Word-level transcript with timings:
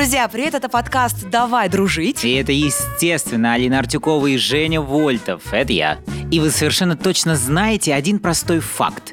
Друзья, 0.00 0.26
привет, 0.28 0.54
это 0.54 0.70
подкаст 0.70 1.28
«Давай 1.28 1.68
дружить». 1.68 2.24
И 2.24 2.32
это, 2.32 2.52
естественно, 2.52 3.52
Алина 3.52 3.80
Артюкова 3.80 4.28
и 4.28 4.38
Женя 4.38 4.80
Вольтов. 4.80 5.52
Это 5.52 5.74
я. 5.74 5.98
И 6.30 6.40
вы 6.40 6.50
совершенно 6.50 6.96
точно 6.96 7.36
знаете 7.36 7.92
один 7.92 8.18
простой 8.18 8.60
факт. 8.60 9.12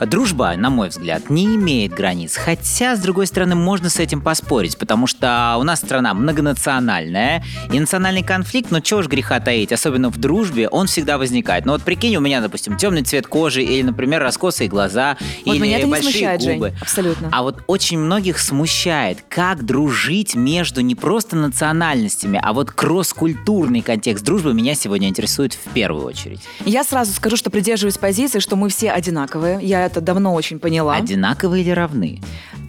Дружба, 0.00 0.54
на 0.56 0.70
мой 0.70 0.88
взгляд, 0.88 1.30
не 1.30 1.44
имеет 1.56 1.92
границ. 1.92 2.36
Хотя, 2.36 2.96
с 2.96 3.00
другой 3.00 3.26
стороны, 3.26 3.54
можно 3.54 3.90
с 3.90 3.98
этим 3.98 4.20
поспорить, 4.20 4.78
потому 4.78 5.06
что 5.06 5.56
у 5.58 5.62
нас 5.64 5.80
страна 5.80 6.14
многонациональная, 6.14 7.44
и 7.72 7.80
национальный 7.80 8.22
конфликт, 8.22 8.70
ну 8.70 8.80
чего 8.80 9.02
ж 9.02 9.08
греха 9.08 9.40
таить, 9.40 9.72
особенно 9.72 10.10
в 10.10 10.18
дружбе, 10.18 10.68
он 10.68 10.86
всегда 10.86 11.18
возникает. 11.18 11.64
Ну 11.66 11.72
вот 11.72 11.82
прикинь, 11.82 12.16
у 12.16 12.20
меня, 12.20 12.40
допустим, 12.40 12.76
темный 12.76 13.02
цвет 13.02 13.26
кожи, 13.26 13.62
или, 13.62 13.82
например, 13.82 14.22
раскосые 14.22 14.68
глаза, 14.68 15.16
Вот 15.44 15.54
или 15.54 15.62
меня 15.62 15.78
это 15.78 15.86
не 15.86 15.90
большие 15.92 16.12
смущает, 16.12 16.42
Жень, 16.42 16.54
губы. 16.54 16.72
абсолютно. 16.80 17.28
А 17.32 17.42
вот 17.42 17.62
очень 17.66 17.98
многих 17.98 18.38
смущает, 18.38 19.18
как 19.28 19.64
дружить 19.64 20.34
между 20.34 20.80
не 20.80 20.94
просто 20.94 21.36
национальностями, 21.36 22.40
а 22.42 22.52
вот 22.52 22.70
кросс-культурный 22.70 23.80
контекст 23.82 24.24
дружбы 24.24 24.54
меня 24.54 24.74
сегодня 24.74 25.08
интересует 25.08 25.54
в 25.54 25.70
первую 25.72 26.04
очередь. 26.06 26.40
Я 26.64 26.84
сразу 26.84 27.12
скажу, 27.12 27.36
что 27.36 27.50
придерживаюсь 27.50 27.98
позиции, 27.98 28.38
что 28.38 28.56
мы 28.56 28.68
все 28.68 28.90
одинаковые. 28.90 29.58
Я 29.62 29.87
это 29.88 30.00
давно 30.00 30.34
очень 30.34 30.58
поняла. 30.58 30.94
Одинаковые 30.94 31.64
или 31.64 31.70
равны? 31.70 32.20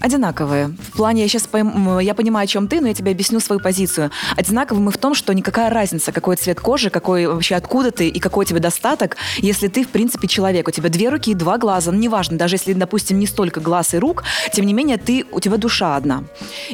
Одинаковые. 0.01 0.67
В 0.67 0.97
плане, 0.97 1.23
я 1.23 1.27
сейчас 1.27 1.49
я 1.51 2.13
понимаю, 2.13 2.45
о 2.45 2.47
чем 2.47 2.67
ты, 2.67 2.79
но 2.79 2.87
я 2.87 2.93
тебе 2.93 3.11
объясню 3.11 3.39
свою 3.41 3.61
позицию. 3.61 4.11
Одинаковые 4.37 4.83
мы 4.83 4.91
в 4.91 4.97
том, 4.97 5.13
что 5.13 5.33
никакая 5.33 5.69
разница, 5.69 6.11
какой 6.11 6.37
цвет 6.37 6.59
кожи, 6.59 6.89
какой 6.89 7.27
вообще 7.27 7.55
откуда 7.55 7.91
ты 7.91 8.07
и 8.07 8.19
какой 8.19 8.45
у 8.45 8.47
тебя 8.47 8.59
достаток, 8.59 9.17
если 9.37 9.67
ты, 9.67 9.83
в 9.83 9.89
принципе, 9.89 10.27
человек. 10.27 10.67
У 10.67 10.71
тебя 10.71 10.89
две 10.89 11.09
руки 11.09 11.31
и 11.31 11.35
два 11.35 11.57
глаза. 11.57 11.91
Ну, 11.91 11.97
неважно, 11.97 12.37
даже 12.37 12.55
если, 12.55 12.73
допустим, 12.73 13.19
не 13.19 13.27
столько 13.27 13.59
глаз 13.59 13.93
и 13.93 13.97
рук, 13.97 14.23
тем 14.53 14.65
не 14.65 14.73
менее, 14.73 14.97
ты, 14.97 15.25
у 15.31 15.41
тебя 15.41 15.57
душа 15.57 15.97
одна. 15.97 16.23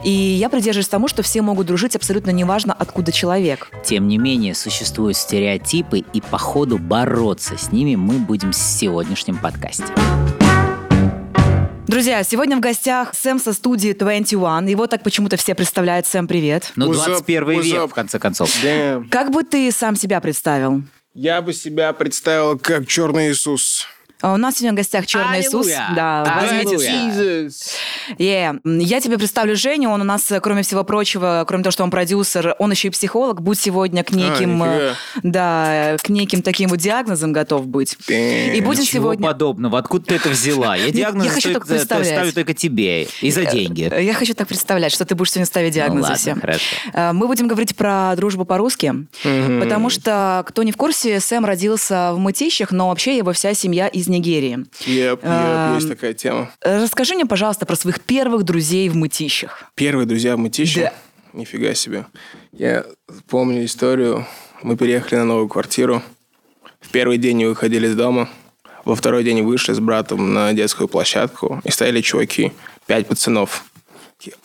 И 0.03 0.11
я 0.11 0.49
придерживаюсь 0.49 0.87
тому, 0.87 1.07
что 1.07 1.23
все 1.23 1.41
могут 1.41 1.65
дружить 1.65 1.95
абсолютно 1.95 2.29
неважно, 2.29 2.75
откуда 2.77 3.11
человек. 3.11 3.71
Тем 3.83 4.07
не 4.07 4.19
менее, 4.19 4.53
существуют 4.53 5.17
стереотипы, 5.17 5.99
и 6.13 6.21
по 6.21 6.37
ходу 6.37 6.77
бороться 6.77 7.57
с 7.57 7.71
ними 7.71 7.95
мы 7.95 8.19
будем 8.19 8.51
в 8.51 8.55
сегодняшнем 8.55 9.37
подкасте. 9.37 9.85
Друзья, 11.95 12.23
сегодня 12.25 12.57
в 12.57 12.59
гостях 12.59 13.13
Сэм 13.13 13.39
со 13.39 13.53
студии 13.53 13.93
21. 13.93 14.67
Его 14.67 14.85
так 14.85 15.01
почему-то 15.01 15.37
все 15.37 15.55
представляют. 15.55 16.05
Сэм, 16.05 16.27
привет. 16.27 16.73
Ну, 16.75 16.91
What's 16.91 17.07
up, 17.07 17.23
21 17.25 17.43
what's 17.47 17.63
век, 17.63 17.89
в 17.89 17.93
конце 17.93 18.19
концов. 18.19 18.49
Damn. 18.61 19.07
Как 19.07 19.31
бы 19.31 19.45
ты 19.45 19.71
сам 19.71 19.95
себя 19.95 20.19
представил? 20.19 20.81
Я 21.13 21.41
бы 21.41 21.53
себя 21.53 21.93
представил 21.93 22.59
как 22.59 22.85
черный 22.85 23.31
Иисус. 23.31 23.87
А 24.25 24.33
у 24.33 24.37
нас 24.37 24.55
сегодня 24.55 24.71
в 24.71 24.75
гостях 24.77 25.05
Черный 25.05 25.41
Иисус. 25.41 25.67
Да, 25.95 26.39
возьмите! 26.41 27.51
Yeah. 28.17 28.59
Я 28.63 28.99
тебе 28.99 29.19
представлю 29.19 29.55
Женю. 29.55 29.91
Он 29.91 30.01
у 30.01 30.03
нас, 30.03 30.31
кроме 30.41 30.63
всего 30.63 30.83
прочего, 30.83 31.45
кроме 31.47 31.63
того, 31.63 31.71
что 31.71 31.83
он 31.83 31.91
продюсер, 31.91 32.55
он 32.57 32.71
еще 32.71 32.87
и 32.87 32.91
психолог. 32.91 33.43
Будь 33.43 33.59
сегодня 33.59 34.03
к 34.03 34.11
неким, 34.13 34.63
А, 34.63 34.67
э, 34.67 34.89
нифига. 34.89 34.95
да, 35.21 35.97
к 36.01 36.09
неким 36.09 36.41
таким 36.41 36.69
вот 36.69 36.79
диагнозам 36.79 37.33
готов 37.33 37.67
быть. 37.67 37.97
И 38.09 38.61
будем 38.65 38.81
Ничего 38.81 39.03
сегодня... 39.03 39.27
подобного. 39.27 39.77
Откуда 39.77 40.05
ты 40.05 40.15
это 40.15 40.29
взяла? 40.29 40.75
Я 40.75 40.89
диагноз 40.89 41.25
я 41.25 41.31
хочу 41.31 41.53
только- 41.53 41.77
ставлю 41.77 42.31
только 42.33 42.55
тебе. 42.55 43.03
И 43.21 43.29
за 43.29 43.45
деньги. 43.45 43.89
Э, 43.91 44.03
Я 44.03 44.15
хочу 44.15 44.33
так 44.33 44.47
представлять, 44.47 44.91
что 44.91 45.05
ты 45.05 45.13
будешь 45.13 45.33
сегодня 45.33 45.45
ставить 45.45 45.75
диагнозы 45.75 46.01
ладно, 46.01 46.17
всем. 46.17 46.41
хорошо. 46.41 46.63
Э, 46.93 47.11
Мы 47.13 47.27
будем 47.27 47.47
говорить 47.47 47.75
про 47.75 48.15
дружбу 48.15 48.43
по-русски, 48.43 48.91
потому 49.21 49.91
что, 49.91 50.43
кто 50.47 50.63
не 50.63 50.71
в 50.71 50.77
курсе, 50.77 51.19
Сэм 51.19 51.45
родился 51.45 52.11
в 52.13 52.17
Мытищах, 52.17 52.71
но 52.71 52.89
вообще 52.89 53.17
его 53.17 53.31
вся 53.33 53.53
семья 53.53 53.87
из 53.87 54.07
Нигерии. 54.17 54.65
Еп, 54.85 54.87
еп, 54.87 55.19
Эм, 55.23 55.75
есть 55.75 55.89
такая 55.89 56.13
тема. 56.13 56.51
Расскажи 56.61 57.15
мне, 57.15 57.25
пожалуйста, 57.25 57.65
про 57.65 57.75
своих 57.75 58.01
первых 58.01 58.43
друзей 58.43 58.89
в 58.89 58.95
Мытищах. 58.95 59.65
Первые 59.75 60.05
друзья 60.05 60.35
в 60.35 60.39
Мытище? 60.39 60.81
Да. 60.81 60.93
Нифига 61.33 61.73
себе. 61.73 62.05
Я 62.53 62.85
помню 63.27 63.65
историю. 63.65 64.25
Мы 64.63 64.77
переехали 64.77 65.19
на 65.19 65.25
новую 65.25 65.49
квартиру. 65.49 66.01
В 66.79 66.89
первый 66.89 67.17
день 67.17 67.37
не 67.37 67.45
выходили 67.45 67.87
из 67.87 67.95
дома. 67.95 68.29
Во 68.85 68.95
второй 68.95 69.23
день 69.23 69.41
вышли 69.41 69.73
с 69.73 69.79
братом 69.79 70.33
на 70.33 70.53
детскую 70.53 70.87
площадку. 70.87 71.61
И 71.63 71.71
стояли 71.71 72.01
чуваки, 72.01 72.53
пять 72.85 73.07
пацанов. 73.07 73.65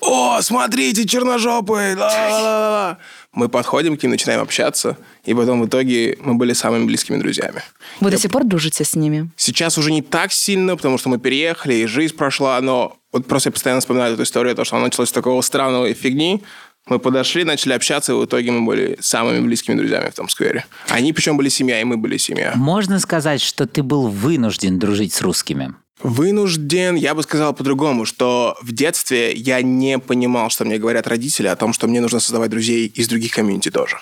О, 0.01 0.41
смотрите, 0.43 1.07
черножопые! 1.07 1.97
ла-ла-ла-ла». 1.97 2.99
Мы 3.33 3.49
подходим 3.49 3.97
к 3.97 4.03
ним, 4.03 4.13
начинаем 4.13 4.41
общаться. 4.41 4.97
И 5.25 5.33
потом 5.35 5.63
в 5.63 5.67
итоге 5.67 6.19
мы 6.21 6.35
были 6.35 6.53
самыми 6.53 6.85
близкими 6.85 7.17
друзьями. 7.17 7.63
Вы 8.01 8.11
до 8.11 8.19
сих 8.19 8.31
пор 8.31 8.45
дружите 8.45 8.85
с 8.85 8.95
ними? 8.95 9.31
Сейчас 9.37 9.79
уже 9.79 9.93
не 9.93 10.03
так 10.03 10.33
сильно, 10.33 10.77
потому 10.77 10.99
что 10.99 11.09
мы 11.09 11.19
переехали, 11.19 11.75
и 11.75 11.87
жизнь 11.87 12.17
прошла, 12.17 12.61
но 12.61 12.97
вот 13.13 13.27
просто 13.27 13.49
я 13.49 13.53
постоянно 13.53 13.81
вспоминаю 13.81 14.15
эту 14.15 14.25
историю, 14.25 14.55
то, 14.55 14.65
что 14.65 14.77
она 14.77 14.87
началась 14.87 15.11
с 15.11 15.13
такого 15.13 15.41
странного 15.43 15.93
фигни. 15.95 16.43
Мы 16.87 16.99
подошли, 16.99 17.45
начали 17.45 17.73
общаться, 17.73 18.13
и 18.13 18.15
в 18.17 18.25
итоге 18.25 18.51
мы 18.51 18.67
были 18.67 18.99
самыми 19.01 19.41
близкими 19.41 19.77
друзьями 19.77 20.11
в 20.11 20.15
том 20.15 20.29
сквере. 20.29 20.65
Они 20.89 21.13
причем 21.13 21.37
были 21.37 21.49
семья, 21.49 21.81
и 21.81 21.85
мы 21.85 21.97
были 21.97 22.17
семья. 22.17 22.53
Можно 22.57 22.99
сказать, 22.99 23.41
что 23.41 23.67
ты 23.67 23.83
был 23.83 24.09
вынужден 24.09 24.79
дружить 24.79 25.13
с 25.13 25.21
русскими. 25.23 25.75
Вынужден, 26.03 26.95
я 26.95 27.15
бы 27.15 27.23
сказал 27.23 27.53
по-другому, 27.53 28.07
что 28.07 28.57
в 28.63 28.73
детстве 28.73 29.35
я 29.35 29.61
не 29.61 29.99
понимал, 29.99 30.49
что 30.49 30.65
мне 30.65 30.79
говорят 30.79 31.07
родители 31.07 31.47
о 31.47 31.57
том, 31.57 31.73
что 31.73 31.89
мне 31.89 32.01
нужно 32.01 32.21
создавать 32.21 32.51
друзей 32.51 32.87
из 32.87 33.09
других 33.09 33.33
комьюнити 33.33 33.71
тоже. 33.71 33.99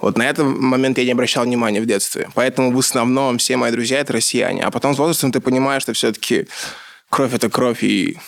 Вот 0.00 0.16
на 0.18 0.28
этот 0.28 0.44
момент 0.44 0.98
я 0.98 1.04
не 1.04 1.12
обращал 1.12 1.44
внимания 1.44 1.80
в 1.80 1.86
детстве. 1.86 2.28
Поэтому 2.34 2.72
в 2.72 2.78
основном 2.78 3.38
все 3.38 3.56
мои 3.56 3.72
друзья– 3.72 3.98
это 4.00 4.14
россияне. 4.14 4.62
А 4.62 4.70
потом 4.70 4.94
с 4.94 4.98
возрастом 4.98 5.32
ты 5.32 5.40
понимаешь, 5.40 5.82
что 5.82 5.92
все-таки 5.92 6.48
кровь– 7.10 7.32
это 7.34 7.50
кровь, 7.50 7.82
и 7.82 8.18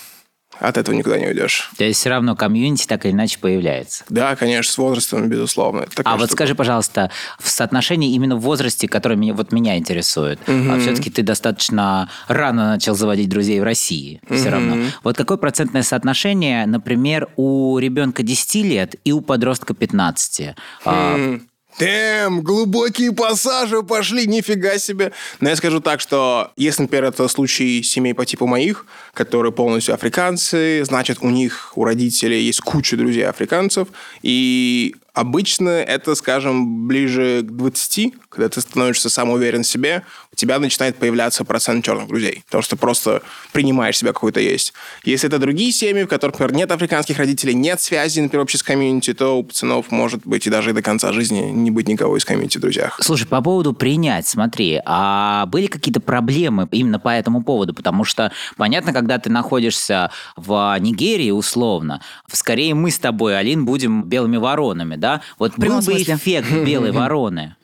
от 0.61 0.77
этого 0.77 0.95
никуда 0.95 1.19
не 1.19 1.27
уйдешь. 1.27 1.71
То 1.77 1.85
есть 1.85 2.01
все 2.01 2.11
равно 2.11 2.37
комьюнити 2.37 2.87
так 2.87 3.05
или 3.05 3.13
иначе 3.13 3.39
появляется. 3.39 4.05
Да, 4.09 4.37
конечно, 4.37 4.73
с 4.73 4.79
возрастом, 4.79 5.29
безусловно. 5.29 5.87
А 6.05 6.17
вот 6.17 6.27
штука. 6.27 6.33
скажи, 6.33 6.55
пожалуйста, 6.55 7.11
в 7.39 7.49
соотношении 7.49 8.15
именно 8.15 8.37
в 8.37 8.41
возрасте, 8.41 8.89
который 8.89 9.17
меня, 9.17 9.35
вот 9.35 9.53
меня 9.53 9.77
интересует, 9.77 10.41
а 10.47 10.79
все-таки 10.81 11.11
ты 11.11 11.23
достаточно 11.23 12.09
рано 12.29 12.71
начал 12.71 12.95
заводить 12.95 13.29
друзей 13.29 13.61
в 13.61 13.65
России, 13.65 14.21
все 14.31 14.51
равно. 14.51 14.77
Вот 15.03 15.17
какое 15.17 15.37
процентное 15.37 15.83
соотношение, 15.83 16.67
например, 16.67 17.29
у 17.37 17.79
ребенка 17.79 18.23
10 18.23 18.55
лет 18.65 18.95
и 19.05 19.13
у 19.13 19.21
подростка 19.21 19.75
15? 19.75 20.55
А, 20.85 21.39
Дэм, 21.79 22.41
глубокие 22.41 23.13
пассажи 23.13 23.83
пошли, 23.83 24.27
нифига 24.27 24.79
себе. 24.79 25.13
Но 25.41 25.51
я 25.51 25.57
скажу 25.57 25.81
так, 25.81 26.01
что 26.01 26.53
если, 26.57 26.83
например, 26.83 27.05
это 27.05 27.29
случай 27.29 27.83
семей 27.83 28.15
по 28.15 28.25
типу 28.25 28.47
моих, 28.47 28.87
которые 29.13 29.53
полностью 29.53 29.95
африканцы, 29.95 30.83
значит, 30.85 31.19
у 31.21 31.29
них, 31.29 31.73
у 31.77 31.85
родителей 31.85 32.43
есть 32.43 32.61
куча 32.61 32.97
друзей 32.97 33.29
африканцев, 33.29 33.89
и 34.23 34.97
обычно 35.13 35.69
это, 35.69 36.15
скажем, 36.15 36.87
ближе 36.87 37.43
к 37.43 37.51
20, 37.51 38.15
когда 38.31 38.49
ты 38.49 38.61
становишься 38.61 39.11
самоуверен 39.11 39.63
в 39.63 39.67
себе, 39.67 40.03
у 40.37 40.39
тебя 40.39 40.59
начинает 40.59 40.97
появляться 40.97 41.45
процент 41.45 41.83
черных 41.83 42.09
друзей, 42.09 42.43
потому 42.45 42.63
что 42.63 42.77
ты 42.77 42.81
просто 42.81 43.23
принимаешь 43.53 43.97
себя 43.97 44.13
какой-то 44.13 44.39
есть. 44.39 44.75
Если 45.03 45.29
это 45.29 45.39
другие 45.39 45.73
семьи, 45.73 46.03
в 46.03 46.09
которых, 46.09 46.39
например, 46.39 46.55
нет 46.55 46.71
африканских 46.71 47.19
родителей, 47.19 47.55
нет 47.55 47.81
связи, 47.81 48.21
например, 48.21 48.43
вообще 48.43 48.59
с 48.59 48.63
комьюнити, 48.63 49.15
то 49.15 49.39
у 49.39 49.45
пацанов 49.45 49.91
может 49.91 50.27
быть 50.27 50.47
и 50.47 50.51
даже 50.51 50.71
и 50.71 50.73
до 50.75 50.83
конца 50.83 51.11
жизни 51.13 51.41
не 51.41 51.71
быть 51.71 51.89
никого 51.89 52.19
из 52.19 52.27
комьюнити 52.27 52.59
в 52.59 52.61
друзьях. 52.61 52.99
Слушай, 53.01 53.27
по 53.27 53.41
поводу 53.41 53.73
принять, 53.73 54.27
смотри, 54.27 54.79
а 54.85 55.47
были 55.47 55.69
какие-то 55.69 56.01
проблемы 56.01 56.69
именно 56.71 56.99
по 56.99 57.09
этому 57.09 57.43
поводу? 57.43 57.73
Потому 57.73 58.05
что, 58.05 58.31
понятно, 58.59 58.93
когда 58.93 59.19
ты 59.19 59.31
находишься 59.31 60.11
в 60.37 60.77
Нигерии, 60.79 61.31
условно, 61.31 62.03
скорее 62.31 62.75
мы 62.75 62.91
с 62.91 62.99
тобой, 62.99 63.39
Алин, 63.39 63.65
будем 63.65 64.03
белыми 64.05 64.37
воронами, 64.37 64.97
да? 64.97 65.23
Вот 65.39 65.55
был 65.57 65.81
бы 65.81 65.95
эффект 65.95 66.53
белой 66.53 66.93
вороны. 66.93 67.57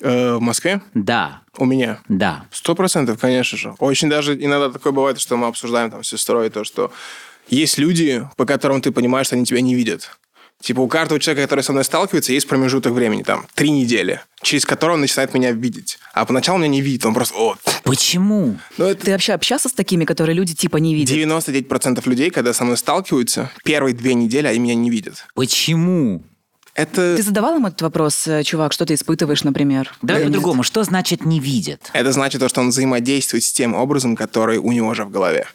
Э, 0.00 0.36
в 0.36 0.40
Москве? 0.40 0.80
Да, 0.94 1.42
У 1.58 1.64
меня. 1.64 2.00
да. 2.08 2.46
Сто 2.50 2.74
процентов, 2.74 3.18
конечно 3.20 3.58
же. 3.58 3.74
Очень 3.78 4.08
даже 4.08 4.34
иногда 4.34 4.70
такое 4.70 4.92
бывает, 4.92 5.20
что 5.20 5.36
мы 5.36 5.46
обсуждаем 5.46 5.90
там 5.90 6.02
с 6.02 6.08
сестрой 6.08 6.48
то, 6.50 6.64
что 6.64 6.90
есть 7.48 7.78
люди, 7.78 8.26
по 8.36 8.46
которым 8.46 8.80
ты 8.80 8.92
понимаешь, 8.92 9.26
что 9.26 9.36
они 9.36 9.44
тебя 9.44 9.60
не 9.60 9.74
видят. 9.74 10.10
Типа 10.60 10.80
у 10.80 10.88
каждого 10.88 11.18
человека, 11.18 11.46
который 11.48 11.62
со 11.64 11.72
мной 11.72 11.84
сталкивается, 11.84 12.32
есть 12.34 12.46
промежуток 12.46 12.92
времени, 12.92 13.22
там, 13.22 13.46
три 13.54 13.70
недели, 13.70 14.20
через 14.42 14.66
который 14.66 14.92
он 14.92 15.00
начинает 15.00 15.32
меня 15.32 15.52
видеть. 15.52 15.98
А 16.12 16.26
поначалу 16.26 16.58
меня 16.58 16.68
не 16.68 16.82
видит, 16.82 17.06
он 17.06 17.14
просто, 17.14 17.34
о, 17.38 17.56
Почему? 17.82 18.58
ну 18.76 18.84
это 18.84 19.06
Ты 19.06 19.12
вообще 19.12 19.32
общался 19.32 19.70
с 19.70 19.72
такими, 19.72 20.04
которые 20.04 20.34
люди 20.36 20.54
типа 20.54 20.76
не 20.76 20.94
видят? 20.94 21.16
99% 21.16 22.06
людей, 22.08 22.30
когда 22.30 22.52
со 22.52 22.64
мной 22.64 22.76
сталкиваются, 22.76 23.50
первые 23.64 23.94
две 23.94 24.12
недели 24.12 24.46
они 24.46 24.58
меня 24.58 24.74
не 24.74 24.90
видят. 24.90 25.24
Почему? 25.34 26.22
Это, 26.74 27.16
Ты 27.16 27.22
задавал 27.22 27.56
им 27.56 27.66
этот 27.66 27.82
вопрос, 27.82 28.26
э, 28.26 28.42
чувак, 28.42 28.72
что 28.72 28.86
ты 28.86 28.94
испытываешь, 28.94 29.42
например? 29.44 29.92
Давай 30.02 30.24
по-другому. 30.24 30.62
Что 30.62 30.84
значит 30.84 31.24
не 31.24 31.40
видят? 31.40 31.90
это 31.92 32.12
значит 32.12 32.40
то, 32.40 32.48
что 32.48 32.60
он 32.60 32.68
взаимодействует 32.70 33.44
с 33.44 33.52
тем 33.52 33.74
образом, 33.74 34.16
который 34.16 34.58
у 34.58 34.72
него 34.72 34.94
же 34.94 35.04
в 35.04 35.10
голове. 35.10 35.46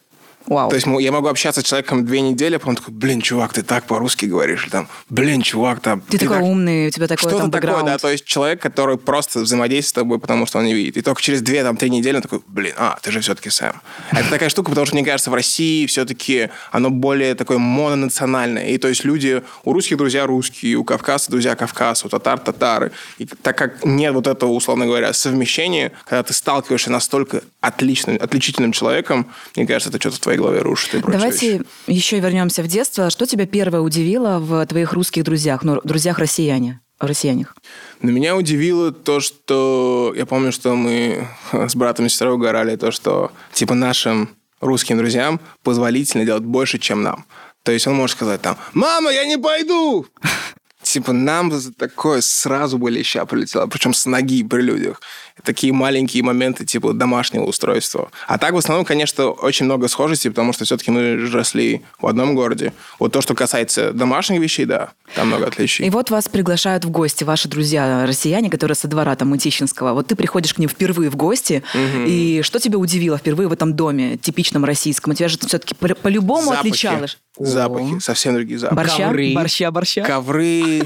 Вау. 0.48 0.70
То 0.70 0.76
есть 0.76 0.88
я 1.00 1.12
могу 1.12 1.28
общаться 1.28 1.62
с 1.62 1.64
человеком 1.64 2.06
две 2.06 2.22
недели, 2.22 2.56
а 2.56 2.60
потом 2.60 2.76
такой, 2.76 2.94
блин, 2.94 3.22
чувак, 3.22 3.54
ты 3.54 3.64
так 3.64 3.86
по-русски 3.86 4.26
говоришь, 4.26 4.64
или 4.64 4.70
там, 4.70 4.88
блин, 5.10 5.42
чувак, 5.42 5.80
там... 5.80 6.02
Ты 6.02 6.18
такой 6.18 6.38
так- 6.38 6.46
умный, 6.46 6.88
у 6.88 6.90
тебя 6.90 7.08
такой 7.08 7.30
Что-то 7.30 7.50
такое, 7.50 7.84
да, 7.84 7.98
то 7.98 8.10
есть 8.10 8.26
человек, 8.26 8.62
который 8.62 8.98
просто 8.98 9.40
взаимодействует 9.40 9.86
с 9.86 9.94
тобой, 9.94 10.20
потому 10.20 10.46
что 10.46 10.60
он 10.60 10.66
не 10.66 10.74
видит. 10.74 10.98
И 10.98 11.02
только 11.02 11.22
через 11.22 11.42
две, 11.42 11.64
там, 11.64 11.78
три 11.78 11.90
недели 11.90 12.16
он 12.16 12.22
такой, 12.22 12.42
блин, 12.48 12.74
а, 12.78 12.98
ты 13.02 13.12
же 13.12 13.20
все-таки 13.22 13.50
Сэм. 13.50 13.74
Это 14.12 14.30
такая 14.30 14.50
штука, 14.50 14.70
потому 14.70 14.86
что, 14.86 14.96
мне 14.96 15.06
кажется, 15.06 15.30
в 15.30 15.34
России 15.34 15.86
все-таки 15.86 16.50
оно 16.72 16.90
более 16.90 17.36
такое 17.36 17.58
мононациональное. 17.58 18.68
И 18.68 18.78
то 18.78 18.88
есть 18.88 19.04
люди, 19.04 19.44
у 19.64 19.74
русских 19.74 19.98
друзья 19.98 20.26
русские, 20.26 20.76
у 20.76 20.84
кавказцев 20.84 21.30
друзья 21.30 21.56
кавказцы, 21.56 22.08
у 22.08 22.10
татар 22.10 22.40
татары. 22.40 22.92
И 23.18 23.26
так 23.26 23.58
как 23.58 23.86
нет 23.86 24.14
вот 24.14 24.28
этого, 24.28 24.52
условно 24.52 24.86
говоря, 24.86 25.14
совмещения, 25.14 25.92
когда 26.06 26.24
ты 26.24 26.34
сталкиваешься 26.34 26.92
настолько 26.92 27.42
отличным, 27.62 28.18
отличительным 28.20 28.72
человеком, 28.72 29.28
мне 29.56 29.66
кажется, 29.66 29.90
это 29.90 30.00
что-то 30.00 30.18
в 30.18 30.20
твоей 30.20 30.35
голове 30.38 30.62
рушит 30.62 30.96
и 30.96 31.00
Давайте 31.00 31.58
вещи. 31.58 31.66
еще 31.88 32.20
вернемся 32.20 32.64
в 32.64 32.68
детство. 32.68 33.10
Что 33.10 33.26
тебя 33.26 33.46
первое 33.46 33.82
удивило 33.82 34.40
в 34.40 34.66
твоих 34.66 34.94
русских 34.94 35.24
друзьях, 35.24 35.64
ну, 35.64 35.82
друзьях 35.84 36.20
россияне, 36.20 36.82
россиянях? 37.00 37.56
Но 38.02 38.12
меня 38.12 38.36
удивило 38.36 38.92
то, 38.92 39.20
что... 39.20 40.14
Я 40.16 40.26
помню, 40.26 40.52
что 40.52 40.76
мы 40.76 41.28
с 41.52 41.76
братом 41.76 42.06
и 42.06 42.10
сестрой 42.10 42.34
угорали, 42.34 42.76
то, 42.76 42.92
что 42.92 43.32
типа 43.54 43.74
нашим 43.74 44.30
русским 44.62 44.98
друзьям 44.98 45.40
позволительно 45.64 46.26
делать 46.26 46.44
больше, 46.44 46.80
чем 46.80 47.02
нам. 47.04 47.26
То 47.64 47.72
есть 47.72 47.88
он 47.88 47.96
может 47.96 48.16
сказать 48.16 48.42
там, 48.42 48.58
«Мама, 48.74 49.12
я 49.12 49.26
не 49.26 49.38
пойду!» 49.38 50.06
Типа 50.96 51.12
нам 51.12 51.52
за 51.52 51.74
такое 51.74 52.22
сразу 52.22 52.78
бы 52.78 52.90
леща 52.90 53.26
прилетело, 53.26 53.68
причем 53.68 53.94
с 53.94 54.06
ноги 54.06 54.46
при 54.46 54.62
людях. 54.62 55.02
Такие 55.44 55.74
маленькие 55.74 56.24
моменты 56.24 56.66
типа 56.66 56.94
домашнего 56.94 57.44
устройства. 57.44 58.10
А 58.28 58.38
так 58.38 58.54
в 58.54 58.58
основном, 58.58 58.86
конечно, 58.86 59.28
очень 59.28 59.66
много 59.66 59.90
схожестей, 59.90 60.30
потому 60.30 60.54
что 60.54 60.64
все-таки 60.64 60.92
мы 60.92 61.18
же 61.18 61.38
росли 61.38 61.82
в 62.00 62.08
одном 62.08 62.34
городе. 62.34 62.72
Вот 62.98 63.12
то, 63.12 63.20
что 63.20 63.36
касается 63.36 63.92
домашних 63.92 64.40
вещей, 64.40 64.64
да, 64.64 64.94
там 65.16 65.28
много 65.28 65.48
отличий. 65.48 65.86
И 65.86 65.90
вот 65.90 66.12
вас 66.12 66.30
приглашают 66.30 66.86
в 66.86 66.90
гости 66.92 67.26
ваши 67.26 67.50
друзья 67.50 68.06
россияне, 68.08 68.50
которые 68.50 68.76
со 68.76 68.88
двора 68.88 69.18
там 69.18 69.32
Мытищинского. 69.32 69.92
Вот 69.92 70.08
ты 70.08 70.16
приходишь 70.16 70.54
к 70.54 70.60
ним 70.60 70.70
впервые 70.70 71.10
в 71.10 71.18
гости, 71.18 71.62
и 72.08 72.40
что 72.42 72.60
тебя 72.60 72.78
удивило 72.78 73.18
впервые 73.18 73.50
в 73.50 73.52
этом 73.52 73.74
доме, 73.74 74.16
типичном 74.16 74.64
российском? 74.64 75.12
У 75.12 75.14
тебя 75.14 75.28
же 75.28 75.38
все-таки 75.40 75.76
по-любому 75.76 76.52
отличалось. 76.52 77.18
Запахи, 77.38 78.00
совсем 78.00 78.34
другие 78.34 78.58
запахи. 78.58 78.78
Борща? 78.78 79.08
Ковры. 79.08 79.34
Борща, 79.36 79.72
борща. 79.72 80.02
Ковры. 80.04 80.85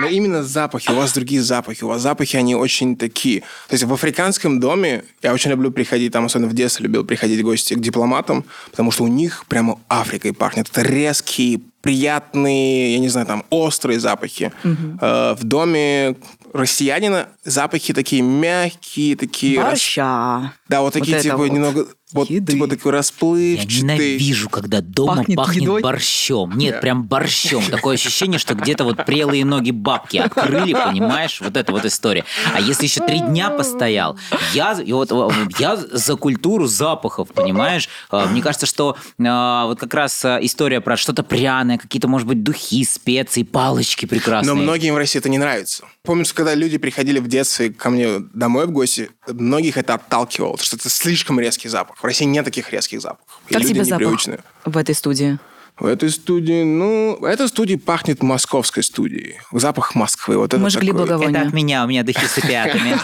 Но 0.00 0.06
именно 0.06 0.42
запахи. 0.42 0.90
У 0.90 0.94
вас 0.94 1.12
другие 1.12 1.42
запахи. 1.42 1.84
У 1.84 1.88
вас 1.88 2.02
запахи, 2.02 2.36
они 2.36 2.54
очень 2.54 2.96
такие. 2.96 3.40
То 3.40 3.74
есть 3.74 3.84
в 3.84 3.92
африканском 3.92 4.60
доме 4.60 5.04
я 5.22 5.32
очень 5.32 5.50
люблю 5.50 5.70
приходить, 5.70 6.12
там 6.12 6.24
особенно 6.26 6.48
в 6.48 6.54
детстве 6.54 6.84
любил 6.84 7.04
приходить 7.04 7.40
в 7.40 7.44
гости 7.44 7.74
к 7.74 7.80
дипломатам, 7.80 8.44
потому 8.70 8.90
что 8.90 9.04
у 9.04 9.08
них 9.08 9.44
прямо 9.48 9.78
Африкой 9.88 10.32
пахнет. 10.32 10.68
Это 10.70 10.82
резкие, 10.82 11.60
приятные, 11.82 12.92
я 12.94 12.98
не 12.98 13.08
знаю, 13.08 13.26
там 13.26 13.44
острые 13.50 14.00
запахи. 14.00 14.52
Э, 15.00 15.34
В 15.38 15.44
доме 15.44 16.16
россиянина 16.52 17.28
запахи 17.44 17.92
такие 17.94 18.22
мягкие, 18.22 19.16
такие... 19.16 19.58
рас- 19.60 19.70
Борща. 19.70 20.52
Да, 20.68 20.80
вот 20.82 20.92
такие, 20.92 21.14
это 21.14 21.22
типа, 21.24 21.36
вот. 21.36 21.50
немного... 21.52 21.86
Вот, 22.12 22.30
Еды. 22.30 22.52
типа, 22.54 22.66
такой 22.68 22.92
Я 22.92 22.98
расплывчатый. 22.98 23.76
ненавижу, 23.82 24.48
когда 24.48 24.80
дома 24.80 25.16
Пахнет 25.18 25.36
пахнет, 25.36 25.62
едой. 25.62 25.82
борщом. 25.82 26.56
Нет, 26.56 26.80
прям 26.80 27.04
борщом. 27.04 27.62
Такое 27.64 27.94
ощущение, 27.94 28.38
что 28.38 28.54
где-то 28.54 28.84
вот 28.84 29.04
прелые 29.04 29.44
ноги 29.44 29.70
бабки 29.70 30.16
открыли, 30.18 30.72
понимаешь? 30.72 31.40
Вот 31.40 31.56
эта 31.56 31.72
вот 31.72 31.84
история. 31.84 32.24
А 32.54 32.60
если 32.60 32.84
еще 32.84 33.04
три 33.06 33.20
дня 33.20 33.50
постоял, 33.50 34.18
я, 34.54 34.72
и 34.72 34.92
вот, 34.92 35.10
э, 35.12 35.28
я 35.58 35.76
за 35.76 36.16
культуру 36.16 36.66
запахов, 36.66 37.28
понимаешь? 37.32 37.88
Э, 38.10 38.26
Мне 38.28 38.42
кажется, 38.42 38.66
что 38.66 38.96
э, 39.18 39.22
вот 39.66 39.78
как 39.78 39.92
раз 39.94 40.24
история 40.24 40.80
про 40.80 40.96
что-то 40.96 41.22
пряное, 41.22 41.78
какие-то, 41.78 42.08
может 42.08 42.26
быть, 42.26 42.42
духи, 42.42 42.84
специи, 42.84 43.42
палочки 43.42 44.06
прекрасные. 44.06 44.54
Но 44.54 44.60
многим 44.60 44.94
в 44.94 44.96
России 44.96 45.18
это 45.18 45.28
не 45.28 45.38
нравится. 45.38 45.84
Помню, 46.02 46.24
что 46.24 46.34
когда 46.34 46.54
люди 46.54 46.78
приходили 46.78 47.18
в 47.18 47.28
детстве 47.28 47.70
ко 47.72 47.90
мне 47.90 48.18
домой 48.32 48.66
в 48.66 48.70
гости, 48.70 49.10
многих 49.28 49.76
это 49.76 49.94
отталкивало, 49.94 50.56
что 50.58 50.76
это 50.76 50.88
слишком 50.88 51.38
резкий 51.38 51.68
запах. 51.68 51.96
В 52.00 52.04
России 52.04 52.24
нет 52.24 52.44
таких 52.44 52.72
резких 52.72 53.00
запахов. 53.00 53.40
И 53.48 53.52
Как 53.52 53.62
люди 53.62 53.74
тебе 53.74 53.84
запах 53.84 54.00
непривычны. 54.00 54.38
в 54.64 54.76
этой 54.76 54.94
студии? 54.94 55.38
В 55.78 55.86
этой 55.86 56.10
студии, 56.10 56.62
ну, 56.62 57.16
эта 57.24 57.48
студия 57.48 57.78
пахнет 57.78 58.22
московской 58.22 58.82
студией. 58.82 59.36
Запах 59.52 59.94
Москвы. 59.94 60.36
Вот 60.36 60.52
это 60.52 60.58
Мы 60.62 60.68
жгли 60.70 60.88
такой. 60.88 61.06
благовоние. 61.06 61.38
Это 61.40 61.48
от 61.48 61.54
меня, 61.54 61.84
у 61.84 61.88
меня 61.88 62.02
духи 62.02 62.24
с 62.26 62.38
опиатами. 62.44 62.98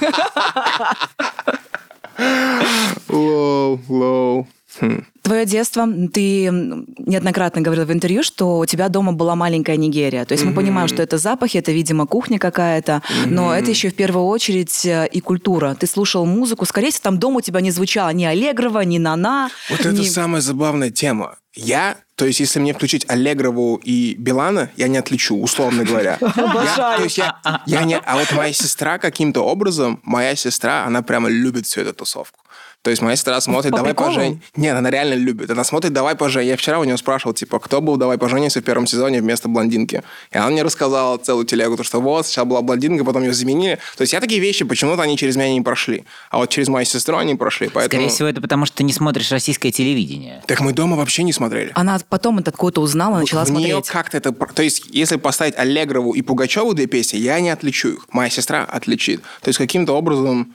Low, 3.08 3.80
low. 3.88 4.48
Хм. 4.80 5.04
Твое 5.22 5.44
детство, 5.44 5.86
ты 6.12 6.48
неоднократно 6.50 7.60
говорил 7.60 7.84
в 7.84 7.92
интервью, 7.92 8.22
что 8.22 8.58
у 8.58 8.66
тебя 8.66 8.88
дома 8.88 9.12
была 9.12 9.34
маленькая 9.34 9.76
Нигерия. 9.76 10.24
То 10.24 10.32
есть 10.32 10.44
мы 10.44 10.52
понимаем, 10.54 10.88
что 10.88 11.02
это 11.02 11.18
запахи, 11.18 11.58
это, 11.58 11.72
видимо, 11.72 12.06
кухня 12.06 12.38
какая-то, 12.38 13.02
но 13.26 13.54
это 13.54 13.70
еще 13.70 13.90
в 13.90 13.94
первую 13.94 14.26
очередь 14.26 14.86
э, 14.86 15.08
и 15.10 15.20
культура. 15.20 15.74
Ты 15.74 15.86
слушал 15.86 16.26
музыку, 16.26 16.64
скорее 16.64 16.90
всего, 16.90 17.02
там 17.02 17.18
дома 17.18 17.38
у 17.38 17.40
тебя 17.40 17.60
не 17.60 17.70
звучало 17.70 18.10
ни 18.10 18.24
Аллегрова, 18.24 18.80
ни 18.80 18.98
На-На. 18.98 19.50
Вот 19.70 19.80
это 19.80 19.92
ни- 19.92 20.06
самая 20.06 20.40
забавная 20.40 20.90
тема. 20.90 21.36
Я, 21.56 21.96
то 22.16 22.26
есть, 22.26 22.40
если 22.40 22.60
мне 22.60 22.74
включить 22.74 23.06
Аллегрову 23.08 23.80
и 23.82 24.14
Билана, 24.18 24.70
я 24.76 24.88
не 24.88 24.98
отличу, 24.98 25.40
условно 25.40 25.84
говоря. 25.84 26.18
Я, 26.20 26.96
то 26.98 27.02
есть 27.02 27.16
я, 27.16 27.40
я 27.64 27.84
не, 27.84 27.96
а 27.96 28.16
вот 28.16 28.30
моя 28.32 28.52
сестра 28.52 28.98
каким-то 28.98 29.40
образом, 29.40 30.00
моя 30.02 30.36
сестра, 30.36 30.84
она 30.84 31.00
прямо 31.00 31.30
любит 31.30 31.64
всю 31.64 31.80
эту 31.80 31.94
тусовку. 31.94 32.40
То 32.86 32.90
есть 32.90 33.02
моя 33.02 33.16
сестра 33.16 33.40
смотрит 33.40 33.72
По 33.72 33.78
«Давай 33.78 33.94
приколу? 33.94 34.14
пожень». 34.14 34.40
Нет, 34.54 34.76
она 34.76 34.92
реально 34.92 35.14
любит. 35.14 35.50
Она 35.50 35.64
смотрит 35.64 35.92
«Давай 35.92 36.14
пожень». 36.14 36.46
Я 36.46 36.56
вчера 36.56 36.78
у 36.78 36.84
нее 36.84 36.96
спрашивал, 36.96 37.34
типа, 37.34 37.58
кто 37.58 37.80
был 37.80 37.96
«Давай 37.96 38.16
поженимся» 38.16 38.60
в 38.60 38.62
первом 38.62 38.86
сезоне 38.86 39.20
вместо 39.20 39.48
блондинки. 39.48 40.04
И 40.30 40.38
она 40.38 40.50
мне 40.50 40.62
рассказала 40.62 41.18
целую 41.18 41.46
телегу, 41.46 41.76
то, 41.76 41.82
что 41.82 42.00
вот, 42.00 42.26
сначала 42.26 42.44
была 42.44 42.62
блондинка, 42.62 43.04
потом 43.04 43.24
ее 43.24 43.32
заменили. 43.32 43.80
То 43.96 44.02
есть 44.02 44.12
я 44.12 44.20
такие 44.20 44.40
вещи, 44.40 44.64
почему-то 44.64 45.02
они 45.02 45.16
через 45.16 45.34
меня 45.34 45.52
не 45.52 45.62
прошли. 45.62 46.04
А 46.30 46.38
вот 46.38 46.48
через 46.48 46.68
мою 46.68 46.86
сестру 46.86 47.16
они 47.16 47.34
прошли. 47.34 47.70
Поэтому... 47.74 48.02
Скорее 48.02 48.14
всего, 48.14 48.28
это 48.28 48.40
потому, 48.40 48.66
что 48.66 48.76
ты 48.76 48.84
не 48.84 48.92
смотришь 48.92 49.32
российское 49.32 49.72
телевидение. 49.72 50.44
Так 50.46 50.60
мы 50.60 50.72
дома 50.72 50.96
вообще 50.96 51.24
не 51.24 51.32
смотрели. 51.32 51.72
Она 51.74 51.98
потом 52.08 52.38
это 52.38 52.50
откуда-то 52.50 52.82
узнала, 52.82 53.18
начала 53.18 53.44
в 53.44 53.50
нее 53.50 53.70
смотреть. 53.70 53.88
как-то 53.88 54.16
это... 54.18 54.30
То 54.30 54.62
есть, 54.62 54.84
если 54.90 55.16
поставить 55.16 55.56
Аллегрову 55.56 56.12
и 56.12 56.22
Пугачеву 56.22 56.72
две 56.72 56.86
песни, 56.86 57.16
я 57.16 57.40
не 57.40 57.50
отличу 57.50 57.94
их. 57.94 58.06
Моя 58.12 58.30
сестра 58.30 58.62
отличит. 58.62 59.22
То 59.42 59.48
есть, 59.48 59.58
каким-то 59.58 59.94
образом 59.94 60.54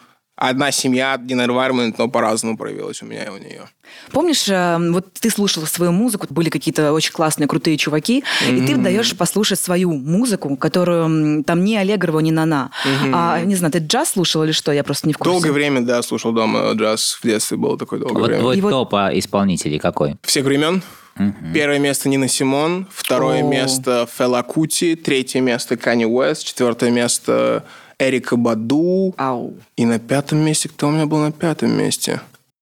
одна 0.49 0.71
семья, 0.71 1.13
один 1.13 1.39
environment, 1.39 1.95
но 1.97 2.07
по-разному 2.09 2.57
проявилась 2.57 3.01
у 3.01 3.05
меня 3.05 3.23
и 3.25 3.29
у 3.29 3.37
нее. 3.37 3.61
Помнишь, 4.11 4.47
э, 4.49 4.77
вот 4.91 5.13
ты 5.13 5.29
слушал 5.29 5.63
свою 5.67 5.91
музыку, 5.91 6.25
были 6.29 6.49
какие-то 6.49 6.93
очень 6.93 7.11
классные, 7.11 7.47
крутые 7.47 7.77
чуваки, 7.77 8.23
и 8.49 8.61
ты 8.65 8.75
даешь 8.75 9.15
послушать 9.15 9.59
свою 9.59 9.91
музыку, 9.93 10.55
которую 10.57 11.43
там 11.43 11.63
ни 11.63 11.75
Аллегрова, 11.75 12.19
ни 12.19 12.31
Нана. 12.31 12.71
А, 13.13 13.41
не 13.41 13.55
знаю, 13.55 13.71
ты 13.71 13.79
джаз 13.79 14.11
слушал 14.11 14.43
или 14.43 14.51
что? 14.51 14.71
Я 14.71 14.83
просто 14.83 15.07
не 15.07 15.13
в 15.13 15.17
курсе. 15.17 15.31
Долгое 15.31 15.51
время, 15.51 15.81
да, 15.81 16.01
слушал 16.01 16.31
дома 16.31 16.71
джаз. 16.73 17.19
В 17.21 17.25
детстве 17.27 17.57
было 17.57 17.77
такое 17.77 17.99
долгое 17.99 18.19
Вот 18.19 18.27
время. 18.27 18.41
твой 18.41 18.57
И 18.57 18.61
вот- 18.61 18.71
топ 18.71 18.95
а, 18.95 19.11
исполнителей 19.13 19.77
какой? 19.79 20.15
Всех 20.23 20.45
времен. 20.45 20.81
Первое 21.53 21.77
место 21.77 22.07
Нина 22.07 22.27
Симон, 22.29 22.87
второе 22.89 23.43
О. 23.43 23.47
место 23.47 24.07
Фела 24.17 24.41
Кути, 24.43 24.95
третье 24.95 25.41
место 25.41 25.75
Кани 25.75 26.05
Уэст, 26.05 26.45
четвертое 26.45 26.89
место 26.89 27.65
Эрика 28.01 28.35
Баду. 28.35 29.13
Ау. 29.17 29.53
И 29.77 29.85
на 29.85 29.99
пятом 29.99 30.39
месте, 30.39 30.69
кто 30.69 30.87
у 30.87 30.91
меня 30.91 31.05
был 31.05 31.19
на 31.19 31.31
пятом 31.31 31.77
месте? 31.77 32.21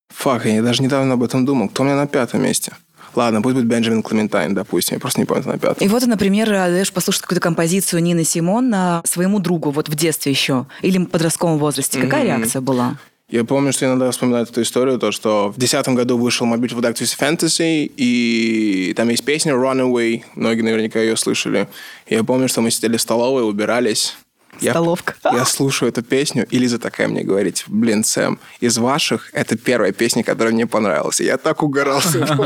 Фак, 0.09 0.45
я 0.45 0.61
даже 0.61 0.83
недавно 0.83 1.13
об 1.13 1.23
этом 1.23 1.45
думал. 1.45 1.69
Кто 1.69 1.83
у 1.83 1.85
меня 1.85 1.95
на 1.95 2.07
пятом 2.07 2.43
месте? 2.43 2.73
Ладно, 3.15 3.41
пусть 3.41 3.55
будет 3.55 3.65
Бенджамин 3.65 4.03
Клементайн, 4.03 4.53
допустим. 4.53 4.95
Я 4.95 4.99
просто 4.99 5.19
не 5.19 5.25
помню, 5.25 5.43
на 5.45 5.57
пятом. 5.57 5.85
И 5.85 5.89
вот, 5.89 6.05
например, 6.05 6.49
даешь 6.49 6.91
послушать 6.91 7.21
какую-то 7.21 7.41
композицию 7.41 8.03
Нины 8.03 8.23
Симон 8.23 8.71
а, 8.73 9.01
своему 9.05 9.39
другу 9.39 9.71
вот 9.71 9.89
в 9.89 9.95
детстве 9.95 10.31
еще 10.31 10.67
или 10.81 10.97
в 10.97 11.05
подростковом 11.05 11.57
возрасте. 11.57 11.99
Какая 11.99 12.25
реакция 12.25 12.61
была? 12.61 12.97
Я 13.29 13.43
помню, 13.43 13.71
что 13.71 13.85
иногда 13.85 14.09
вспоминаю 14.09 14.45
эту 14.45 14.61
историю, 14.63 14.97
то, 14.97 15.11
что 15.11 15.49
в 15.49 15.57
2010 15.57 15.89
году 15.95 16.17
вышел 16.17 16.47
мобиль 16.47 16.73
в 16.73 16.79
Activist 16.79 17.17
Fantasy, 17.19 17.91
и 17.95 18.93
там 18.97 19.07
есть 19.09 19.23
песня 19.23 19.53
Runaway, 19.53 20.23
многие 20.33 20.63
наверняка 20.63 20.99
ее 20.99 21.15
слышали. 21.15 21.67
Я 22.07 22.23
помню, 22.23 22.47
что 22.47 22.61
мы 22.61 22.71
сидели 22.71 22.97
в 22.97 23.01
столовой, 23.01 23.47
убирались. 23.47 24.15
Я- 24.61 24.71
Столовка. 24.71 25.15
Я, 25.31 25.45
слушаю 25.45 25.89
эту 25.89 26.01
песню, 26.03 26.45
и 26.49 26.57
Лиза 26.57 26.79
такая 26.79 27.07
мне 27.07 27.23
говорит, 27.23 27.63
блин, 27.67 28.03
Сэм, 28.03 28.39
из 28.59 28.77
ваших 28.77 29.29
это 29.33 29.57
первая 29.57 29.91
песня, 29.91 30.23
которая 30.23 30.53
мне 30.53 30.67
понравилась. 30.67 31.19
Я 31.19 31.37
так 31.37 31.63
угорал. 31.63 32.01
с 32.01 32.15
этого. 32.15 32.45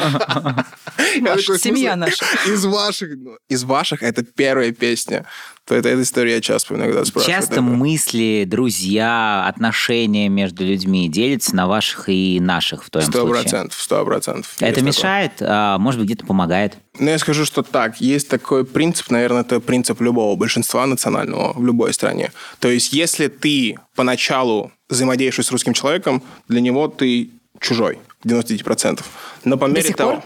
Я 1.16 1.22
Ваша 1.34 1.42
такой, 1.42 1.58
«В 1.58 1.62
семья 1.62 1.96
наша. 1.96 2.26
Из 2.48 2.66
ваших, 2.66 3.10
ну, 3.18 3.38
из 3.50 3.64
ваших 3.64 4.04
это 4.04 4.24
первая 4.24 4.72
песня. 4.72 5.26
То 5.66 5.76
это, 5.76 5.88
эта 5.90 6.02
история 6.02 6.36
я 6.36 6.42
часто 6.42 6.66
вспоминаю, 6.66 6.92
когда 6.92 7.06
спрашивают. 7.06 7.40
Часто 7.40 7.62
мысли, 7.62 8.44
друзья, 8.46 9.46
отношения 9.48 10.28
между 10.28 10.66
людьми 10.66 11.08
делятся 11.08 11.56
на 11.56 11.68
ваших 11.68 12.10
и 12.10 12.40
наших 12.42 12.84
в 12.84 12.90
твоем 12.90 13.08
Сто 13.10 13.22
случае. 13.22 13.42
процентов, 13.42 13.82
сто 13.82 14.06
процентов. 14.06 14.54
Это 14.60 14.76
такое. 14.76 14.84
мешает, 14.84 15.32
а, 15.40 15.78
может 15.78 16.02
быть, 16.02 16.10
где-то 16.10 16.26
помогает. 16.26 16.78
Ну, 17.00 17.10
я 17.10 17.18
скажу, 17.18 17.46
что 17.46 17.64
так. 17.64 18.02
Есть 18.02 18.28
такой 18.28 18.66
принцип, 18.66 19.10
наверное, 19.10 19.42
это 19.42 19.62
принцип 19.62 20.02
любого 20.02 20.36
большинства 20.36 20.86
национального 20.86 21.54
в 21.54 21.66
любой 21.66 21.94
стране. 21.94 22.34
То 22.60 22.68
есть, 22.68 22.92
если 22.92 23.28
ты 23.28 23.78
поначалу 23.96 24.72
взаимодействуешь 24.90 25.48
с 25.48 25.52
русским 25.52 25.74
человеком, 25.74 26.22
для 26.50 26.60
него 26.60 26.90
ты 26.90 27.30
чужой, 27.62 28.00
99%. 28.26 29.02
Но 29.46 29.58
по 29.58 29.66
мере 29.66 29.88
сих 29.88 29.96
того... 29.96 30.16
пор? 30.16 30.24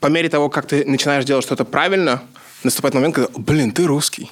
по 0.00 0.08
мере 0.08 0.28
того, 0.28 0.50
как 0.50 0.66
ты 0.66 0.84
начинаешь 0.84 1.24
делать 1.24 1.44
что-то 1.44 1.64
правильно, 1.64 2.22
наступает 2.62 2.94
момент, 2.94 3.14
когда, 3.14 3.30
блин, 3.36 3.72
ты 3.72 3.84
русский. 3.86 4.30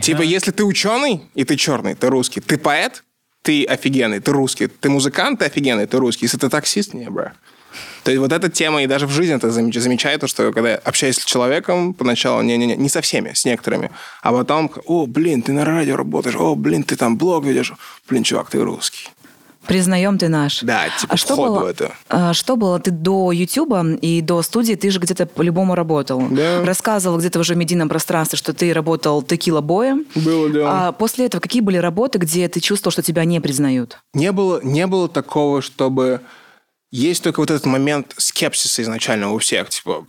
Типа, 0.00 0.22
если 0.22 0.50
ты 0.50 0.64
ученый, 0.64 1.22
и 1.34 1.44
ты 1.44 1.56
черный, 1.56 1.94
ты 1.94 2.08
русский. 2.08 2.40
Ты 2.40 2.58
поэт, 2.58 3.02
ты 3.42 3.64
офигенный, 3.64 4.20
ты 4.20 4.30
русский. 4.32 4.68
Ты 4.68 4.90
музыкант, 4.90 5.40
ты 5.40 5.46
офигенный, 5.46 5.86
ты 5.86 5.98
русский. 5.98 6.26
Если 6.26 6.38
ты 6.38 6.48
таксист, 6.48 6.94
не, 6.94 7.08
бро. 7.10 7.32
То 8.02 8.10
есть 8.10 8.20
вот 8.20 8.32
эта 8.32 8.48
тема, 8.48 8.82
и 8.82 8.86
даже 8.86 9.06
в 9.06 9.10
жизни 9.10 9.36
это 9.36 9.48
замеч- 9.48 9.78
замечаю, 9.78 10.18
то, 10.18 10.26
что 10.26 10.52
когда 10.52 10.70
я 10.70 10.76
общаюсь 10.76 11.16
с 11.16 11.24
человеком, 11.24 11.94
поначалу, 11.94 12.42
не-не-не, 12.42 12.76
не 12.76 12.88
со 12.88 13.00
всеми, 13.00 13.32
с 13.34 13.44
некоторыми, 13.44 13.90
а 14.22 14.32
потом, 14.32 14.70
о, 14.86 15.06
блин, 15.06 15.42
ты 15.42 15.52
на 15.52 15.64
радио 15.64 15.96
работаешь, 15.96 16.36
о, 16.36 16.54
блин, 16.56 16.82
ты 16.82 16.96
там 16.96 17.16
блог 17.16 17.44
ведешь, 17.44 17.72
блин, 18.08 18.24
чувак, 18.24 18.50
ты 18.50 18.60
русский. 18.62 19.08
Признаем, 19.70 20.18
ты 20.18 20.28
наш. 20.28 20.62
Да, 20.62 20.88
типа, 21.00 21.14
а 21.14 21.16
что 21.16 21.36
было, 21.36 21.68
это. 21.68 21.94
а 22.08 22.34
что 22.34 22.56
было 22.56 22.80
ты 22.80 22.90
до 22.90 23.30
Ютуба 23.30 23.86
и 24.02 24.20
до 24.20 24.42
студии, 24.42 24.74
ты 24.74 24.90
же 24.90 24.98
где-то 24.98 25.26
по-любому 25.26 25.76
работал. 25.76 26.20
Да. 26.28 26.64
Рассказывал 26.64 27.18
где-то 27.18 27.38
уже 27.38 27.54
в 27.54 27.56
медийном 27.56 27.88
пространстве, 27.88 28.36
что 28.36 28.52
ты 28.52 28.72
работал 28.72 29.22
текила 29.22 29.60
боем. 29.60 30.06
Было 30.16 30.50
дело. 30.50 30.88
А 30.88 30.90
после 30.90 31.26
этого 31.26 31.40
какие 31.40 31.62
были 31.62 31.76
работы, 31.76 32.18
где 32.18 32.48
ты 32.48 32.58
чувствовал, 32.58 32.90
что 32.90 33.02
тебя 33.02 33.24
не 33.24 33.38
признают? 33.38 34.00
Не 34.12 34.32
было, 34.32 34.60
не 34.64 34.88
было 34.88 35.08
такого, 35.08 35.62
чтобы... 35.62 36.20
Есть 36.90 37.22
только 37.22 37.38
вот 37.38 37.52
этот 37.52 37.66
момент 37.66 38.12
скепсиса 38.16 38.82
изначально 38.82 39.32
у 39.32 39.38
всех. 39.38 39.68
Типа, 39.68 40.04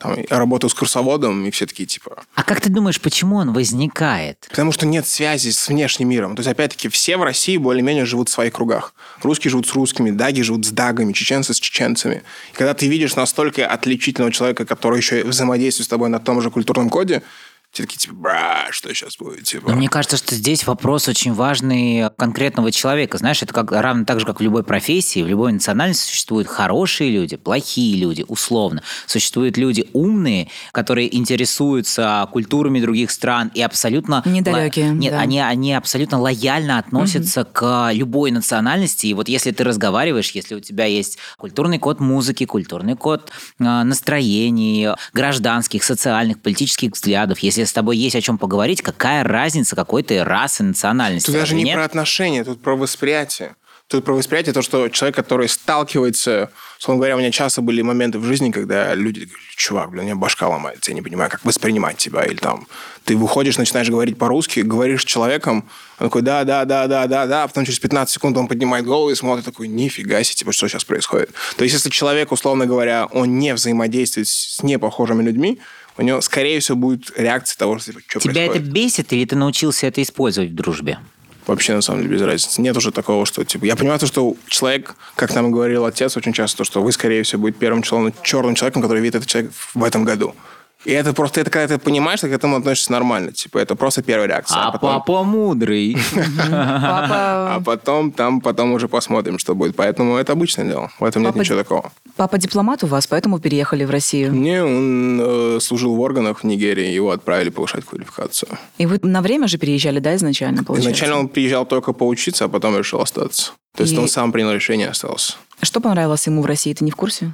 там, 0.00 0.16
я 0.30 0.38
работаю 0.38 0.70
с 0.70 0.74
курсоводом, 0.74 1.44
и 1.44 1.50
все 1.50 1.66
такие, 1.66 1.86
типа... 1.86 2.22
А 2.34 2.42
как 2.42 2.62
ты 2.62 2.70
думаешь, 2.70 3.00
почему 3.00 3.36
он 3.36 3.52
возникает? 3.52 4.46
Потому 4.48 4.72
что 4.72 4.86
нет 4.86 5.06
связи 5.06 5.50
с 5.50 5.68
внешним 5.68 6.08
миром. 6.08 6.36
То 6.36 6.40
есть, 6.40 6.50
опять-таки, 6.50 6.88
все 6.88 7.18
в 7.18 7.22
России 7.22 7.58
более-менее 7.58 8.06
живут 8.06 8.30
в 8.30 8.32
своих 8.32 8.54
кругах. 8.54 8.94
Русские 9.22 9.50
живут 9.50 9.68
с 9.68 9.74
русскими, 9.74 10.10
даги 10.10 10.40
живут 10.40 10.64
с 10.64 10.70
дагами, 10.70 11.12
чеченцы 11.12 11.52
с 11.52 11.60
чеченцами. 11.60 12.22
И 12.52 12.56
когда 12.56 12.72
ты 12.72 12.88
видишь 12.88 13.14
настолько 13.14 13.66
отличительного 13.66 14.32
человека, 14.32 14.64
который 14.64 14.96
еще 14.96 15.22
взаимодействует 15.22 15.84
с 15.86 15.90
тобой 15.90 16.08
на 16.08 16.18
том 16.18 16.40
же 16.40 16.50
культурном 16.50 16.88
коде, 16.88 17.22
все 17.70 17.84
такие, 17.84 17.98
типа, 17.98 18.14
бра, 18.14 18.66
что 18.70 18.92
сейчас 18.92 19.16
будет? 19.16 19.44
Типа. 19.44 19.70
Но 19.70 19.76
мне 19.76 19.88
кажется, 19.88 20.16
что 20.16 20.34
здесь 20.34 20.66
вопрос 20.66 21.06
очень 21.06 21.32
важный 21.32 22.10
конкретного 22.16 22.72
человека. 22.72 23.16
Знаешь, 23.18 23.42
это 23.42 23.54
как, 23.54 23.70
равно 23.70 24.04
так 24.04 24.18
же, 24.18 24.26
как 24.26 24.40
в 24.40 24.42
любой 24.42 24.64
профессии, 24.64 25.22
в 25.22 25.28
любой 25.28 25.52
национальности 25.52 26.10
существуют 26.10 26.48
хорошие 26.48 27.10
люди, 27.12 27.36
плохие 27.36 27.96
люди, 27.96 28.24
условно. 28.26 28.82
Существуют 29.06 29.56
люди 29.56 29.88
умные, 29.92 30.48
которые 30.72 31.16
интересуются 31.16 32.28
культурами 32.32 32.80
других 32.80 33.12
стран 33.12 33.52
и 33.54 33.62
абсолютно... 33.62 34.24
Недалекие, 34.26 34.90
ло- 34.90 34.94
Нет, 34.94 35.12
да. 35.12 35.20
они, 35.20 35.38
они 35.38 35.72
абсолютно 35.72 36.20
лояльно 36.20 36.78
относятся 36.78 37.44
к 37.44 37.90
любой 37.92 38.32
национальности. 38.32 39.06
И 39.06 39.14
вот 39.14 39.28
если 39.28 39.52
ты 39.52 39.62
разговариваешь, 39.62 40.32
если 40.32 40.56
у 40.56 40.60
тебя 40.60 40.86
есть 40.86 41.18
культурный 41.38 41.78
код 41.78 42.00
музыки, 42.00 42.46
культурный 42.46 42.96
код 42.96 43.30
э, 43.60 43.62
настроений, 43.62 44.88
гражданских, 45.12 45.84
социальных, 45.84 46.40
политических 46.40 46.92
взглядов, 46.92 47.38
если 47.38 47.59
с 47.66 47.72
тобой 47.72 47.96
есть 47.96 48.16
о 48.16 48.20
чем 48.20 48.38
поговорить, 48.38 48.82
какая 48.82 49.24
разница 49.24 49.76
какой 49.76 50.02
ты 50.02 50.22
расы, 50.24 50.62
национальности? 50.62 51.26
Тут 51.26 51.36
даже 51.36 51.54
не 51.54 51.64
нет? 51.64 51.74
про 51.74 51.84
отношения, 51.84 52.44
тут 52.44 52.62
про 52.62 52.76
восприятие. 52.76 53.56
Тут 53.90 54.04
про 54.04 54.14
восприятие 54.14 54.52
то, 54.52 54.62
что 54.62 54.88
человек, 54.88 55.16
который 55.16 55.48
сталкивается... 55.48 56.52
Условно 56.78 57.00
говоря, 57.00 57.16
у 57.16 57.18
меня 57.18 57.32
часто 57.32 57.60
были 57.60 57.82
моменты 57.82 58.20
в 58.20 58.24
жизни, 58.24 58.52
когда 58.52 58.94
люди 58.94 59.24
говорят, 59.24 59.56
чувак, 59.56 59.90
блин, 59.90 60.02
у 60.02 60.04
меня 60.04 60.14
башка 60.14 60.48
ломается, 60.48 60.92
я 60.92 60.94
не 60.94 61.02
понимаю, 61.02 61.28
как 61.28 61.44
воспринимать 61.44 61.96
тебя. 61.96 62.24
Или 62.24 62.36
там 62.36 62.68
ты 63.04 63.16
выходишь, 63.16 63.58
начинаешь 63.58 63.90
говорить 63.90 64.16
по-русски, 64.16 64.60
говоришь 64.60 65.02
с 65.02 65.04
человеком, 65.04 65.68
он 65.98 66.06
такой, 66.06 66.22
да, 66.22 66.44
да, 66.44 66.64
да, 66.64 66.86
да, 66.86 67.08
да, 67.08 67.26
да, 67.26 67.42
а 67.42 67.48
потом 67.48 67.64
через 67.64 67.80
15 67.80 68.14
секунд 68.14 68.36
он 68.36 68.46
поднимает 68.46 68.84
голову 68.86 69.10
и 69.10 69.16
смотрит 69.16 69.44
такой, 69.44 69.66
нифига 69.66 70.22
себе, 70.22 70.36
типа, 70.36 70.52
что 70.52 70.68
сейчас 70.68 70.84
происходит. 70.84 71.30
То 71.56 71.64
есть, 71.64 71.74
если 71.74 71.90
человек, 71.90 72.30
условно 72.30 72.66
говоря, 72.66 73.06
он 73.06 73.40
не 73.40 73.52
взаимодействует 73.54 74.28
с 74.28 74.62
непохожими 74.62 75.24
людьми, 75.24 75.58
у 75.96 76.02
него, 76.02 76.20
скорее 76.20 76.60
всего, 76.60 76.78
будет 76.78 77.10
реакция 77.16 77.58
того, 77.58 77.76
что, 77.80 77.90
типа, 77.90 78.00
что 78.06 78.20
Тебя 78.20 78.34
происходит. 78.34 78.62
это 78.62 78.72
бесит 78.72 79.12
или 79.12 79.24
ты 79.24 79.34
научился 79.34 79.88
это 79.88 80.00
использовать 80.00 80.50
в 80.50 80.54
дружбе? 80.54 81.00
Вообще, 81.46 81.74
на 81.74 81.80
самом 81.80 82.02
деле, 82.02 82.14
без 82.14 82.22
разницы. 82.22 82.60
Нет 82.60 82.76
уже 82.76 82.92
такого, 82.92 83.26
что, 83.26 83.44
типа... 83.44 83.64
Я 83.64 83.76
понимаю, 83.76 83.98
то, 83.98 84.06
что 84.06 84.36
человек, 84.46 84.94
как 85.16 85.34
нам 85.34 85.50
говорил 85.50 85.84
отец 85.84 86.16
очень 86.16 86.32
часто, 86.32 86.58
то, 86.58 86.64
что 86.64 86.82
вы, 86.82 86.92
скорее 86.92 87.22
всего, 87.22 87.42
будете 87.42 87.58
первым 87.58 87.82
черным, 87.82 88.12
черным 88.22 88.54
человеком, 88.54 88.82
который 88.82 89.00
видит 89.00 89.16
этот 89.16 89.28
человек 89.28 89.52
в 89.74 89.84
этом 89.84 90.04
году. 90.04 90.34
И 90.84 90.92
это 90.92 91.12
просто, 91.12 91.40
это 91.40 91.50
когда 91.50 91.76
ты 91.76 91.78
понимаешь, 91.78 92.20
ты 92.20 92.28
к 92.28 92.32
этому 92.32 92.56
относишься 92.56 92.92
нормально. 92.92 93.32
Типа, 93.32 93.58
это 93.58 93.74
просто 93.74 94.02
первая 94.02 94.28
реакция. 94.28 94.62
А 94.62 94.72
потом, 94.72 94.90
папа 94.90 95.22
мудрый. 95.24 95.96
А 96.50 97.60
потом, 97.64 98.12
там, 98.12 98.40
потом 98.40 98.72
уже 98.72 98.88
посмотрим, 98.88 99.38
что 99.38 99.54
будет. 99.54 99.76
Поэтому 99.76 100.16
это 100.16 100.32
обычное 100.32 100.64
дело. 100.66 100.90
В 100.98 101.04
этом 101.04 101.22
нет 101.22 101.34
ничего 101.34 101.58
такого. 101.58 101.92
папа 102.16 102.38
дипломат 102.38 102.82
у 102.84 102.86
вас, 102.86 103.06
поэтому 103.06 103.38
переехали 103.40 103.84
в 103.84 103.90
Россию. 103.90 104.32
Не, 104.32 104.62
он 104.62 105.20
э, 105.20 105.58
служил 105.60 105.94
в 105.94 106.00
органах 106.00 106.40
в 106.40 106.44
Нигерии, 106.44 106.86
его 106.86 107.10
отправили 107.10 107.50
повышать 107.50 107.84
квалификацию. 107.84 108.50
И 108.78 108.86
вы 108.86 108.98
на 109.02 109.22
время 109.22 109.48
же 109.48 109.58
переезжали, 109.58 109.98
да, 109.98 110.14
изначально, 110.16 110.64
получается? 110.64 110.90
Изначально 110.90 111.18
он 111.18 111.28
приезжал 111.28 111.66
только 111.66 111.92
поучиться, 111.92 112.44
а 112.44 112.48
потом 112.48 112.78
решил 112.78 113.00
остаться. 113.00 113.52
То 113.76 113.82
есть 113.82 113.96
он 113.96 114.08
сам 114.08 114.32
принял 114.32 114.52
решение 114.52 114.86
и 114.86 114.90
остался. 114.90 115.34
Что 115.62 115.80
понравилось 115.80 116.26
ему 116.26 116.42
в 116.42 116.46
России, 116.46 116.72
ты 116.72 116.84
не 116.84 116.90
в 116.90 116.96
курсе? 116.96 117.32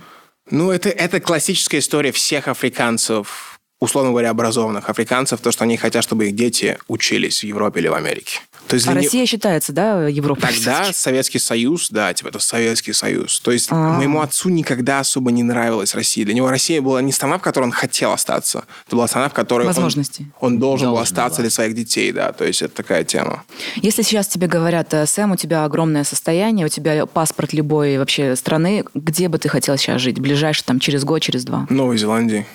Ну, 0.50 0.70
это, 0.70 0.90
это 0.90 1.20
классическая 1.20 1.78
история 1.78 2.12
всех 2.12 2.46
африканцев, 2.46 3.58
условно 3.80 4.10
говоря, 4.10 4.30
образованных 4.30 4.88
африканцев, 4.88 5.40
то, 5.40 5.50
что 5.50 5.64
они 5.64 5.76
хотят, 5.76 6.04
чтобы 6.04 6.28
их 6.28 6.36
дети 6.36 6.78
учились 6.86 7.40
в 7.40 7.44
Европе 7.44 7.80
или 7.80 7.88
в 7.88 7.94
Америке. 7.94 8.40
То 8.68 8.74
есть 8.74 8.86
А 8.86 8.92
для 8.92 9.00
них- 9.00 9.08
Россия 9.10 9.26
считается, 9.26 9.72
да, 9.72 10.08
Европой? 10.08 10.40
Тогда 10.52 10.92
Советский 10.92 11.38
Союз, 11.38 11.88
да, 11.90 12.12
типа 12.12 12.28
это 12.28 12.38
Советский 12.40 12.92
Союз. 12.92 13.38
То 13.40 13.52
есть 13.52 13.68
А. 13.70 13.74
моему 13.96 14.20
отцу 14.20 14.48
никогда 14.48 15.00
особо 15.00 15.30
не 15.30 15.42
нравилась 15.44 15.94
Россия. 15.94 16.24
Для 16.24 16.34
него 16.34 16.50
Россия 16.50 16.82
была 16.82 17.00
не 17.00 17.12
страна, 17.12 17.38
в 17.38 17.42
которой 17.42 17.64
он 17.64 17.72
хотел 17.72 18.12
остаться. 18.12 18.64
Это 18.86 18.96
была 18.96 19.06
страна, 19.06 19.28
в 19.28 19.32
которой 19.32 19.62
он- 19.62 19.66
Возможности. 19.68 20.26
Он, 20.40 20.58
должен 20.58 20.88
был 20.88 20.96
Должен 20.96 21.02
остаться 21.12 21.38
был. 21.38 21.42
для 21.44 21.50
своих 21.50 21.74
детей, 21.74 22.10
да. 22.12 22.32
То 22.32 22.44
есть 22.44 22.62
это 22.62 22.74
такая 22.74 23.04
тема. 23.04 23.44
Если 23.76 24.02
сейчас 24.02 24.26
тебе 24.26 24.48
говорят, 24.48 24.92
э, 24.94 25.06
Сэм, 25.06 25.32
у 25.32 25.36
тебя 25.36 25.64
огромное 25.64 26.02
состояние, 26.04 26.66
у 26.66 26.68
тебя 26.68 27.06
паспорт 27.06 27.52
любой 27.52 27.98
вообще 27.98 28.34
страны, 28.36 28.84
где 28.94 29.28
бы 29.28 29.38
ты 29.38 29.48
хотел 29.48 29.76
сейчас 29.76 30.00
жить? 30.02 30.18
Ближайший, 30.18 30.64
там, 30.64 30.80
через 30.80 31.04
год, 31.04 31.22
через 31.22 31.44
два? 31.44 31.66
Новой 31.70 31.98
Зеландии. 31.98 32.46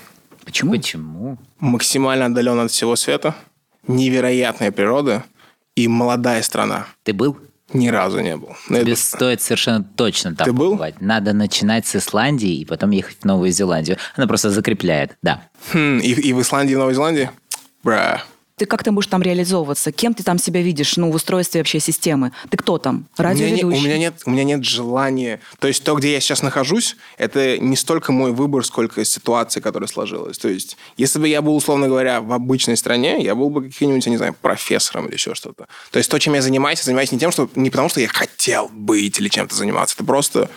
Почему? 0.44 0.72
Почему? 0.72 1.38
Максимально 1.60 2.26
отдален 2.26 2.60
от 2.60 2.72
всего 2.72 2.96
света. 2.96 3.36
Невероятная 3.88 4.72
природа 4.72 5.24
и 5.84 5.88
молодая 5.88 6.42
страна. 6.42 6.86
Ты 7.04 7.14
был? 7.14 7.38
Ни 7.74 7.88
разу 7.88 8.20
не 8.20 8.36
был. 8.36 8.50
Тебе 8.68 8.82
это- 8.94 8.96
стоит 9.02 9.42
совершенно 9.42 9.82
точно 9.84 10.36
там 10.36 10.46
Ты 10.46 10.52
был? 10.54 10.72
побывать. 10.72 11.00
Надо 11.02 11.32
начинать 11.34 11.88
с 11.88 11.96
Исландии 11.96 12.56
и 12.58 12.66
потом 12.66 12.92
ехать 12.92 13.18
в 13.22 13.26
Новую 13.26 13.52
Зеландию. 13.52 13.98
Она 14.18 14.28
просто 14.28 14.50
закрепляет, 14.50 15.16
да. 15.22 15.44
Хм, 15.72 16.00
и, 16.00 16.12
и 16.12 16.34
в 16.34 16.42
Исландии, 16.42 16.74
и 16.74 16.76
в 16.76 16.80
Новой 16.80 16.94
Зеландии? 16.94 17.30
Бра. 17.84 18.24
Ты 18.62 18.68
как 18.68 18.84
ты 18.84 18.92
будешь 18.92 19.08
там 19.08 19.24
реализовываться? 19.24 19.92
Кем 19.92 20.14
ты 20.14 20.22
там 20.22 20.38
себя 20.38 20.62
видишь, 20.62 20.96
ну, 20.96 21.12
в 21.12 21.16
устройстве 21.16 21.62
вообще 21.62 21.80
системы? 21.80 22.32
Ты 22.52 22.58
кто 22.58 22.78
там? 22.78 23.08
У 23.18 23.24
меня, 23.24 23.34
не- 23.34 23.42
Радиоведущий? 23.42 23.80
у, 23.80 23.82
меня 23.82 23.98
нет, 23.98 24.14
у 24.28 24.30
меня 24.30 24.44
нет 24.44 24.64
желания. 24.64 25.40
То 25.58 25.68
есть 25.68 25.84
то, 25.84 25.96
где 25.96 26.14
я 26.14 26.20
сейчас 26.20 26.44
нахожусь, 26.44 26.96
это 27.18 27.58
не 27.58 27.76
столько 27.76 28.12
мой 28.12 28.32
выбор, 28.32 28.64
сколько 28.64 29.04
ситуация, 29.04 29.62
которая 29.62 29.88
сложилась. 29.88 30.38
То 30.38 30.48
есть 30.48 30.78
если 30.96 31.18
бы 31.18 31.28
я 31.28 31.42
был, 31.42 31.56
условно 31.56 31.88
говоря, 31.88 32.22
в 32.22 32.32
обычной 32.34 32.78
стране, 32.78 33.24
я 33.24 33.34
был 33.34 33.50
бы 33.50 33.64
каким-нибудь, 33.64 34.06
я 34.06 34.12
не 34.12 34.18
знаю, 34.18 34.36
профессором 34.40 35.08
или 35.08 35.16
еще 35.16 35.34
что-то. 35.34 35.66
То 35.90 35.98
есть 35.98 36.12
то, 36.12 36.20
чем 36.20 36.36
я 36.36 36.44
занимаюсь, 36.44 36.78
я 36.82 36.86
занимаюсь 36.86 37.12
не 37.12 37.18
тем, 37.18 37.32
что 37.32 37.50
не 37.56 37.72
потому, 37.72 37.90
что 37.90 38.00
я 38.00 38.10
хотел 38.10 38.70
быть 38.72 39.20
или 39.20 39.28
чем-то 39.28 39.56
заниматься. 39.56 39.96
Это 39.96 40.04
просто... 40.04 40.52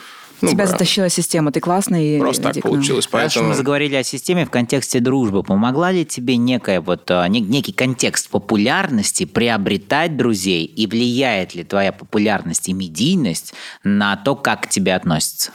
Ну, 0.45 0.51
Тебя 0.51 0.65
бра, 0.65 0.73
затащила 0.73 1.09
система, 1.09 1.53
ты 1.53 1.61
классный. 1.61 2.19
Просто 2.19 2.53
так 2.53 2.63
получилось. 2.63 3.07
Раз 3.07 3.35
Поэтому... 3.35 3.49
мы 3.49 3.55
заговорили 3.55 3.95
о 3.97 4.05
системе 4.05 4.45
в 4.45 4.51
контексте 4.51 5.01
дружбы, 5.01 5.43
помогла 5.43 5.91
ли 5.91 6.05
тебе 6.05 6.37
некая 6.37 6.81
вот, 6.81 7.11
а, 7.11 7.27
не- 7.29 7.41
некий 7.41 7.73
контекст 7.73 8.29
популярности 8.29 9.25
приобретать 9.25 10.17
друзей 10.17 10.65
и 10.65 10.87
влияет 10.87 11.55
ли 11.55 11.65
твоя 11.65 11.93
популярность 11.93 12.69
и 12.69 12.73
медийность 12.73 13.55
на 13.83 14.17
то, 14.17 14.35
как 14.35 14.63
к 14.63 14.69
тебе 14.69 14.95
относятся? 14.95 15.51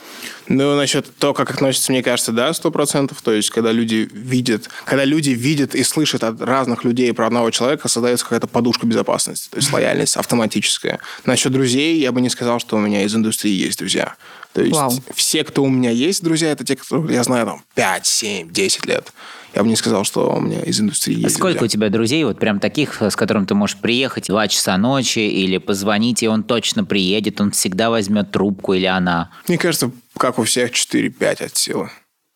Ну, 0.49 0.75
насчет 0.75 1.15
того, 1.17 1.33
как 1.33 1.51
относятся, 1.51 1.91
мне 1.91 2.03
кажется, 2.03 2.31
да, 2.31 2.51
сто 2.53 2.71
процентов. 2.71 3.21
То 3.21 3.31
есть, 3.31 3.51
когда 3.51 3.71
люди 3.71 4.09
видят, 4.11 4.67
когда 4.83 5.05
люди 5.05 5.29
видят 5.29 5.75
и 5.75 5.83
слышат 5.83 6.23
от 6.23 6.41
разных 6.41 6.83
людей 6.83 7.13
про 7.13 7.27
одного 7.27 7.51
человека, 7.51 7.87
создается 7.87 8.25
какая-то 8.25 8.47
подушка 8.47 8.85
безопасности, 8.87 9.49
то 9.49 9.57
есть 9.57 9.71
лояльность 9.71 10.17
автоматическая. 10.17 10.99
Насчет 11.25 11.51
друзей 11.51 11.99
я 11.99 12.11
бы 12.11 12.19
не 12.19 12.29
сказал, 12.29 12.59
что 12.59 12.77
у 12.77 12.79
меня 12.79 13.03
из 13.03 13.15
индустрии 13.15 13.53
есть 13.53 13.77
друзья. 13.77 14.15
То 14.53 14.61
есть 14.61 14.75
Вау. 14.75 14.91
все, 15.13 15.43
кто 15.43 15.63
у 15.63 15.69
меня 15.69 15.91
есть 15.91 16.23
друзья, 16.23 16.51
это 16.51 16.65
те, 16.65 16.75
которых 16.75 17.11
я 17.11 17.23
знаю 17.23 17.45
там 17.45 17.63
5, 17.75 18.05
7, 18.05 18.51
10 18.51 18.85
лет. 18.87 19.13
Я 19.55 19.63
бы 19.63 19.69
не 19.69 19.75
сказал, 19.75 20.03
что 20.03 20.31
у 20.31 20.39
меня 20.39 20.61
из 20.61 20.79
индустрии 20.79 21.17
А 21.17 21.19
есть 21.21 21.35
Сколько 21.35 21.57
у 21.57 21.59
друзья. 21.59 21.73
тебя 21.73 21.89
друзей, 21.89 22.23
вот 22.23 22.39
прям 22.39 22.59
таких, 22.59 23.01
с 23.01 23.15
которым 23.15 23.45
ты 23.45 23.55
можешь 23.55 23.77
приехать 23.77 24.25
в 24.25 24.27
2 24.29 24.47
часа 24.47 24.77
ночи 24.77 25.19
или 25.19 25.57
позвонить, 25.57 26.23
и 26.23 26.27
он 26.27 26.43
точно 26.43 26.83
приедет, 26.83 27.41
он 27.41 27.51
всегда 27.51 27.89
возьмет 27.89 28.31
трубку 28.31 28.73
или 28.73 28.85
она? 28.85 29.31
Мне 29.47 29.57
кажется, 29.57 29.91
как 30.19 30.37
у 30.37 30.43
всех 30.43 30.71
4-5 30.71 31.45
от 31.45 31.57
силы. 31.57 31.89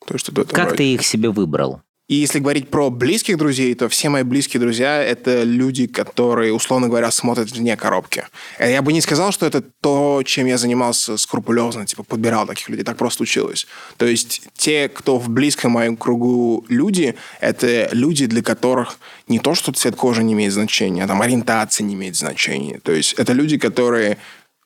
То 0.07 0.15
есть, 0.15 0.27
этом 0.29 0.45
Как 0.47 0.65
роде. 0.71 0.77
ты 0.77 0.93
их 0.95 1.03
себе 1.05 1.29
выбрал? 1.29 1.81
И 2.09 2.15
если 2.15 2.39
говорить 2.39 2.69
про 2.69 2.89
близких 2.89 3.37
друзей, 3.37 3.73
то 3.75 3.87
все 3.87 4.09
мои 4.09 4.23
близкие 4.23 4.59
друзья— 4.59 5.01
это 5.03 5.43
люди, 5.43 5.87
которые, 5.87 6.51
условно 6.53 6.89
говоря, 6.89 7.09
смотрят 7.11 7.49
вне 7.51 7.77
коробки. 7.77 8.25
Э, 8.59 8.69
Я 8.71 8.81
бы 8.81 8.91
не 8.91 8.99
сказал, 8.99 9.31
что 9.31 9.45
это 9.45 9.63
то, 9.81 10.21
чем 10.25 10.45
я 10.45 10.57
занимался 10.57 11.15
скрупулезно, 11.15 11.85
типа 11.85 12.03
подбирал 12.03 12.45
таких 12.45 12.67
людей. 12.67 12.83
Так 12.83 12.97
просто 12.97 13.17
случилось. 13.19 13.67
То 13.95 14.05
есть 14.05 14.41
те, 14.53 14.89
кто 14.89 15.17
в 15.17 15.29
близком 15.29 15.71
моем 15.71 15.95
кругу 15.95 16.65
люди, 16.67 17.15
это 17.39 17.87
люди, 17.93 18.25
для 18.25 18.43
которых 18.43 18.97
не 19.29 19.39
то, 19.39 19.55
что 19.55 19.71
цвет 19.71 19.95
кожи 19.95 20.23
не 20.23 20.33
имеет 20.33 20.51
значения, 20.51 21.05
а 21.05 21.07
там 21.07 21.21
ориентация 21.21 21.85
не 21.85 21.93
имеет 21.93 22.17
значения. 22.17 22.79
То 22.83 22.91
есть 22.91 23.13
это 23.13 23.31
люди, 23.31 23.57
которые 23.57 24.17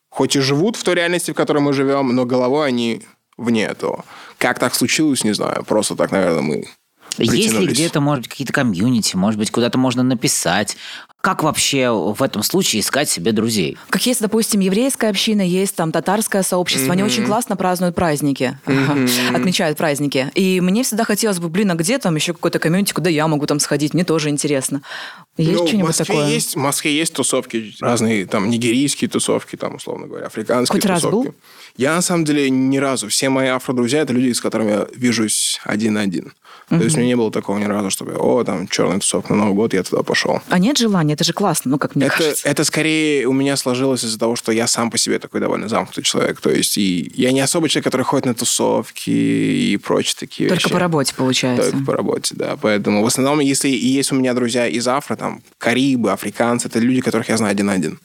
хоть 0.09 0.35
и 0.35 0.39
живут 0.39 0.75
в 0.75 0.83
той 0.83 0.95
реальности, 0.95 1.31
в 1.31 1.35
которой 1.35 1.59
мы 1.59 1.73
живем, 1.73 2.15
но 2.15 2.25
головой 2.25 2.67
они 2.67 3.01
вне 3.37 3.65
этого. 3.65 4.03
Как 4.37 4.59
так 4.59 4.75
случилось, 4.75 5.23
не 5.23 5.33
знаю. 5.33 5.63
Просто 5.63 5.95
так, 5.95 6.11
наверное, 6.11 6.41
мы 6.41 6.67
Есть 7.17 7.53
ли 7.53 7.67
где-то, 7.67 8.01
может 8.01 8.24
быть, 8.24 8.29
какие-то 8.29 8.53
комьюнити, 8.53 9.15
может 9.15 9.39
быть, 9.39 9.51
куда-то 9.51 9.77
можно 9.77 10.03
написать? 10.03 10.77
Как 11.19 11.43
вообще 11.43 11.89
в 11.89 12.21
этом 12.21 12.43
случае 12.43 12.81
искать 12.81 13.09
себе 13.09 13.31
друзей? 13.31 13.77
Как 13.89 14.05
есть, 14.05 14.21
допустим, 14.21 14.59
еврейская 14.62 15.09
община, 15.09 15.41
есть 15.41 15.75
там 15.75 15.91
татарское 15.91 16.43
сообщество, 16.43 16.93
они 16.93 17.03
очень 17.03 17.25
классно 17.25 17.57
празднуют 17.57 17.95
праздники, 17.95 18.57
отмечают 19.33 19.77
праздники. 19.77 20.31
И 20.36 20.62
мне 20.62 20.83
всегда 20.83 21.03
хотелось 21.03 21.39
бы, 21.39 21.50
блин, 21.50 21.71
а 21.71 21.75
где 21.75 21.97
там 21.97 22.15
еще 22.15 22.33
какой-то 22.33 22.59
комьюнити, 22.59 22.93
куда 22.93 23.09
я 23.09 23.27
могу 23.27 23.45
там 23.45 23.59
сходить, 23.59 23.93
мне 23.93 24.05
тоже 24.05 24.29
интересно. 24.29 24.83
Есть 25.38 25.59
Ну, 25.59 25.67
что-нибудь 25.67 25.97
такое? 25.97 26.27
есть, 26.27 26.55
в 26.55 26.59
Москве 26.59 26.95
есть 26.95 27.13
тусовки, 27.13 27.74
разные 27.81 28.25
там 28.25 28.50
нигерийские 28.50 29.09
тусовки, 29.09 29.55
там, 29.55 29.75
условно 29.75 30.07
говоря, 30.07 30.27
африканские 30.27 30.79
Хоть 30.79 30.86
раз 30.86 31.01
тусовки. 31.01 31.27
был? 31.27 31.36
Я, 31.77 31.96
на 31.96 32.01
самом 32.01 32.25
деле, 32.25 32.50
ни 32.50 32.77
разу. 32.77 33.07
Все 33.07 33.29
мои 33.29 33.48
афро-друзья– 33.48 34.01
это 34.01 34.13
люди, 34.13 34.34
с 34.34 34.41
которыми 34.41 34.72
я 34.72 34.88
вижусь 34.96 35.60
один 35.63 35.93
на 35.93 36.01
один. 36.01 36.34
То 36.69 36.75
есть 36.75 36.98
у 36.98 37.00
меня 37.00 37.07
не 37.10 37.15
было 37.15 37.31
такого 37.31 37.57
ни 37.60 37.63
разу, 37.63 37.89
чтобы, 37.89 38.15
о, 38.17 38.43
там, 38.43 38.67
черная 38.67 39.00
тусовка 39.00 39.34
на 39.34 39.39
Новый 39.39 39.53
год, 39.53 39.74
я 39.74 39.84
туда 39.84 40.03
пошел. 40.03 40.41
А 40.50 40.60
нет 40.60 40.77
желания? 40.77 41.13
Это 41.13 41.24
же 41.24 41.31
классно, 41.31 41.72
ну, 41.72 41.77
как 41.77 41.96
мне 41.96 42.07
Это, 42.07 42.17
кажется. 42.17 42.46
это 42.46 42.63
скорее 42.65 43.25
у 43.25 43.31
меня 43.31 43.55
сложилось 43.55 44.03
из-за 44.03 44.19
того, 44.19 44.36
что 44.36 44.51
я 44.51 44.67
сам 44.67 44.91
по 44.91 44.98
себе 44.98 45.17
такой 45.19 45.39
довольно 45.39 45.69
замкнутый 45.69 46.03
человек. 46.03 46.41
То 46.41 46.50
есть 46.50 46.77
и 46.77 47.10
я 47.15 47.31
не 47.31 47.39
особо 47.39 47.69
человек, 47.69 47.86
который 47.86 48.01
ходит 48.01 48.25
на 48.25 48.34
тусовки 48.34 49.10
и 49.10 49.77
прочие 49.77 50.15
такие 50.19 50.50
Только 50.50 50.63
вещи. 50.63 50.74
по 50.74 50.79
работе, 50.79 51.13
получается. 51.15 51.72
Только 51.72 51.86
по 51.86 51.93
работе, 51.93 52.36
да. 52.36 52.57
Поэтому 52.62 53.01
в 53.01 53.05
основном, 53.05 53.39
если 53.39 53.69
и 53.69 53.88
есть 53.88 54.12
у 54.12 54.15
меня 54.15 54.34
друзья 54.34 54.67
из 54.67 54.86
Афро, 54.89 55.15
там, 55.15 55.41
Карибы, 55.60 56.12
африканцы, 56.12 56.67
это 56.67 56.79
люди, 56.79 57.00
которых 57.00 57.29
я 57.29 57.38
знаю 57.38 57.51
один 57.51 57.67
на 57.67 57.74
один. 57.74 58.00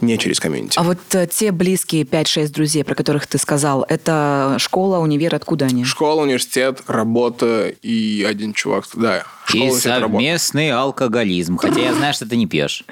Не 0.00 0.18
через 0.18 0.40
комьюнити. 0.40 0.78
А 0.78 0.82
вот 0.82 0.98
э, 1.12 1.28
те 1.28 1.52
близкие 1.52 2.02
5-6 2.02 2.48
друзей, 2.52 2.82
про 2.84 2.94
которых 2.94 3.26
ты 3.26 3.38
сказал, 3.38 3.84
это 3.88 4.56
школа, 4.58 4.98
универ, 4.98 5.34
откуда 5.34 5.66
они? 5.66 5.84
Школа, 5.84 6.22
университет, 6.22 6.82
работа 6.88 7.68
и 7.68 8.24
один 8.28 8.52
чувак. 8.52 8.84
Да, 8.94 9.24
школа, 9.46 9.60
И 9.60 9.60
университет, 9.66 9.92
работа. 10.00 10.12
совместный 10.14 10.70
алкоголизм. 10.72 11.56
Хотя 11.56 11.80
я 11.80 11.94
знаю, 11.94 12.14
что 12.14 12.26
ты 12.28 12.36
не 12.36 12.46
пьешь. 12.46 12.84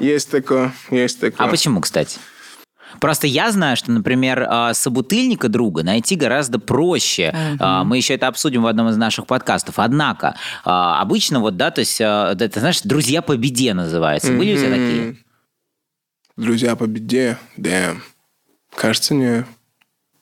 Есть 0.00 0.30
такое, 0.30 0.72
есть 0.90 1.20
такое. 1.20 1.46
А 1.46 1.50
почему, 1.50 1.80
кстати? 1.80 2.18
Просто 3.00 3.26
я 3.26 3.50
знаю, 3.52 3.76
что, 3.76 3.92
например, 3.92 4.46
а, 4.48 4.74
собутыльника 4.74 5.48
друга 5.48 5.82
найти 5.82 6.16
гораздо 6.16 6.58
проще. 6.58 7.34
А, 7.58 7.84
Мы 7.84 7.98
еще 7.98 8.14
это 8.14 8.26
обсудим 8.28 8.62
в 8.62 8.66
одном 8.66 8.88
из 8.88 8.96
наших 8.96 9.26
подкастов. 9.26 9.74
Однако, 9.78 10.36
а, 10.64 11.00
обычно 11.00 11.40
вот, 11.40 11.56
да, 11.56 11.70
то 11.70 11.80
есть, 11.80 11.98
ты 11.98 12.60
знаешь, 12.60 12.80
друзья 12.82 13.22
по 13.22 13.36
беде 13.36 13.74
называются. 13.74 14.32
Были 14.32 14.54
у 14.54 14.56
тебя 14.56 14.70
такие? 14.70 15.16
Друзья 16.40 16.74
по 16.74 16.86
беде, 16.86 17.36
да. 17.58 17.98
Кажется, 18.74 19.14
не. 19.14 19.44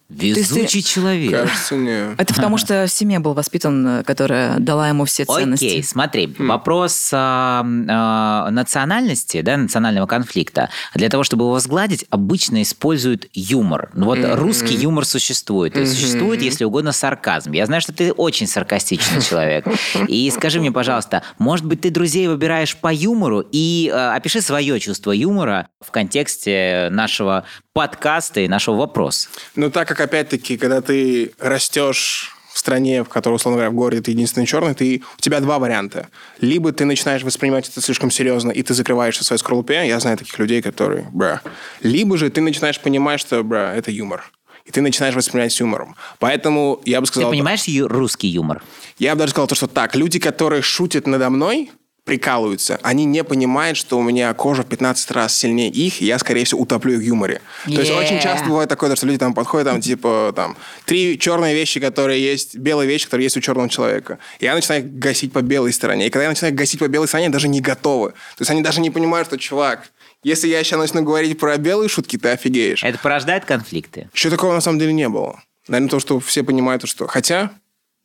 Везучий 0.09 0.83
человек. 0.83 1.33
Кажется, 1.33 1.75
не. 1.77 2.15
Это 2.17 2.33
потому 2.33 2.57
что 2.57 2.87
в 2.87 2.91
семье 2.91 3.19
был 3.19 3.35
воспитан, 3.35 3.87
э, 3.87 4.03
которая 4.05 4.59
дала 4.59 4.89
ему 4.89 5.05
все 5.05 5.27
ценности. 5.27 5.67
Окей, 5.67 5.83
смотри, 5.83 6.35
вопрос 6.39 7.11
а, 7.13 7.63
а, 7.89 8.51
национальности, 8.51 9.43
да, 9.43 9.59
национального 9.59 10.07
конфликта. 10.07 10.71
Для 10.95 11.11
того, 11.11 11.25
чтобы 11.25 11.45
его 11.45 11.59
сгладить, 11.59 12.07
обычно 12.09 12.63
используют 12.63 13.27
юмор. 13.35 13.91
Ну 13.93 14.07
Вот 14.07 14.19
русский 14.23 14.77
юмор 14.77 15.05
существует. 15.05 15.77
Есть 15.77 15.93
существует, 15.93 16.41
если 16.41 16.65
угодно, 16.65 16.93
сарказм. 16.93 17.53
Я 17.53 17.67
знаю, 17.67 17.83
что 17.83 17.93
ты 17.93 18.11
очень 18.13 18.47
саркастичный 18.47 19.21
человек. 19.21 19.67
И 20.09 20.31
скажи 20.31 20.59
мне, 20.59 20.73
пожалуйста, 20.73 21.23
может 21.39 21.67
быть, 21.67 21.83
ты 21.83 21.91
друзей 21.91 22.29
выбираешь 22.29 22.79
по 22.79 22.91
юмору 22.91 23.45
и 23.53 23.91
а, 23.93 24.15
опиши 24.15 24.41
свое 24.41 24.81
чувство 24.81 25.13
юмора 25.13 25.69
в 25.85 25.91
контексте 25.91 26.89
нашего 26.91 27.45
подкаста 27.79 28.41
и 28.41 28.49
нашего 28.49 28.75
вопроса. 28.75 29.29
Ну, 29.55 29.71
так 29.71 29.87
как, 29.87 29.98
опять-таки, 30.01 30.57
когда 30.57 30.81
ты 30.81 31.33
растешь 31.39 32.35
в 32.53 32.59
стране, 32.59 33.05
в 33.05 33.09
которой, 33.09 33.35
условно 33.35 33.59
говоря, 33.59 33.71
в 33.71 33.75
городе 33.75 34.03
ты 34.03 34.11
единственный 34.11 34.47
черный, 34.47 34.75
ты, 34.75 35.03
у 35.17 35.21
тебя 35.21 35.39
два 35.41 35.59
варианта. 35.59 36.09
Либо 36.41 36.73
ты 36.73 36.85
начинаешь 36.85 37.23
воспринимать 37.23 37.69
это 37.69 37.81
слишком 37.81 38.11
серьезно, 38.11 38.51
и 38.51 38.63
ты 38.63 38.75
закрываешься 38.75 39.23
в 39.23 39.27
своей 39.27 39.39
скорлупе. 39.39 39.87
Я 39.87 40.01
знаю 40.01 40.17
таких 40.17 40.37
людей, 40.39 40.61
которые, 40.61 41.07
бра. 41.13 41.41
Либо 41.83 42.19
же 42.19 42.31
ты 42.31 42.41
начинаешь 42.41 42.81
понимать, 42.81 43.21
что, 43.21 43.43
бра, 43.45 43.75
это 43.75 43.91
юмор. 43.93 44.31
И 44.65 44.71
ты 44.71 44.83
начинаешь 44.83 45.15
воспринимать 45.15 45.53
с 45.53 45.61
юмором. 45.61 45.97
Поэтому 46.19 46.83
я 46.85 47.01
бы 47.01 47.07
Ты 47.07 47.13
сказал... 47.13 47.31
понимаешь 47.31 47.65
ю- 47.65 47.89
русский 47.89 48.29
юмор? 48.29 48.63
Я 48.99 49.15
бы 49.15 49.21
даже 49.21 49.31
сказал 49.31 49.47
то, 49.47 49.55
что 49.55 49.67
так, 49.67 49.95
люди, 49.97 50.19
которые 50.19 50.61
шутят 50.61 51.07
надо 51.07 51.31
мной, 51.31 51.71
прикалываются, 52.09 52.81
они 52.83 53.05
не 53.05 53.23
понимают, 53.23 53.77
что 53.77 53.99
у 53.99 54.03
меня 54.03 54.33
кожа 54.33 54.63
в 54.63 54.67
15 54.67 55.11
раз 55.11 55.37
сильнее 55.37 55.69
их, 55.69 56.01
и 56.01 56.07
я, 56.07 56.19
скорее 56.19 56.45
всего, 56.45 56.63
утоплю 56.63 56.95
их 56.95 57.01
в 57.01 57.03
юморе. 57.03 57.43
То 57.65 57.71
есть 57.73 57.91
Yeah. 57.93 57.99
очень 57.99 58.19
часто 58.19 58.47
бывает 58.49 58.69
такое, 58.71 58.97
что 58.97 59.07
люди 59.07 59.19
там 59.19 59.35
подходят, 59.35 59.69
там, 59.69 59.81
типа, 59.81 60.33
там, 60.35 60.57
три 60.87 61.19
черные 61.19 61.55
вещи, 61.55 61.81
которые 61.81 62.23
есть, 62.23 62.57
белые 62.57 62.89
вещи, 62.89 63.05
которые 63.05 63.27
есть 63.27 63.37
у 63.37 63.41
черного 63.41 63.69
человека. 63.69 64.19
И 64.41 64.47
я 64.47 64.55
начинаю 64.55 64.85
их 64.85 64.99
гасить 64.99 65.33
по 65.33 65.43
белой 65.43 65.73
стороне. 65.73 66.07
И 66.07 66.11
когда 66.11 66.25
я 66.25 66.31
начинаю 66.31 66.55
гасить 66.55 66.81
по 66.81 66.89
белой 66.89 67.09
стороне, 67.09 67.27
они 67.27 67.33
даже 67.33 67.49
не 67.49 67.61
готовы. 67.61 68.11
То 68.11 68.41
есть 68.41 68.51
они 68.51 68.63
даже 68.63 68.81
не 68.81 68.91
понимают, 68.91 69.29
что, 69.29 69.37
чувак, 69.37 69.91
если 70.23 70.49
я 70.49 70.65
сейчас 70.65 70.79
начну 70.79 71.03
говорить 71.03 71.39
про 71.39 71.57
белые 71.59 71.89
шутки, 71.89 72.17
ты 72.17 72.31
офигеешь. 72.31 72.83
Это 72.83 72.99
порождает 72.99 73.45
конфликты? 73.45 74.09
Еще 74.15 74.31
такого 74.31 74.55
на 74.55 74.61
самом 74.61 74.79
деле 74.79 74.95
не 74.95 75.09
было. 75.09 75.43
Наверное, 75.69 75.91
то, 75.91 76.01
что 76.01 76.19
все 76.21 76.43
понимают, 76.43 76.89
что... 76.89 77.07
Хотя... 77.07 77.51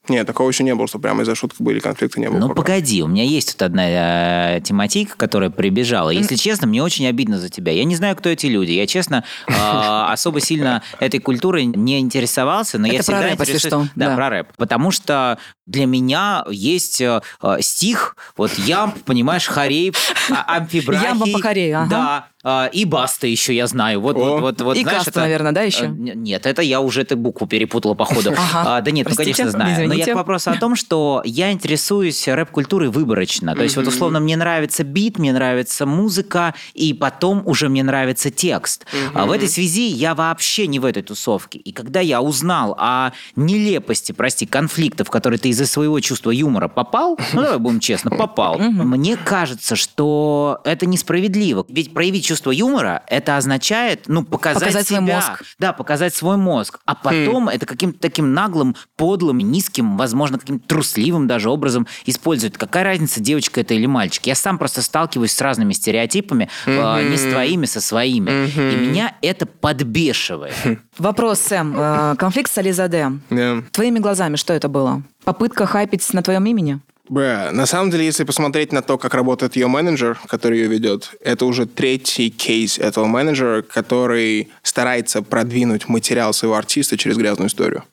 Нет, 0.09 0.27
такого 0.27 0.49
еще 0.49 0.65
не 0.65 0.75
было, 0.75 0.85
что 0.87 0.99
прямо 0.99 1.21
из-за 1.23 1.33
шуток 1.33 1.57
были 1.59 1.79
конфликты, 1.79 2.19
не 2.19 2.29
было. 2.29 2.37
Ну, 2.37 2.49
погоди, 2.53 3.01
у 3.03 3.07
меня 3.07 3.23
есть 3.23 3.53
тут 3.53 3.61
одна 3.61 4.57
э, 4.57 4.61
тематика, 4.61 5.15
которая 5.15 5.49
прибежала. 5.49 6.09
Если 6.09 6.35
честно, 6.35 6.67
мне 6.67 6.83
очень 6.83 7.07
обидно 7.07 7.39
за 7.39 7.47
тебя. 7.47 7.71
Я 7.71 7.85
не 7.85 7.95
знаю, 7.95 8.17
кто 8.17 8.27
эти 8.27 8.47
люди. 8.47 8.71
Я, 8.71 8.85
честно, 8.85 9.23
э, 9.47 9.53
особо 10.11 10.41
сильно 10.41 10.83
этой 10.99 11.21
культурой 11.21 11.65
не 11.65 11.99
интересовался, 12.01 12.77
но 12.79 12.87
я 12.87 12.95
Это 12.95 13.05
про 13.05 13.13
всегда 13.13 13.29
рэп, 13.29 13.39
если 13.39 13.53
интересуюсь- 13.53 13.85
что, 13.87 13.93
Да, 13.95 14.09
да. 14.09 14.15
про 14.17 14.29
рэп. 14.29 14.47
Потому 14.57 14.91
что 14.91 15.37
для 15.65 15.85
меня 15.85 16.43
есть 16.49 16.99
э, 16.99 17.21
э, 17.41 17.57
стих, 17.61 18.17
вот 18.35 18.51
ямб, 18.57 18.95
понимаешь, 19.05 19.47
хорей, 19.47 19.93
а- 20.29 20.57
амфибрахий. 20.57 21.07
Ямба 21.07 21.25
по 21.31 21.39
хорею, 21.41 21.77
ага. 21.79 22.27
Да, 22.43 22.65
э, 22.67 22.71
и 22.73 22.83
баста 22.83 23.27
еще 23.27 23.55
я 23.55 23.67
знаю. 23.67 24.01
Вот, 24.01 24.17
О. 24.17 24.19
вот, 24.19 24.41
вот, 24.41 24.61
вот, 24.61 24.75
И 24.77 24.81
знаешь, 24.81 24.97
каста, 24.97 25.11
это- 25.11 25.19
наверное, 25.21 25.53
да, 25.53 25.61
еще? 25.61 25.85
Э, 25.85 25.87
н- 25.87 26.21
Нет, 26.23 26.45
это 26.45 26.61
я 26.61 26.81
уже 26.81 27.03
эту 27.03 27.15
букву 27.15 27.47
перепутала, 27.47 27.93
походу. 27.93 28.33
Ага. 28.37 28.77
А, 28.77 28.81
да 28.81 28.91
нет, 28.91 29.07
ну, 29.09 29.15
Простите, 29.15 29.37
конечно, 29.43 29.57
знаю. 29.57 29.92
Но 29.93 29.99
я 30.06 30.13
к 30.13 30.15
вопросу 30.15 30.51
о 30.51 30.56
том, 30.56 30.75
что 30.75 31.21
я 31.25 31.51
интересуюсь 31.51 32.27
рэп-культурой 32.27 32.89
выборочно. 32.89 33.56
То 33.56 33.63
есть 33.63 33.75
вот 33.75 33.88
условно 33.88 34.19
мне 34.19 34.36
нравится 34.38 34.84
бит, 34.84 35.19
мне 35.19 35.34
нравится 35.34 35.86
музыка, 35.86 36.53
и 36.73 36.93
потом 36.93 37.43
уже 37.45 37.69
мне 37.69 37.84
нравится 37.84 38.29
текст. 38.32 38.86
А 39.13 39.25
в 39.25 39.32
этой 39.32 39.47
связи 39.47 39.88
я 39.88 40.15
вообще 40.15 40.67
не 40.67 40.79
в 40.79 40.86
этой 40.86 41.03
тусовке. 41.03 41.60
И 41.60 41.71
когда 41.71 41.99
я 41.99 42.21
узнал 42.21 42.75
о 42.77 43.12
нелепости, 43.36 44.12
прости, 44.12 44.45
конфликтов, 44.45 45.10
которые 45.10 45.39
ты 45.39 45.49
из-за 45.49 45.65
своего 45.65 45.99
чувства 45.99 46.32
юмора 46.32 46.67
попал, 46.67 47.17
ну 47.34 47.41
давай 47.41 47.60
будем 47.60 47.79
честно, 47.79 48.12
попал, 48.12 48.58
мне 48.60 49.17
кажется, 49.17 49.75
что 49.75 50.62
это 50.63 50.86
несправедливо. 50.86 51.65
Ведь 51.69 51.93
проявить 51.93 52.25
чувство 52.25 52.51
юмора, 52.51 53.03
это 53.08 53.38
означает, 53.38 54.03
ну, 54.08 54.23
показать, 54.23 54.63
Показать 54.63 54.88
свой 54.88 55.01
себя. 55.01 55.15
мозг. 55.15 55.43
Да, 55.60 55.73
показать 55.73 56.15
свой 56.15 56.38
мозг. 56.38 56.79
А 56.86 56.95
потом 56.95 57.49
это 57.49 57.65
каким-то 57.65 57.99
таким 57.99 58.34
наглым, 58.34 58.75
подлым, 58.95 59.39
низким, 59.39 59.82
возможно, 59.97 60.37
каким-то 60.39 60.67
трусливым 60.67 61.27
даже 61.27 61.49
образом 61.49 61.87
используют. 62.05 62.57
Какая 62.57 62.83
разница, 62.83 63.19
девочка 63.19 63.61
это 63.61 63.73
или 63.73 63.85
мальчик? 63.85 64.25
Я 64.25 64.35
сам 64.35 64.57
просто 64.57 64.81
сталкиваюсь 64.81 65.31
с 65.31 65.41
разными 65.41 65.73
стереотипами, 65.73 66.49
э, 66.65 67.09
не 67.09 67.17
с 67.17 67.23
твоими, 67.23 67.65
со 67.65 67.81
своими. 67.81 68.47
И 68.47 68.75
меня 68.75 69.15
это 69.21 69.45
подбешивает. 69.45 70.53
Вопрос, 70.97 71.39
Сэм. 71.39 71.75
Э, 71.77 72.15
Конфликт 72.17 72.51
с 72.51 72.57
Ализаде. 72.57 73.11
Да. 73.29 73.63
Твоими 73.71 73.99
глазами 73.99 74.35
что 74.35 74.53
это 74.53 74.67
было? 74.67 75.03
Попытка 75.23 75.65
хайпить 75.65 76.13
на 76.13 76.21
твоем 76.21 76.45
имени? 76.45 76.79
Бля, 77.09 77.49
на 77.51 77.65
самом 77.65 77.91
деле, 77.91 78.05
если 78.05 78.23
посмотреть 78.23 78.71
на 78.71 78.81
то, 78.81 78.97
как 78.97 79.13
работает 79.13 79.57
ее 79.57 79.67
менеджер, 79.67 80.17
который 80.27 80.59
ее 80.59 80.67
ведет, 80.67 81.11
это 81.21 81.45
уже 81.45 81.65
третий 81.65 82.29
кейс 82.29 82.79
этого 82.79 83.05
менеджера, 83.05 83.61
который 83.61 84.49
старается 84.61 85.21
продвинуть 85.21 85.89
материал 85.89 86.33
своего 86.33 86.55
артиста 86.55 86.97
через 86.97 87.17
грязную 87.17 87.49
историю. 87.49 87.83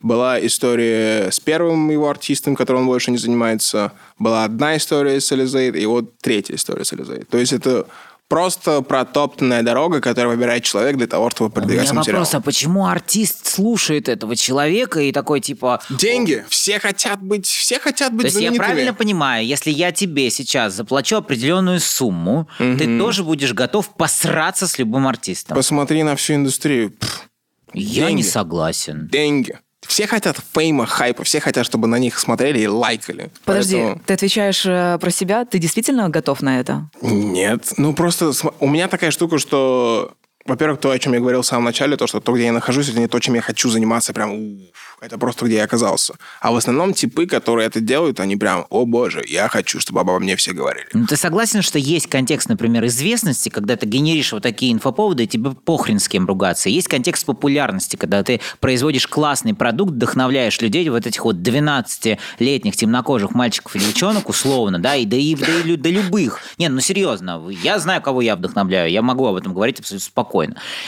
Была 0.00 0.44
история 0.44 1.30
с 1.30 1.38
первым 1.40 1.90
его 1.90 2.08
артистом, 2.08 2.56
которым 2.56 2.82
он 2.82 2.86
больше 2.88 3.10
не 3.10 3.18
занимается. 3.18 3.92
Была 4.18 4.44
одна 4.44 4.76
история 4.76 5.20
с 5.20 5.30
Элизейд, 5.32 5.76
и 5.76 5.84
вот 5.86 6.16
третья 6.22 6.54
история 6.54 6.84
с 6.84 6.92
Элизейд. 6.94 7.28
То 7.28 7.36
есть 7.36 7.52
это 7.52 7.86
просто 8.28 8.80
протоптанная 8.80 9.62
дорога, 9.62 10.00
которую 10.00 10.36
выбирает 10.36 10.62
человек 10.62 10.96
для 10.96 11.08
того, 11.08 11.28
чтобы 11.30 11.50
У 11.50 11.52
продвигать 11.52 11.86
меня 11.86 11.94
материал. 11.94 12.20
вопрос, 12.20 12.34
а 12.34 12.40
почему 12.40 12.86
артист 12.86 13.46
слушает 13.46 14.08
этого 14.08 14.36
человека 14.36 15.00
и 15.00 15.10
такой 15.12 15.40
типа... 15.40 15.82
Деньги. 15.90 16.44
Все 16.48 16.78
хотят 16.78 17.20
быть, 17.20 17.46
все 17.46 17.80
хотят 17.80 18.14
быть 18.14 18.32
То 18.32 18.38
есть 18.38 18.40
я 18.40 18.52
правильно 18.52 18.94
понимаю, 18.94 19.44
если 19.44 19.70
я 19.70 19.90
тебе 19.90 20.30
сейчас 20.30 20.74
заплачу 20.74 21.16
определенную 21.16 21.80
сумму, 21.80 22.48
ты 22.58 22.98
тоже 22.98 23.24
будешь 23.24 23.52
готов 23.52 23.94
посраться 23.96 24.66
с 24.68 24.78
любым 24.78 25.08
артистом? 25.08 25.56
Посмотри 25.56 26.04
на 26.04 26.14
всю 26.14 26.34
индустрию. 26.34 26.92
Пф, 26.92 27.28
Я 27.74 28.06
деньги. 28.06 28.18
не 28.18 28.22
согласен. 28.22 29.08
деньги. 29.10 29.58
Все 29.90 30.06
хотят 30.06 30.38
фейма, 30.54 30.86
хайпа, 30.86 31.24
все 31.24 31.40
хотят, 31.40 31.66
чтобы 31.66 31.88
на 31.88 31.98
них 31.98 32.16
смотрели 32.20 32.60
и 32.60 32.68
лайкали. 32.68 33.32
Подожди, 33.44 33.74
Поэтому- 33.74 34.02
ты 34.06 34.14
отвечаешь 34.14 34.64
э, 34.64 34.98
про 35.00 35.10
себя? 35.10 35.44
Ты 35.44 35.58
действительно 35.58 36.08
готов 36.08 36.42
на 36.42 36.60
это? 36.60 36.88
Нет. 37.02 37.72
Ну, 37.76 37.92
просто 37.92 38.30
у 38.60 38.68
меня 38.68 38.86
такая 38.86 39.10
штука, 39.10 39.38
что... 39.38 40.12
Во-первых, 40.46 40.80
то, 40.80 40.90
о 40.90 40.98
чем 40.98 41.12
я 41.12 41.20
говорил 41.20 41.42
в 41.42 41.46
самом 41.46 41.64
начале, 41.64 41.96
то, 41.98 42.06
что 42.06 42.20
то, 42.20 42.32
где 42.32 42.46
я 42.46 42.52
нахожусь, 42.52 42.88
это 42.88 42.98
не 42.98 43.08
то, 43.08 43.20
чем 43.20 43.34
я 43.34 43.42
хочу 43.42 43.68
заниматься, 43.68 44.14
прям, 44.14 44.58
это 45.02 45.18
просто 45.18 45.44
где 45.44 45.56
я 45.56 45.64
оказался. 45.64 46.14
А 46.40 46.50
в 46.50 46.56
основном 46.56 46.94
типы, 46.94 47.26
которые 47.26 47.66
это 47.66 47.80
делают, 47.80 48.20
они 48.20 48.36
прям, 48.36 48.64
о 48.70 48.86
боже, 48.86 49.22
я 49.28 49.48
хочу, 49.48 49.80
чтобы 49.80 50.00
обо 50.00 50.18
мне 50.18 50.36
все 50.36 50.52
говорили. 50.52 50.86
Ну, 50.94 51.06
ты 51.06 51.16
согласен, 51.16 51.60
что 51.60 51.78
есть 51.78 52.06
контекст, 52.06 52.48
например, 52.48 52.86
известности, 52.86 53.50
когда 53.50 53.76
ты 53.76 53.84
генеришь 53.84 54.32
вот 54.32 54.42
такие 54.42 54.72
инфоповоды, 54.72 55.24
и 55.24 55.26
тебе 55.26 55.50
похрен 55.50 55.98
с 55.98 56.08
кем 56.08 56.26
ругаться. 56.26 56.70
Есть 56.70 56.88
контекст 56.88 57.26
популярности, 57.26 57.96
когда 57.96 58.22
ты 58.22 58.40
производишь 58.60 59.06
классный 59.06 59.52
продукт, 59.52 59.92
вдохновляешь 59.92 60.58
людей, 60.62 60.88
вот 60.88 61.06
этих 61.06 61.22
вот 61.22 61.36
12-летних 61.36 62.76
темнокожих 62.76 63.32
мальчиков 63.32 63.76
и 63.76 63.78
девчонок, 63.78 64.30
условно, 64.30 64.78
да, 64.78 64.96
и 64.96 65.04
да 65.04 65.18
и 65.18 65.34
да, 65.34 65.46
и 65.66 65.76
да 65.76 65.90
любых. 65.90 66.40
Нет, 66.56 66.72
ну 66.72 66.80
серьезно, 66.80 67.46
я 67.62 67.78
знаю, 67.78 68.00
кого 68.00 68.22
я 68.22 68.36
вдохновляю, 68.36 68.90
я 68.90 69.02
могу 69.02 69.26
об 69.26 69.36
этом 69.36 69.52
говорить 69.52 69.80
абсолютно 69.80 70.06
спокойно. 70.06 70.29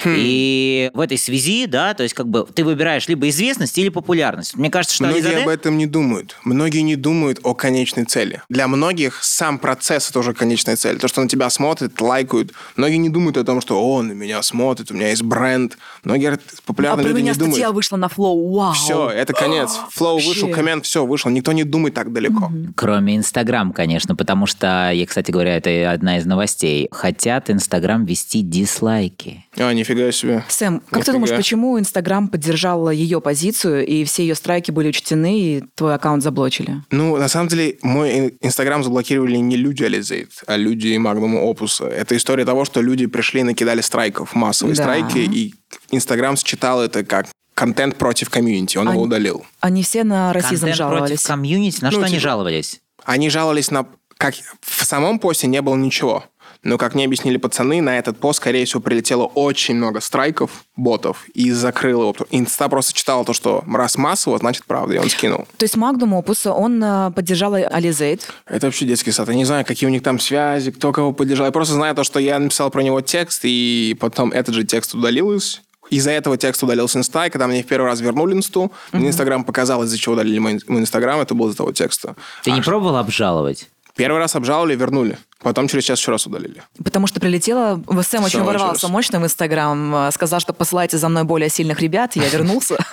И 0.05 0.90
в 0.94 1.00
этой 1.00 1.18
связи, 1.18 1.66
да, 1.66 1.94
то 1.94 2.02
есть 2.02 2.14
как 2.14 2.28
бы 2.28 2.46
ты 2.55 2.64
выбираешь 2.64 3.09
либо 3.09 3.28
известность 3.28 3.76
или 3.78 3.88
популярность. 3.88 4.57
Мне 4.57 4.70
кажется, 4.70 4.94
что 4.94 5.05
Многие 5.05 5.22
Ализаде- 5.22 5.42
об 5.42 5.48
этом 5.48 5.78
не 5.78 5.87
думают. 5.87 6.37
Многие 6.44 6.81
не 6.81 6.96
думают 6.96 7.40
о 7.42 7.55
конечной 7.55 8.05
цели. 8.05 8.42
Для 8.48 8.68
многих 8.68 9.22
сам 9.22 9.59
процесс 9.59 10.11
это 10.11 10.18
уже 10.20 10.35
конечная 10.35 10.76
цель. 10.76 10.98
То, 10.98 11.09
что 11.09 11.22
на 11.22 11.28
тебя 11.28 11.50
смотрят, 11.50 12.00
лайкают. 12.00 12.52
Многие 12.76 12.96
не 12.96 13.09
думают 13.09 13.37
о 13.37 13.44
том, 13.44 13.61
что 13.61 13.83
о, 13.83 14.02
на 14.02 14.12
меня 14.12 14.42
смотрит, 14.42 14.90
у 14.90 14.94
меня 14.94 15.09
есть 15.09 15.22
бренд. 15.22 15.78
Многие 16.05 16.33
а 16.33 16.38
популярные 16.66 17.05
про 17.05 17.09
люди 17.09 17.20
меня 17.20 17.33
не 17.33 17.38
думают. 17.38 17.55
статья 17.55 17.72
вышла 17.72 17.96
на 17.96 18.09
флоу. 18.09 18.52
Вау. 18.52 18.72
Все, 18.74 19.09
это 19.09 19.33
конец. 19.33 19.70
Флоу 19.90 20.18
вышел, 20.18 20.48
коммент, 20.50 20.85
все, 20.85 21.05
вышел. 21.05 21.31
Никто 21.31 21.52
не 21.52 21.64
думает 21.64 21.94
так 21.94 22.12
далеко. 22.12 22.50
Кроме 22.76 23.16
Инстаграм, 23.16 23.72
конечно, 23.72 24.16
потому 24.16 24.46
что, 24.46 24.90
я, 24.92 25.07
кстати 25.07 25.31
говоря, 25.31 25.57
это 25.57 25.90
одна 25.90 26.18
из 26.18 26.26
новостей. 26.26 26.88
Хотят 26.90 27.50
Инстаграм 27.50 28.05
вести 28.05 28.42
дизлайки. 28.42 29.32
А, 29.57 29.73
нифига 29.73 30.11
себе. 30.12 30.45
Сэм, 30.49 30.81
как 30.81 30.88
ты 30.90 30.97
Нифига. 30.99 31.12
думаешь, 31.12 31.37
почему 31.37 31.79
Инстаграм 31.79 32.29
поддержал 32.29 32.90
ее 32.90 33.21
позицию, 33.21 33.87
и 33.87 34.05
все 34.05 34.23
ее 34.23 34.35
страйки 34.35 34.71
были 34.71 34.88
учтены, 34.88 35.38
и 35.38 35.64
твой 35.75 35.95
аккаунт 35.95 36.23
заблочили? 36.23 36.83
Ну, 36.90 37.16
на 37.16 37.29
самом 37.29 37.49
деле, 37.49 37.79
мой 37.83 38.18
ин- 38.18 38.33
Инстаграм 38.40 38.83
заблокировали 38.83 39.37
не 39.37 39.57
люди 39.57 39.85
Ализейт, 39.85 40.31
а 40.47 40.57
люди 40.57 40.97
Магнума 40.97 41.38
Опуса. 41.40 41.87
Это 41.87 42.16
история 42.16 42.45
того, 42.45 42.64
что 42.64 42.81
люди 42.81 43.07
пришли 43.07 43.40
и 43.40 43.45
накидали 43.45 43.81
страйков, 43.81 44.35
массовые 44.35 44.75
Да. 44.77 44.83
страйки, 44.83 45.18
и 45.18 45.55
Инстаграм 45.90 46.37
считал 46.37 46.81
это 46.83 47.05
как 47.05 47.27
контент 47.55 47.97
против 47.97 48.31
комьюнити, 48.31 48.79
он 48.79 48.85
его 48.88 48.92
Они- 48.95 49.05
удалил. 49.05 49.45
Они 49.61 49.83
все 49.83 50.05
на 50.05 50.33
расизм 50.33 50.62
Контент 50.66 50.77
жаловались. 50.77 51.09
против 51.11 51.27
комьюнити. 51.27 51.81
На 51.83 51.88
Ну, 51.90 51.92
что 51.99 52.01
они 52.07 52.14
типа- 52.14 52.21
жаловались? 52.23 52.81
Они 53.05 53.29
жаловались 53.31 53.71
на... 53.71 53.87
Как 54.16 54.35
в 54.61 54.85
самом 54.85 55.18
посте 55.18 55.49
не 55.49 55.61
было 55.61 55.75
ничего. 55.77 56.25
Но, 56.64 56.79
как 56.79 56.94
мне 56.94 57.05
объяснили 57.07 57.38
пацаны, 57.38 57.81
на 57.83 57.98
этот 57.98 58.18
пост, 58.18 58.37
скорее 58.37 58.64
всего, 58.64 58.81
прилетело 58.81 59.25
очень 59.25 59.75
много 59.75 60.01
страйков, 60.01 60.64
ботов, 60.77 61.25
и 61.35 61.51
закрыл 61.51 62.03
его. 62.03 62.14
Инста 62.31 62.68
просто 62.68 62.92
читала 62.92 63.25
то, 63.25 63.33
что 63.33 63.64
раз 63.72 63.96
массово, 63.98 64.38
значит 64.38 64.64
правда, 64.66 64.94
и 64.94 64.98
он 64.98 65.11
скинул. 65.11 65.46
То 65.57 65.64
есть 65.64 65.77
Magnum 65.77 66.22
Opus, 66.22 66.48
он 66.48 66.83
э, 66.83 67.11
поддержал 67.11 67.55
Alizade. 67.55 68.28
Это 68.46 68.66
вообще 68.66 68.85
детский 68.85 69.11
сад. 69.11 69.29
Я 69.29 69.35
не 69.35 69.44
знаю, 69.44 69.64
какие 69.64 69.88
у 69.88 69.90
них 69.90 70.03
там 70.05 70.20
связи, 70.20 70.70
кто 70.70 70.92
кого 70.92 71.12
поддержал. 71.12 71.46
Я 71.46 71.53
просто 71.53 71.75
знаю 71.75 71.94
то, 71.96 72.05
что 72.05 72.20
я 72.20 72.38
написал 72.38 72.70
про 72.70 72.83
него 72.83 73.01
текст, 73.01 73.40
и 73.44 73.96
потом 73.98 74.31
этот 74.31 74.55
же 74.55 74.62
текст 74.64 74.94
удалился. 74.94 75.61
Из-за 75.90 76.12
этого 76.12 76.38
текст 76.38 76.62
удалился 76.62 76.98
инста, 76.98 77.27
и 77.27 77.31
когда 77.31 77.48
мне 77.48 77.62
в 77.62 77.66
первый 77.66 77.87
раз 77.87 78.01
вернули 78.01 78.35
инсту, 78.35 78.70
мне 78.92 79.09
инстаграм 79.09 79.44
показал, 79.44 79.83
из-за 79.83 79.98
чего 79.98 80.14
удалили 80.14 80.38
мой 80.38 80.53
ин- 80.53 80.61
мой 80.68 80.81
инстаграм, 80.81 81.20
это 81.20 81.35
было 81.35 81.48
из-за 81.48 81.57
того 81.59 81.72
текста. 81.72 82.14
Ты 82.44 82.53
А 82.53 82.55
не 82.55 82.62
пробовал 82.62 82.96
обжаловать? 82.96 83.68
Первый 83.94 84.16
раз 84.18 84.35
обжаловали, 84.35 84.75
вернули. 84.75 85.18
Потом 85.42 85.66
через 85.68 85.85
час 85.85 85.98
еще 85.98 86.12
раз 86.12 86.24
удалили. 86.26 86.62
Потому 86.85 87.07
что 87.09 87.18
прилетело, 87.20 87.83
Сэм 88.02 88.22
очень 88.24 88.38
Всё, 88.38 88.44
ворвался 88.44 88.74
началось. 88.74 88.92
мощно 88.92 89.20
в 89.20 89.24
Инстаграм, 89.24 89.94
э, 90.07 90.11
сказал, 90.12 90.38
что 90.40 90.52
посылайте 90.52 90.98
за 90.98 91.09
мной 91.09 91.24
более 91.24 91.48
сильных 91.50 91.81
ребят, 91.81 92.14
я 92.16 92.28
вернулся. 92.28 92.76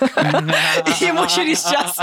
И 1.00 1.04
ему 1.04 1.26
через 1.28 1.62
час 1.62 1.96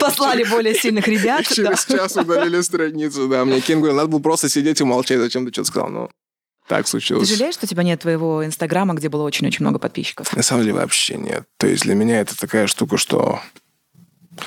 послали 0.00 0.44
более 0.44 0.74
сильных 0.74 1.06
ребят. 1.06 1.46
Через 1.48 1.84
час 1.86 2.16
удалили 2.16 2.60
страницу, 2.60 3.28
да. 3.28 3.44
Мне 3.44 3.60
Кин 3.60 3.78
говорил, 3.78 3.96
надо 3.96 4.08
было 4.08 4.18
просто 4.20 4.48
сидеть 4.48 4.80
и 4.80 4.84
молчать, 4.84 5.18
зачем 5.20 5.46
ты 5.46 5.52
что-то 5.52 5.68
сказал. 5.68 5.88
Ну, 5.90 6.10
так 6.66 6.84
Ты 6.84 6.90
случилось. 6.90 7.28
жалеешь, 7.28 7.54
что 7.54 7.66
у 7.66 7.68
тебя 7.68 7.82
нет 7.84 8.00
твоего 8.00 8.44
Инстаграма, 8.44 8.94
где 8.94 9.08
было 9.08 9.22
очень-очень 9.22 9.64
много 9.64 9.78
подписчиков? 9.78 10.34
На 10.36 10.42
самом 10.42 10.62
деле 10.64 10.74
вообще 10.74 11.16
нет. 11.16 11.44
То 11.56 11.66
есть 11.66 11.84
для 11.84 11.94
меня 11.94 12.20
это 12.20 12.36
такая 12.36 12.66
штука, 12.66 12.96
что... 12.98 13.40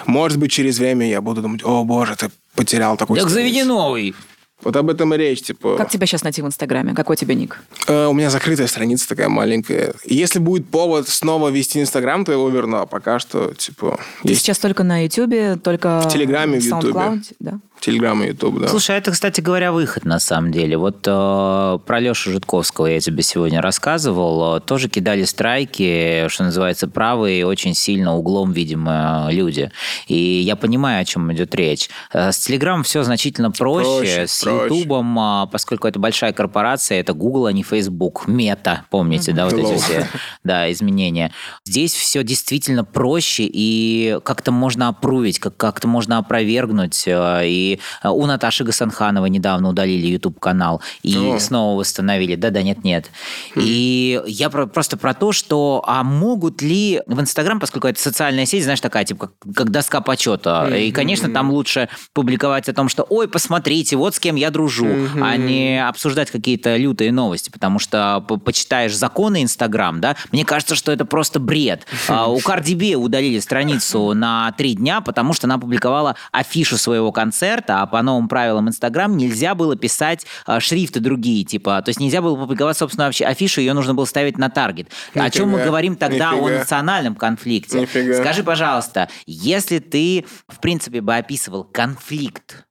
Может 0.05 0.37
быть, 0.39 0.51
через 0.51 0.77
время 0.79 1.09
я 1.09 1.19
буду 1.21 1.41
думать, 1.41 1.61
о 1.65 1.83
боже, 1.83 2.15
ты 2.15 2.29
потерял 2.55 2.95
такой 2.97 3.17
Так 3.19 3.29
страницу». 3.29 3.53
заведи 3.53 3.63
новый. 3.67 4.15
Вот 4.63 4.75
об 4.75 4.89
этом 4.89 5.13
и 5.13 5.17
речь, 5.17 5.41
типа... 5.41 5.75
Как 5.77 5.89
тебя 5.89 6.05
сейчас 6.05 6.23
найти 6.23 6.41
в 6.41 6.45
Инстаграме? 6.47 6.93
Какой 6.93 7.15
тебе 7.15 7.35
ник? 7.35 7.59
э, 7.87 8.05
у 8.05 8.13
меня 8.13 8.29
закрытая 8.29 8.67
страница 8.67 9.07
такая 9.07 9.29
маленькая. 9.29 9.93
Если 10.05 10.39
будет 10.39 10.67
повод 10.67 11.07
снова 11.09 11.49
вести 11.49 11.81
Инстаграм, 11.81 12.23
то 12.25 12.31
я 12.31 12.37
его 12.37 12.49
верну. 12.49 12.77
А 12.77 12.85
пока 12.85 13.19
что, 13.19 13.53
типа, 13.53 13.99
Ты 14.23 14.29
есть 14.29 14.41
сейчас 14.41 14.59
только 14.59 14.83
на 14.83 15.03
Ютубе, 15.03 15.55
только 15.55 16.01
В 16.01 16.07
Телеграме, 16.11 16.59
в 16.59 16.63
Ютубе. 16.63 17.21
Да? 17.39 17.59
Телеграм 17.81 18.23
и 18.23 18.27
Ютуб, 18.27 18.59
да. 18.59 18.67
Слушай, 18.67 18.95
а 18.95 18.99
это, 18.99 19.11
кстати 19.11 19.41
говоря, 19.41 19.71
выход 19.71 20.05
на 20.05 20.19
самом 20.19 20.51
деле. 20.51 20.77
Вот 20.77 20.99
э, 21.07 21.79
про 21.85 21.99
Лешу 21.99 22.31
Житковского 22.31 22.85
я 22.85 22.99
тебе 22.99 23.23
сегодня 23.23 23.61
рассказывал. 23.61 24.57
Э, 24.57 24.59
Тоже 24.61 24.87
кидали 24.87 25.23
страйки, 25.23 26.27
что 26.29 26.43
называется, 26.43 26.87
правые, 26.87 27.45
очень 27.45 27.73
сильно 27.73 28.15
углом, 28.15 28.51
видимо, 28.51 29.27
люди. 29.31 29.71
И 30.07 30.15
я 30.15 30.55
понимаю, 30.55 31.01
о 31.01 31.05
чем 31.05 31.33
идет 31.33 31.55
речь. 31.55 31.89
Э, 32.13 32.31
С 32.31 32.37
Телеграмом 32.39 32.83
все 32.83 33.03
значительно 33.03 33.51
проще. 33.51 33.81
Проще, 33.97 34.27
с. 34.27 34.45
Ютубом, 34.45 35.17
а, 35.19 35.47
поскольку 35.47 35.87
это 35.87 35.97
большая 35.99 36.33
корпорация, 36.33 36.99
это 36.99 37.13
Google, 37.13 37.47
а 37.47 37.51
не 37.51 37.63
Facebook. 37.63 38.27
Мета, 38.27 38.85
помните, 38.91 39.31
да, 39.31 39.45
вот 39.45 39.53
эти 39.53 39.63
Hello. 39.71 39.77
все 39.77 40.07
да, 40.43 40.71
изменения. 40.71 41.31
Здесь 41.65 41.93
все 41.93 42.23
действительно 42.23 42.83
проще, 42.85 43.43
и 43.51 44.19
как-то 44.23 44.51
можно 44.51 44.87
опрувить, 44.89 45.39
как- 45.39 45.57
как-то 45.57 45.87
можно 45.87 46.19
опровергнуть. 46.19 47.03
э, 47.07 47.70
И 47.71 47.79
э, 48.03 48.09
у 48.09 48.25
Наташи 48.25 48.63
Гасанхановой 48.63 49.29
недавно 49.29 49.69
удалили 49.69 50.07
YouTube-канал 50.07 50.81
и 51.03 51.15
О. 51.17 51.39
снова 51.39 51.79
восстановили. 51.79 52.35
Да-да, 52.35 52.61
нет-нет. 52.61 53.09
И 53.55 54.21
я 54.27 54.49
про- 54.49 54.67
просто 54.67 54.97
про 54.97 55.13
то, 55.13 55.31
что 55.31 55.83
а 55.85 56.03
могут 56.03 56.61
ли 56.61 57.01
в 57.07 57.19
Инстаграм, 57.19 57.59
поскольку 57.59 57.87
это 57.87 57.99
социальная 58.01 58.45
сеть, 58.45 58.63
знаешь, 58.63 58.81
такая, 58.81 59.05
типа, 59.05 59.27
как, 59.27 59.55
как 59.55 59.71
доска 59.71 60.01
почета. 60.01 60.67
И, 60.75 60.91
конечно, 60.91 61.29
там 61.31 61.51
лучше 61.51 61.89
публиковать 62.13 62.69
о 62.69 62.73
том, 62.73 62.89
что, 62.89 63.03
ой, 63.09 63.27
посмотрите, 63.27 63.95
вот 63.95 64.15
с 64.15 64.19
кем 64.19 64.35
я 64.35 64.49
дружу, 64.49 64.87
а 65.21 65.37
не 65.37 65.85
обсуждать 65.85 66.31
какие-то 66.31 66.75
лютые 66.77 67.11
новости, 67.11 67.49
потому 67.49 67.79
что 67.79 68.23
по- 68.27 68.37
почитаешь 68.37 68.95
законы 68.95 69.43
Инстаграм, 69.43 69.99
да, 70.01 70.15
мне 70.31 70.45
кажется, 70.45 70.75
что 70.75 70.91
это 70.91 71.05
просто 71.05 71.39
бред. 71.39 71.85
А, 72.07 72.27
У 72.31 72.39
B 72.39 72.95
удалили 72.95 73.39
страницу 73.39 74.13
на 74.13 74.51
три 74.57 74.73
дня, 74.75 75.01
потому 75.01 75.33
что 75.33 75.47
она 75.47 75.57
публиковала 75.57 76.15
афишу 76.31 76.77
своего 76.77 77.11
концерта, 77.11 77.60
а 77.69 77.85
по 77.85 78.01
новым 78.01 78.27
правилам 78.27 78.69
Инстаграм 78.69 79.15
нельзя 79.15 79.55
было 79.55 79.75
писать 79.75 80.25
а, 80.45 80.59
шрифты 80.59 80.99
другие, 80.99 81.43
типа, 81.43 81.81
то 81.81 81.89
есть 81.89 81.99
нельзя 81.99 82.21
было 82.21 82.35
публиковать, 82.35 82.77
собственно, 82.77 83.05
вообще 83.05 83.25
афишу, 83.25 83.61
ее 83.61 83.73
нужно 83.73 83.93
было 83.93 84.05
ставить 84.05 84.37
на 84.37 84.49
таргет. 84.49 84.89
О 85.13 85.29
чем 85.29 85.49
мы 85.49 85.63
говорим 85.63 85.95
тогда 85.95 86.31
о 86.31 86.35
нифига. 86.35 86.59
национальном 86.59 87.15
конфликте? 87.15 87.81
Нифига. 87.81 88.15
Скажи, 88.15 88.43
пожалуйста, 88.43 89.09
если 89.25 89.79
ты, 89.79 90.25
в 90.47 90.59
принципе, 90.59 91.01
бы 91.01 91.15
описывал 91.15 91.63
конфликт, 91.63 92.65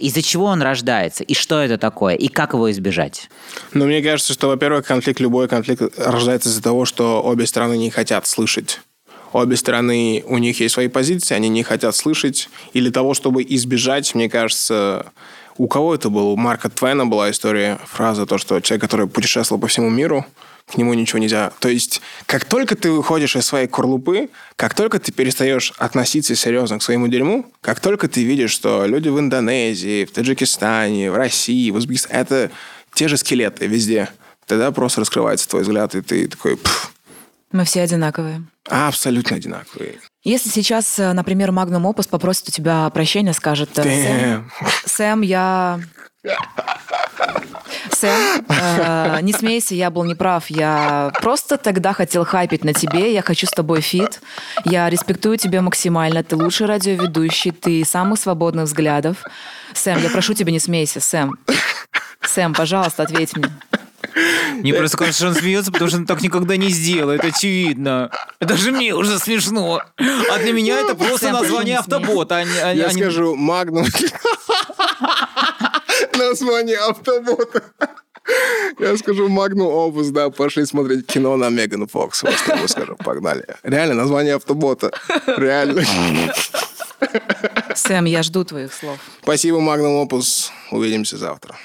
из-за 0.00 0.22
чего 0.22 0.46
он 0.46 0.62
рождается, 0.62 1.22
и 1.24 1.34
что 1.34 1.60
это 1.60 1.76
такое, 1.76 2.14
и 2.14 2.28
как 2.28 2.54
его 2.54 2.70
избежать? 2.70 3.28
Но 3.74 3.84
мне 3.84 4.02
кажется, 4.02 4.32
что, 4.32 4.48
во-первых, 4.48 4.86
конфликт, 4.86 5.20
любой 5.20 5.46
конфликт 5.46 5.82
рождается 5.98 6.48
из-за 6.48 6.62
того, 6.62 6.86
что 6.86 7.22
обе 7.22 7.46
стороны 7.46 7.76
не 7.76 7.90
хотят 7.90 8.26
слышать. 8.26 8.80
Обе 9.32 9.56
стороны, 9.56 10.24
у 10.26 10.38
них 10.38 10.60
есть 10.60 10.74
свои 10.74 10.88
позиции, 10.88 11.34
они 11.34 11.48
не 11.48 11.62
хотят 11.62 11.94
слышать. 11.94 12.48
И 12.72 12.80
для 12.80 12.90
того, 12.90 13.14
чтобы 13.14 13.44
избежать, 13.48 14.14
мне 14.14 14.28
кажется, 14.28 15.12
у 15.56 15.68
кого 15.68 15.94
это 15.94 16.10
было? 16.10 16.30
У 16.30 16.36
Марка 16.36 16.68
Твена 16.68 17.06
была 17.06 17.30
история, 17.30 17.78
фраза, 17.86 18.26
то, 18.26 18.38
что 18.38 18.60
человек, 18.60 18.82
который 18.82 19.06
путешествовал 19.06 19.60
по 19.60 19.68
всему 19.68 19.88
миру, 19.90 20.24
к 20.66 20.76
нему 20.76 20.94
ничего 20.94 21.18
нельзя. 21.18 21.52
То 21.58 21.68
есть, 21.68 22.00
как 22.26 22.44
только 22.44 22.76
ты 22.76 22.90
выходишь 22.90 23.36
из 23.36 23.46
своей 23.46 23.66
корлупы, 23.66 24.30
как 24.56 24.74
только 24.74 24.98
ты 24.98 25.12
перестаешь 25.12 25.72
относиться 25.78 26.34
серьезно 26.34 26.78
к 26.78 26.82
своему 26.82 27.08
дерьму, 27.08 27.46
как 27.60 27.80
только 27.80 28.08
ты 28.08 28.24
видишь, 28.24 28.52
что 28.52 28.86
люди 28.86 29.08
в 29.08 29.18
Индонезии, 29.18 30.04
в 30.04 30.12
Таджикистане, 30.12 31.10
в 31.10 31.16
России, 31.16 31.70
в 31.70 31.76
Узбекистане, 31.76 32.20
это 32.20 32.50
те 32.94 33.08
же 33.08 33.16
скелеты 33.16 33.66
везде. 33.66 34.08
Тогда 34.46 34.70
просто 34.72 35.00
раскрывается 35.00 35.48
твой 35.48 35.62
взгляд, 35.62 35.94
и 35.94 36.02
ты 36.02 36.26
такой, 36.26 36.56
«Пф, 36.56 36.92
Мы 37.52 37.64
все 37.64 37.82
одинаковые. 37.82 38.44
абсолютно 38.68 39.36
одинаковые. 39.36 39.98
Если 40.22 40.50
сейчас, 40.50 40.98
э, 40.98 41.12
например, 41.12 41.50
Magnum 41.50 41.82
Opus 41.90 42.08
попросит 42.08 42.48
у 42.48 42.52
тебя 42.52 42.88
прощения, 42.90 43.32
скажет, 43.32 43.70
э, 43.78 43.82
Сэм. 43.82 44.50
Сэм, 44.84 45.20
я... 45.22 45.80
Сэм, 47.90 48.44
э, 48.48 49.18
не 49.22 49.32
смейся, 49.32 49.74
я 49.74 49.90
был 49.90 50.04
неправ. 50.04 50.48
Я 50.48 51.10
просто 51.20 51.56
тогда 51.56 51.92
хотел 51.92 52.24
хайпить 52.24 52.64
на 52.64 52.72
тебе. 52.72 53.12
Я 53.12 53.22
хочу 53.22 53.46
с 53.46 53.50
тобой 53.50 53.80
фит. 53.80 54.20
Я 54.64 54.88
респектую 54.88 55.36
тебя 55.38 55.62
максимально. 55.62 56.22
Ты 56.22 56.36
лучший 56.36 56.66
радиоведущий. 56.66 57.50
Ты 57.50 57.84
самых 57.84 58.20
свободных 58.20 58.66
взглядов. 58.66 59.24
Сэм, 59.74 60.02
я 60.02 60.10
прошу 60.10 60.34
тебя, 60.34 60.52
не 60.52 60.60
смейся. 60.60 61.00
Сэм. 61.00 61.36
Сэм, 62.22 62.54
пожалуйста, 62.54 63.02
ответь 63.02 63.36
мне. 63.36 63.50
Мне 64.54 64.74
просто 64.74 64.96
кажется, 64.96 65.18
что 65.20 65.28
он 65.28 65.34
смеется, 65.34 65.72
потому 65.72 65.88
что 65.88 65.98
он 65.98 66.06
так 66.06 66.22
никогда 66.22 66.56
не 66.56 66.70
сделает, 66.70 67.24
очевидно. 67.24 68.10
Даже 68.40 68.72
мне 68.72 68.94
уже 68.94 69.18
смешно. 69.18 69.82
А 69.98 70.38
для 70.38 70.52
меня 70.52 70.80
это 70.80 70.94
просто 70.94 71.32
название 71.32 71.74
не 71.74 71.78
автобота. 71.78 72.36
а 72.36 72.44
не- 72.44 72.58
а 72.58 72.74
не- 72.74 72.80
Я 72.80 72.86
а 72.88 72.92
не- 72.92 73.02
скажу 73.02 73.34
Магнум. 73.36 73.86
Название 76.16 76.78
автобота. 76.78 77.62
Я 78.78 78.96
скажу 78.96 79.28
Магнум 79.28 79.68
Опус, 79.68 80.08
да, 80.08 80.30
пошли 80.30 80.64
смотреть 80.66 81.06
кино 81.06 81.36
на 81.36 81.48
Меган 81.48 81.86
Фокс. 81.88 82.22
Вот 82.22 82.34
что 82.34 82.54
я 82.56 82.68
скажу, 82.68 82.96
погнали. 82.96 83.44
Реально, 83.62 83.94
название 83.94 84.34
автобота. 84.36 84.90
Реально. 85.26 85.82
Сэм, 87.74 88.04
я 88.04 88.22
жду 88.22 88.44
твоих 88.44 88.72
слов. 88.72 88.98
Спасибо, 89.22 89.60
Магнум 89.60 89.96
Опус. 89.96 90.52
Увидимся 90.70 91.16
завтра. 91.16 91.56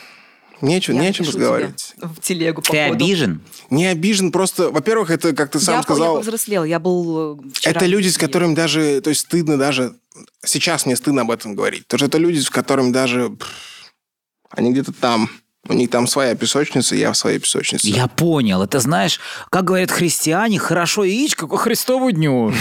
Нечего, 0.62 0.96
Я 0.96 1.02
не 1.02 1.08
о 1.08 1.14
чем 1.14 1.26
напишу 1.26 1.38
разговаривать. 1.38 1.94
В 1.98 2.22
телегу, 2.22 2.62
Ты 2.62 2.72
походу. 2.72 2.94
обижен? 2.94 3.42
Не 3.70 3.88
обижен, 3.88 4.32
просто, 4.32 4.70
во-первых, 4.70 5.10
это, 5.12 5.34
как 5.34 5.52
ты 5.52 5.60
сам 5.60 5.74
я, 5.74 5.78
я 5.80 5.84
сказал, 5.84 6.16
повзрослел, 6.16 6.64
я 6.64 6.80
был 6.80 7.40
э, 7.40 7.50
вчера 7.54 7.72
это 7.76 7.86
люди, 7.86 8.08
с 8.08 8.18
которыми 8.18 8.56
даже, 8.56 9.02
то 9.02 9.10
есть 9.10 9.22
стыдно 9.22 9.58
даже, 9.58 9.96
сейчас 10.46 10.86
мне 10.86 10.96
стыдно 10.96 11.24
об 11.24 11.32
этом 11.32 11.56
говорить, 11.56 11.86
потому 11.88 12.00
что 12.00 12.06
это 12.08 12.18
люди, 12.20 12.40
с 12.40 12.50
которыми 12.50 12.92
даже, 12.92 13.36
они 14.52 14.72
где-то 14.72 14.94
там, 14.94 15.30
у 15.68 15.74
них 15.74 15.90
там 15.90 16.08
своя 16.08 16.36
песочница, 16.36 16.96
я 16.96 17.12
в 17.12 17.18
своей 17.18 17.40
песочнице. 17.40 17.88
Я 17.88 18.08
понял. 18.08 18.62
Это 18.62 18.80
знаешь, 18.80 19.20
как 19.50 19.66
говорят 19.66 19.92
христиане, 19.92 20.60
хорошо 20.60 21.04
яичко 21.04 21.48
ко 21.48 21.58
Христову 21.58 22.12
дню. 22.12 22.54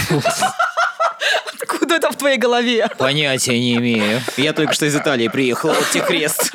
Откуда 1.61 1.95
это 1.95 2.11
в 2.11 2.15
твоей 2.17 2.37
голове? 2.37 2.89
Понятия 2.97 3.59
не 3.59 3.75
имею. 3.75 4.21
Я 4.37 4.53
только 4.53 4.73
что 4.73 4.85
из 4.85 4.95
Италии 4.95 5.27
приехал. 5.27 5.69
Вот 5.69 5.89
тебе 5.91 6.03
крест. 6.03 6.51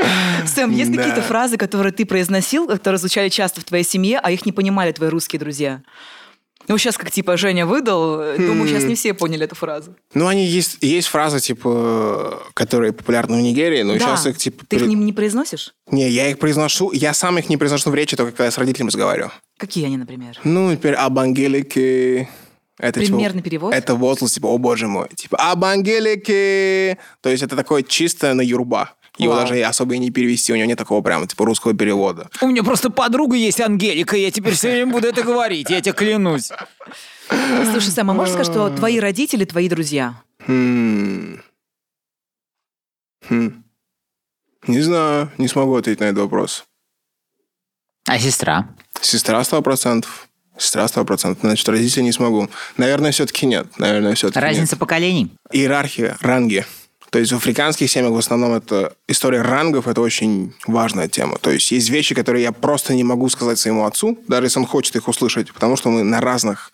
Сэм, 0.46 0.70
есть 0.72 0.90
Да. 0.92 0.98
какие-то 0.98 1.22
фразы, 1.22 1.56
которые 1.56 1.92
ты 1.92 2.04
произносил, 2.04 2.66
которые 2.66 2.98
звучали 2.98 3.28
часто 3.28 3.60
в 3.60 3.64
твоей 3.64 3.84
семье, 3.84 4.20
а 4.22 4.30
их 4.30 4.46
не 4.46 4.52
понимали 4.52 4.92
твои 4.92 5.08
русские 5.08 5.40
друзья? 5.40 5.82
Ну, 6.68 6.78
сейчас 6.78 6.98
как 6.98 7.12
типа 7.12 7.36
Женя 7.36 7.64
выдал, 7.64 8.16
думаю, 8.36 8.66
сейчас 8.66 8.82
не 8.84 8.96
все 8.96 9.14
поняли 9.14 9.44
эту 9.44 9.54
фразу. 9.54 9.94
Ну, 10.14 10.26
они 10.26 10.44
есть, 10.44 10.78
есть 10.80 11.06
фразы, 11.06 11.38
типа, 11.38 12.42
которые 12.54 12.92
популярны 12.92 13.36
в 13.36 13.40
Нигерии, 13.40 13.82
но 13.82 13.92
Да. 13.92 14.00
сейчас 14.00 14.26
их, 14.26 14.36
типа... 14.36 14.64
Ты 14.66 14.76
их 14.76 14.86
не, 14.86 14.96
не 14.96 15.12
произносишь? 15.12 15.74
Не, 15.92 16.08
я 16.08 16.28
их 16.28 16.40
произношу, 16.40 16.90
я 16.92 17.14
сам 17.14 17.38
их 17.38 17.48
не 17.48 17.56
произношу 17.56 17.90
в 17.90 17.94
речи, 17.94 18.16
только 18.16 18.32
когда 18.32 18.46
я 18.46 18.50
с 18.50 18.58
родителями 18.58 18.88
разговариваю. 18.88 19.30
Какие 19.58 19.86
они, 19.86 19.96
например? 19.96 20.40
Ну, 20.42 20.70
например, 20.70 20.98
Абангелики. 20.98 22.28
Это 22.78 23.00
Примерный 23.00 23.38
типа, 23.40 23.44
перевод? 23.44 23.72
Это 23.74 23.94
возглас, 23.94 24.32
типа, 24.32 24.48
о 24.48 24.58
боже 24.58 24.86
мой. 24.88 25.06
Типа, 25.14 25.38
Абангелики. 25.38 26.98
То 27.22 27.30
есть 27.30 27.42
это 27.42 27.56
такое 27.56 27.82
чисто 27.82 28.34
на 28.34 28.42
юрба. 28.42 28.90
Его 29.18 29.32
Вау. 29.34 29.46
даже 29.46 29.62
особо 29.62 29.94
и 29.94 29.98
не 29.98 30.10
перевести, 30.10 30.52
у 30.52 30.56
него 30.56 30.66
нет 30.66 30.78
такого 30.78 31.00
прямо, 31.00 31.26
типа, 31.26 31.44
русского 31.44 31.74
перевода. 31.74 32.28
У 32.42 32.46
меня 32.48 32.62
просто 32.62 32.90
подруга 32.90 33.36
есть 33.36 33.60
Ангелика, 33.60 34.16
и 34.16 34.22
я 34.22 34.30
теперь 34.30 34.54
все 34.54 34.70
время 34.70 34.92
буду 34.92 35.08
это 35.08 35.22
говорить, 35.22 35.70
я 35.70 35.80
тебе 35.80 35.94
клянусь. 35.94 36.50
Слушай, 37.70 37.90
Сэм, 37.90 38.10
а 38.10 38.14
можешь 38.14 38.34
сказать, 38.34 38.52
что 38.52 38.68
твои 38.70 39.00
родители 39.00 39.44
твои 39.44 39.68
друзья? 39.68 40.22
Хм. 40.46 41.40
Хм. 43.28 43.64
Не 44.66 44.80
знаю, 44.80 45.30
не 45.38 45.48
смогу 45.48 45.76
ответить 45.76 46.00
на 46.00 46.04
этот 46.04 46.18
вопрос. 46.18 46.64
А 48.06 48.18
сестра? 48.18 48.68
Сестра 49.00 49.42
сто 49.44 49.62
процентов. 49.62 50.28
Сестра 50.58 50.86
сто 50.88 51.04
процентов. 51.04 51.42
Значит, 51.42 51.68
родители 51.68 52.02
не 52.02 52.12
смогу. 52.12 52.48
Наверное, 52.76 53.12
все-таки 53.12 53.46
нет. 53.46 53.78
Наверное, 53.78 54.14
все-таки 54.14 54.40
Разница 54.40 54.76
поколений? 54.76 55.32
Иерархия, 55.50 56.16
ранги. 56.20 56.64
То 57.16 57.20
есть 57.20 57.32
в 57.32 57.36
африканских 57.36 57.90
семьях 57.90 58.12
в 58.12 58.18
основном 58.18 58.52
это 58.52 58.92
история 59.08 59.40
рангов, 59.40 59.88
это 59.88 60.02
очень 60.02 60.52
важная 60.66 61.08
тема. 61.08 61.38
То 61.38 61.50
есть 61.50 61.72
есть 61.72 61.88
вещи, 61.88 62.14
которые 62.14 62.42
я 62.42 62.52
просто 62.52 62.92
не 62.92 63.04
могу 63.04 63.30
сказать 63.30 63.58
своему 63.58 63.86
отцу, 63.86 64.18
даже 64.28 64.44
если 64.44 64.58
он 64.58 64.66
хочет 64.66 64.96
их 64.96 65.08
услышать, 65.08 65.50
потому 65.50 65.76
что 65.76 65.88
мы 65.88 66.02
на 66.02 66.20
разных... 66.20 66.72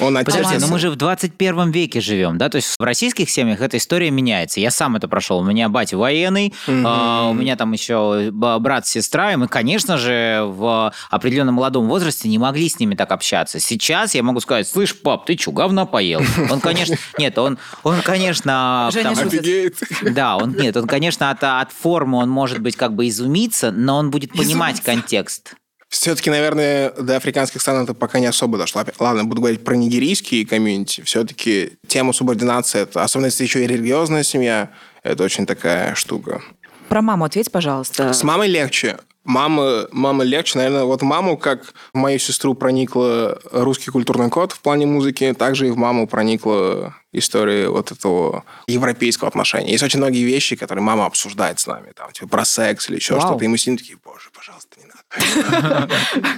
Он 0.00 0.16
отец. 0.16 0.34
Подожди, 0.34 0.54
но 0.54 0.60
Баланс. 0.60 0.70
мы 0.72 0.78
же 0.78 0.90
в 0.90 0.96
21 0.96 1.70
веке 1.70 2.00
живем, 2.00 2.38
да? 2.38 2.48
То 2.48 2.56
есть 2.56 2.74
в 2.78 2.82
российских 2.82 3.30
семьях 3.30 3.60
эта 3.60 3.76
история 3.78 4.10
меняется. 4.10 4.60
Я 4.60 4.70
сам 4.70 4.96
это 4.96 5.08
прошел. 5.08 5.38
У 5.38 5.44
меня 5.44 5.68
батя 5.68 5.96
военный, 5.96 6.52
а, 6.66 7.28
у 7.30 7.34
меня 7.34 7.56
там 7.56 7.72
еще 7.72 8.30
б- 8.30 8.58
брат, 8.58 8.86
сестра, 8.86 9.32
и 9.32 9.36
мы, 9.36 9.48
конечно 9.48 9.96
же, 9.96 10.42
в 10.44 10.92
определенном 11.10 11.54
молодом 11.54 11.88
возрасте 11.88 12.28
не 12.28 12.38
могли 12.38 12.68
с 12.68 12.78
ними 12.78 12.94
так 12.94 13.10
общаться. 13.12 13.58
Сейчас 13.60 14.14
я 14.14 14.22
могу 14.22 14.40
сказать, 14.40 14.68
слышь, 14.68 14.94
пап, 14.94 15.26
ты 15.26 15.36
что, 15.38 15.52
говна 15.52 15.86
поел? 15.86 16.22
Он, 16.50 16.60
конечно... 16.60 16.96
Нет, 17.18 17.38
он, 17.38 17.58
он 17.82 18.02
конечно... 18.02 18.88
Там-. 18.92 20.14
Да, 20.14 20.36
он 20.36 20.52
нет, 20.52 20.76
он, 20.76 20.86
конечно, 20.86 21.30
от, 21.30 21.42
от 21.42 21.72
формы 21.72 22.18
он 22.18 22.28
может 22.30 22.58
быть 22.60 22.76
как 22.76 22.94
бы 22.94 23.08
изумиться, 23.08 23.70
но 23.70 23.96
он 23.96 24.10
будет 24.10 24.32
понимать 24.32 24.80
контекст. 24.80 25.54
Все-таки, 26.00 26.30
наверное, 26.30 26.92
до 26.92 27.16
африканских 27.16 27.60
стран 27.60 27.84
это 27.84 27.94
пока 27.94 28.20
не 28.20 28.26
особо 28.26 28.58
дошло. 28.58 28.84
Ладно, 28.98 29.24
буду 29.24 29.40
говорить 29.40 29.64
про 29.64 29.74
нигерийские 29.74 30.46
комьюнити. 30.46 31.02
Все-таки 31.02 31.72
тема 31.86 32.12
субординации, 32.12 32.82
это, 32.82 33.02
особенно 33.02 33.26
если 33.26 33.44
еще 33.44 33.64
и 33.64 33.66
религиозная 33.66 34.22
семья, 34.22 34.70
это 35.02 35.24
очень 35.24 35.46
такая 35.46 35.94
штука. 35.94 36.42
Про 36.88 37.02
маму 37.02 37.24
ответь, 37.24 37.50
пожалуйста. 37.50 38.12
С 38.12 38.22
мамой 38.22 38.48
легче. 38.48 38.98
Мама, 39.26 39.86
мама 39.90 40.22
легче, 40.24 40.56
наверное, 40.58 40.84
вот 40.84 41.02
маму, 41.02 41.36
как 41.36 41.74
в 41.92 41.98
мою 41.98 42.18
сестру 42.18 42.54
проникла 42.54 43.38
русский 43.50 43.90
культурный 43.90 44.30
код 44.30 44.52
в 44.52 44.60
плане 44.60 44.86
музыки, 44.86 45.34
также 45.36 45.66
и 45.66 45.70
в 45.70 45.76
маму 45.76 46.06
проникла 46.06 46.94
история 47.12 47.68
вот 47.68 47.90
этого 47.90 48.44
европейского 48.68 49.28
отношения. 49.28 49.72
Есть 49.72 49.82
очень 49.82 49.98
многие 49.98 50.22
вещи, 50.22 50.54
которые 50.54 50.84
мама 50.84 51.06
обсуждает 51.06 51.58
с 51.58 51.66
нами, 51.66 51.92
там, 51.96 52.12
типа 52.12 52.28
про 52.28 52.44
секс 52.44 52.88
или 52.88 52.96
еще 52.96 53.14
Вау. 53.14 53.22
что-то, 53.22 53.44
и 53.44 53.48
мы 53.48 53.58
сидим 53.58 53.78
такие, 53.78 53.98
боже, 54.04 54.30
пожалуйста, 54.32 54.76
не 54.78 54.84
надо. 54.86 55.88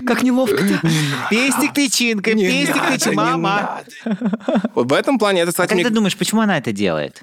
Как 0.07 0.22
неловко-то. 0.22 0.81
Пестик 1.31 1.74
тычинка, 1.74 2.33
пестик 2.33 2.87
тычинка, 2.88 3.12
мама. 3.16 3.81
Вот 4.74 4.88
в 4.90 4.92
этом 4.94 5.18
плане 5.18 5.42
это, 5.42 5.51
А 5.51 5.53
кстати, 5.53 5.68
как 5.68 5.74
мне- 5.77 5.85
ты 5.85 5.90
думаешь, 5.90 6.16
почему 6.16 6.40
она 6.40 6.57
это 6.59 6.72
делает? 6.72 7.22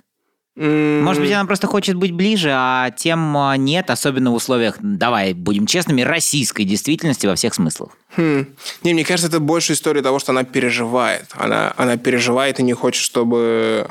Может 0.55 1.21
быть, 1.21 1.31
она 1.31 1.45
просто 1.45 1.67
хочет 1.67 1.95
быть 1.97 2.11
ближе, 2.11 2.49
а 2.53 2.89
тем 2.91 3.35
а, 3.35 3.57
нет, 3.57 3.89
особенно 3.89 4.31
в 4.31 4.35
условиях, 4.35 4.77
давай 4.79 5.33
будем 5.33 5.67
честными, 5.67 6.01
российской 6.01 6.63
действительности 6.63 7.27
во 7.27 7.35
всех 7.35 7.53
смыслах. 7.53 7.89
Хм. 8.15 8.45
Не, 8.83 8.93
мне 8.93 9.03
кажется, 9.03 9.27
это 9.27 9.41
больше 9.41 9.73
история 9.73 10.01
того, 10.01 10.19
что 10.19 10.31
она 10.31 10.45
переживает. 10.45 11.25
Она, 11.33 11.73
она 11.75 11.97
переживает 11.97 12.61
и 12.61 12.63
не 12.63 12.71
хочет, 12.71 13.03
чтобы 13.03 13.89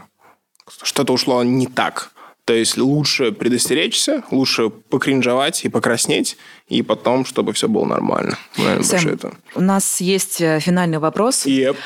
что-то 0.83 1.13
ушло 1.13 1.45
не 1.45 1.67
так. 1.67 2.13
То 2.45 2.53
есть 2.53 2.77
лучше 2.77 3.33
предостеречься, 3.33 4.23
лучше 4.31 4.69
покринжовать 4.69 5.65
и 5.65 5.71
покраснеть, 5.71 6.37
и 6.69 6.83
потом, 6.83 7.25
чтобы 7.25 7.55
все 7.55 7.69
было 7.69 7.87
нормально. 7.87 8.37
Наверное, 8.59 8.85
Сэм, 8.85 9.09
это. 9.09 9.35
у 9.55 9.63
нас 9.63 10.03
есть 10.03 10.43
э, 10.43 10.61
финальный 10.61 10.99
вопрос. 10.99 11.47
Yep. 11.47 11.77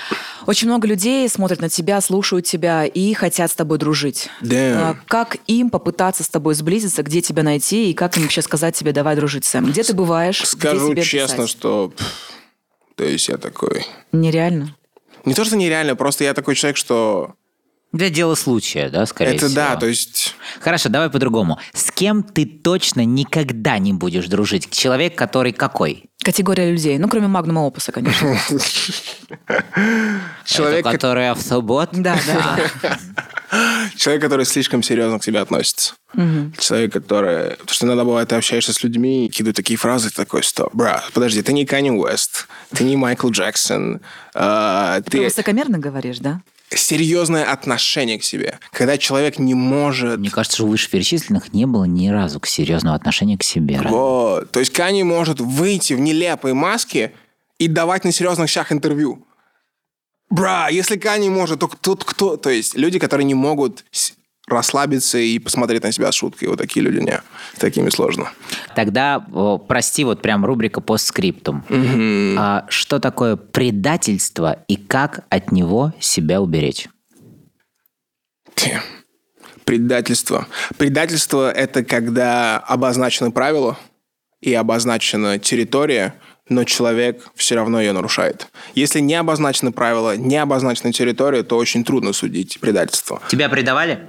Очень 0.47 0.67
много 0.67 0.89
людей 0.89 1.29
смотрят 1.29 1.61
на 1.61 1.69
тебя, 1.69 2.01
слушают 2.01 2.45
тебя 2.45 2.87
и 2.87 3.15
хотят 3.15 3.53
с 3.53 3.55
тобой 3.55 3.79
дружить. 3.79 4.31
Damn. 4.43 4.75
А, 4.77 4.97
Как 5.07 5.37
им 5.47 5.71
попытаться 5.71 6.25
с 6.25 6.29
тобой 6.29 6.55
сблизиться, 6.55 7.05
где 7.05 7.21
тебя 7.21 7.45
найти 7.45 7.93
и 7.93 7.95
как 7.95 8.17
им 8.17 8.25
вообще 8.25 8.43
сказать 8.43 8.75
тебе 8.75 8.91
«давай 8.91 9.15
дружить, 9.15 9.45
Сэм»? 9.45 9.67
Где 9.67 9.85
ты 9.85 9.95
бываешь? 9.95 10.45
Скажу 10.45 10.93
честно, 10.97 11.45
писать? 11.45 11.51
что... 11.51 11.93
То 12.97 13.05
есть 13.05 13.29
я 13.29 13.37
такой... 13.37 13.87
Нереально. 14.11 14.75
Не 15.25 15.35
то, 15.35 15.45
что 15.45 15.57
нереально, 15.57 15.95
просто 15.95 16.25
я 16.25 16.35
такой 16.35 16.57
человек, 16.57 16.77
что... 16.77 17.35
Для 17.93 18.11
дела 18.11 18.35
случая, 18.35 18.91
да, 18.91 19.07
скорее 19.07 19.37
это 19.37 19.47
всего. 19.47 19.55
да, 19.55 19.77
то 19.77 19.87
есть... 19.87 20.35
Хорошо, 20.61 20.91
давай 20.91 21.09
по-другому. 21.09 21.59
С 21.73 21.91
кем 21.91 22.23
ты 22.23 22.45
точно 22.45 23.05
никогда 23.07 23.79
не 23.79 23.95
будешь 23.95 24.27
дружить? 24.27 24.71
Человек, 24.71 25.17
который 25.17 25.53
какой? 25.53 26.05
Категория 26.23 26.71
людей. 26.71 26.99
Ну, 26.99 27.09
кроме 27.09 27.29
Магнума 27.29 27.61
Опуса, 27.61 27.91
конечно. 27.91 28.37
Человек, 30.45 30.85
который 30.85 31.31
автобот? 31.31 31.91
Да, 31.93 32.19
да. 32.27 32.99
Человек, 33.97 34.23
который 34.23 34.45
слишком 34.45 34.83
серьезно 34.83 35.19
к 35.19 35.25
себе 35.25 35.41
относится. 35.41 35.95
Человек, 36.59 36.93
который... 36.93 37.53
Потому 37.53 37.73
что 37.73 37.87
иногда 37.87 38.05
бывает, 38.05 38.29
ты 38.29 38.35
общаешься 38.35 38.75
с 38.75 38.83
людьми, 38.83 39.27
и 39.27 39.29
кидают 39.31 39.57
такие 39.57 39.79
фразы, 39.79 40.11
ты 40.11 40.17
такой, 40.17 40.43
стоп, 40.43 40.75
бра, 40.75 41.03
подожди, 41.15 41.41
ты 41.41 41.55
не 41.55 41.65
Канни 41.65 41.91
Уэст, 41.91 42.49
ты 42.75 42.85
не 42.85 42.97
Майкл 42.97 43.31
Джексон, 43.31 44.01
а, 44.35 45.01
Ты 45.01 45.11
ты... 45.11 45.25
высокомерно 45.25 45.79
говоришь, 45.79 46.19
да? 46.19 46.43
Серьезное 46.71 47.45
отношение 47.51 48.19
к 48.19 48.25
себе. 48.25 48.59
Когда 48.73 48.99
человек 48.99 49.39
не 49.39 49.55
может... 49.55 50.19
Мне 50.19 50.31
кажется, 50.31 50.59
что 50.59 50.67
у 50.67 50.69
вышеперечисленных 50.69 51.53
не 51.53 51.67
было 51.67 51.85
ни 51.85 52.09
разу 52.09 52.41
к 52.41 52.47
серьезного 52.47 52.97
отношения 52.97 53.39
к 53.39 53.43
себе. 53.43 53.81
Вот. 53.85 54.51
То 54.51 54.61
есть 54.61 54.73
Кани 54.73 55.03
может 55.03 55.41
выйти 55.41 55.95
в 55.95 56.01
нелепой 56.01 56.53
маске 56.53 57.13
и 57.59 57.69
давать 57.69 58.05
на 58.05 58.13
серьезных 58.13 58.51
щах 58.51 58.73
интервью. 58.73 59.25
Бра, 60.31 60.69
если 60.69 60.97
Кани 60.97 61.31
может, 61.31 61.61
то 61.61 61.71
тут 61.81 62.05
кто? 62.05 62.37
То 62.37 62.51
есть 62.51 62.77
люди, 62.77 62.99
которые 62.99 63.25
не 63.25 63.35
могут 63.35 63.85
расслабиться 64.53 65.19
и 65.19 65.39
посмотреть 65.39 65.83
на 65.83 65.93
себя 65.93 66.13
с 66.13 66.15
шуткой. 66.15 66.49
Вот 66.49 66.59
такие 66.59 66.85
люди 66.85 66.99
не. 66.99 67.21
С 67.55 67.59
такими 67.59 67.91
сложно. 67.91 68.31
Тогда, 68.75 69.25
о, 69.33 69.59
прости, 69.59 70.05
вот 70.05 70.23
прям 70.23 70.45
рубрика 70.45 70.81
постскриптум. 70.81 71.65
Мгм. 71.69 72.37
А 72.39 72.67
что 72.69 72.99
такое 72.99 73.37
предательство 73.37 74.65
и 74.69 74.77
как 74.77 75.25
от 75.29 75.53
него 75.53 75.93
себя 76.01 76.41
уберечь? 76.41 76.89
Те. 78.55 78.83
Предательство. 79.65 80.47
Предательство– 80.79 81.51
это 81.53 81.85
когда 81.85 82.59
обозначены 82.59 83.31
правила 83.31 83.79
и 84.41 84.55
обозначена 84.55 85.39
территория, 85.39 86.15
но 86.49 86.65
человек 86.65 87.29
все 87.35 87.57
равно 87.57 87.81
ее 87.81 87.93
нарушает. 87.93 88.49
Если 88.75 89.01
не 89.01 89.15
обозначены 89.15 89.73
правила, 89.73 90.17
не 90.17 90.37
обозначена 90.37 90.93
территория, 90.93 91.43
то 91.43 91.57
очень 91.57 91.85
трудно 91.85 92.13
судить 92.13 92.59
предательство. 92.61 93.21
Тебя 93.29 93.49
предавали? 93.49 94.09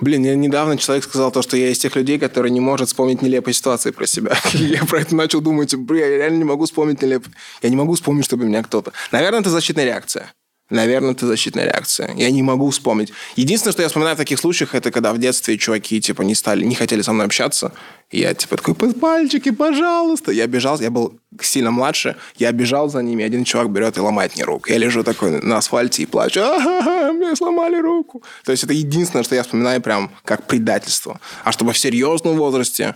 Блин, 0.00 0.24
я 0.24 0.34
недавно 0.34 0.76
человек 0.76 1.04
сказал 1.04 1.30
то, 1.30 1.42
что 1.42 1.56
я 1.56 1.70
из 1.70 1.78
тех 1.78 1.94
людей, 1.94 2.18
которые 2.18 2.50
не 2.50 2.60
может 2.60 2.88
вспомнить 2.88 3.22
нелепые 3.22 3.54
ситуации 3.54 3.90
про 3.90 4.06
себя. 4.06 4.36
Я 4.54 4.84
про 4.84 5.00
это 5.00 5.14
начал 5.14 5.40
думать, 5.40 5.74
блин, 5.74 6.02
я 6.02 6.08
реально 6.18 6.38
не 6.38 6.44
могу 6.44 6.64
вспомнить 6.64 7.00
нелепые. 7.00 7.34
Я 7.62 7.70
не 7.70 7.76
могу 7.76 7.94
вспомнить, 7.94 8.24
чтобы 8.24 8.44
меня 8.44 8.62
кто-то... 8.62 8.92
Наверное, 9.12 9.40
это 9.40 9.50
защитная 9.50 9.84
реакция. 9.84 10.32
Наверное, 10.70 11.10
это 11.10 11.26
защитная 11.26 11.64
реакция. 11.64 12.14
Я 12.16 12.30
не 12.30 12.42
могу 12.42 12.70
вспомнить. 12.70 13.12
Единственное, 13.36 13.72
что 13.72 13.82
я 13.82 13.88
вспоминаю 13.88 14.16
в 14.16 14.18
таких 14.18 14.38
случаях, 14.38 14.74
это 14.74 14.90
когда 14.90 15.12
в 15.12 15.18
детстве 15.18 15.58
чуваки, 15.58 16.00
типа, 16.00 16.22
не 16.22 16.34
стали, 16.34 16.64
не 16.64 16.74
хотели 16.74 17.02
со 17.02 17.12
мной 17.12 17.26
общаться. 17.26 17.72
И 18.10 18.20
я, 18.20 18.32
типа, 18.32 18.56
такой, 18.56 18.74
«Под 18.74 18.98
пальчики, 18.98 19.50
пожалуйста. 19.50 20.32
Я 20.32 20.46
бежал, 20.46 20.80
я 20.80 20.90
был 20.90 21.20
сильно 21.40 21.70
младше, 21.70 22.16
я 22.36 22.50
бежал 22.52 22.88
за 22.88 23.02
ними, 23.02 23.24
один 23.24 23.44
чувак 23.44 23.70
берет 23.70 23.98
и 23.98 24.00
ломает 24.00 24.36
мне 24.36 24.44
руку. 24.44 24.70
Я 24.70 24.78
лежу 24.78 25.02
такой 25.02 25.42
на 25.42 25.58
асфальте 25.58 26.02
и 26.02 26.06
плачу, 26.06 26.40
ага, 26.40 27.12
мне 27.12 27.36
сломали 27.36 27.76
руку. 27.76 28.22
То 28.44 28.52
есть 28.52 28.64
это 28.64 28.72
единственное, 28.72 29.24
что 29.24 29.34
я 29.34 29.42
вспоминаю 29.42 29.82
прям 29.82 30.10
как 30.24 30.46
предательство. 30.46 31.20
А 31.44 31.52
чтобы 31.52 31.72
в 31.72 31.78
серьезном 31.78 32.36
возрасте, 32.36 32.94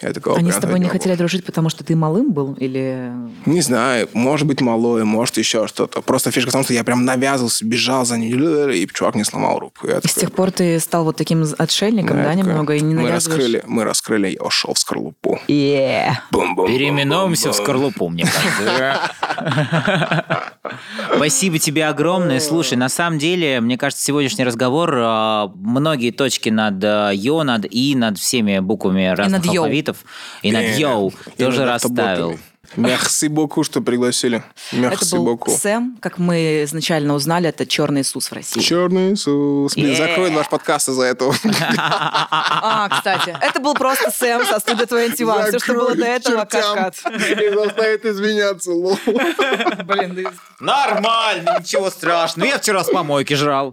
я 0.00 0.12
такого 0.12 0.36
Они 0.38 0.50
с 0.52 0.56
тобой 0.56 0.78
не 0.78 0.84
такого. 0.86 1.00
хотели 1.00 1.16
дружить, 1.16 1.44
потому 1.44 1.68
что 1.68 1.84
ты 1.84 1.96
малым 1.96 2.32
был? 2.32 2.54
Или... 2.54 3.12
Не 3.46 3.60
знаю, 3.60 4.08
может 4.12 4.46
быть, 4.46 4.60
малое, 4.60 5.04
может, 5.04 5.36
еще 5.38 5.66
что-то. 5.66 6.02
Просто 6.02 6.30
фишка 6.30 6.50
в 6.50 6.52
том, 6.52 6.64
что 6.64 6.72
я 6.72 6.84
прям 6.84 7.04
навязывался, 7.04 7.64
бежал 7.64 8.04
за 8.04 8.16
ним, 8.16 8.28
и 8.70 8.86
чувак 8.92 9.14
не 9.14 9.24
сломал 9.24 9.58
руку. 9.58 9.86
Я 9.86 9.98
И 9.98 10.06
с 10.06 10.12
такой, 10.12 10.20
тех 10.20 10.32
пор 10.32 10.50
ты 10.50 10.78
стал 10.80 11.04
вот 11.04 11.16
таким 11.16 11.44
отшельником, 11.58 12.16
«Ну, 12.16 12.22
да, 12.22 12.30
я 12.32 12.36
такой, 12.36 12.50
немного, 12.50 12.74
и 12.74 12.80
не 12.80 12.94
мы 12.94 13.02
навязываешь? 13.02 13.38
раскрыли, 13.38 13.64
мы 13.66 13.84
раскрыли, 13.84 14.28
я 14.28 14.42
ушел 14.42 14.74
в 14.74 14.78
скорлупу. 14.78 15.40
Yeah. 15.48 16.12
Переименуемся 16.32 17.50
в 17.52 17.54
скорлупу, 17.56 18.08
мне 18.08 18.24
кажется. 18.24 18.98
Спасибо 21.16 21.58
тебе 21.58 21.86
огромное. 21.86 22.40
Слушай, 22.40 22.76
на 22.76 22.88
самом 22.88 23.18
деле, 23.18 23.60
мне 23.60 23.76
кажется, 23.78 24.04
сегодняшний 24.04 24.44
разговор 24.44 24.94
а, 24.96 25.50
многие 25.54 26.10
точки 26.10 26.48
над 26.48 26.82
а, 26.84 27.10
«ё», 27.10 27.42
над 27.42 27.66
«и», 27.70 27.94
над 27.94 28.18
всеми 28.18 28.58
буквами 28.60 29.06
разных 29.14 29.44
над 29.44 29.54
алфавитов 29.88 30.04
и 30.42 30.52
над 30.52 30.62
Э, 30.64 30.78
«йоу» 30.78 31.12
тоже 31.36 31.64
расставил. 31.64 32.38
Merci 32.76 33.28
beaucoup, 33.28 33.64
что 33.64 33.80
пригласили. 33.80 34.42
Был 34.72 34.90
beaucoup. 35.24 35.56
Сэм, 35.56 35.96
как 36.00 36.18
мы 36.18 36.64
изначально 36.64 37.14
узнали, 37.14 37.48
это 37.48 37.64
черный 37.66 38.02
Иисус 38.02 38.30
в 38.30 38.34
России. 38.34 38.60
Черный 38.60 39.14
Иисус. 39.14 39.74
Блин, 39.74 39.92
Yeah. 39.92 39.96
закроют 39.96 40.34
ваш 40.34 40.48
подкаст 40.50 40.90
из-за 40.90 41.04
этого. 41.04 41.34
А, 41.78 42.88
кстати, 42.90 43.34
это 43.40 43.58
был 43.60 43.72
просто 43.72 44.10
Сэм 44.10 44.44
со 44.44 44.58
студии 44.60 44.84
21. 44.84 45.46
Все, 45.48 45.58
что 45.58 45.72
было 45.72 45.94
до 45.94 46.04
этого, 46.04 46.44
каскад. 46.44 46.94
И 47.10 47.54
заставит 47.54 48.04
извиняться, 48.04 48.70
лол. 48.70 48.98
Блин, 49.06 50.28
Нормально, 50.60 51.56
ничего 51.60 51.88
страшного. 51.90 52.48
Я 52.48 52.58
вчера 52.58 52.84
с 52.84 52.90
помойки 52.90 53.32
жрал. 53.32 53.72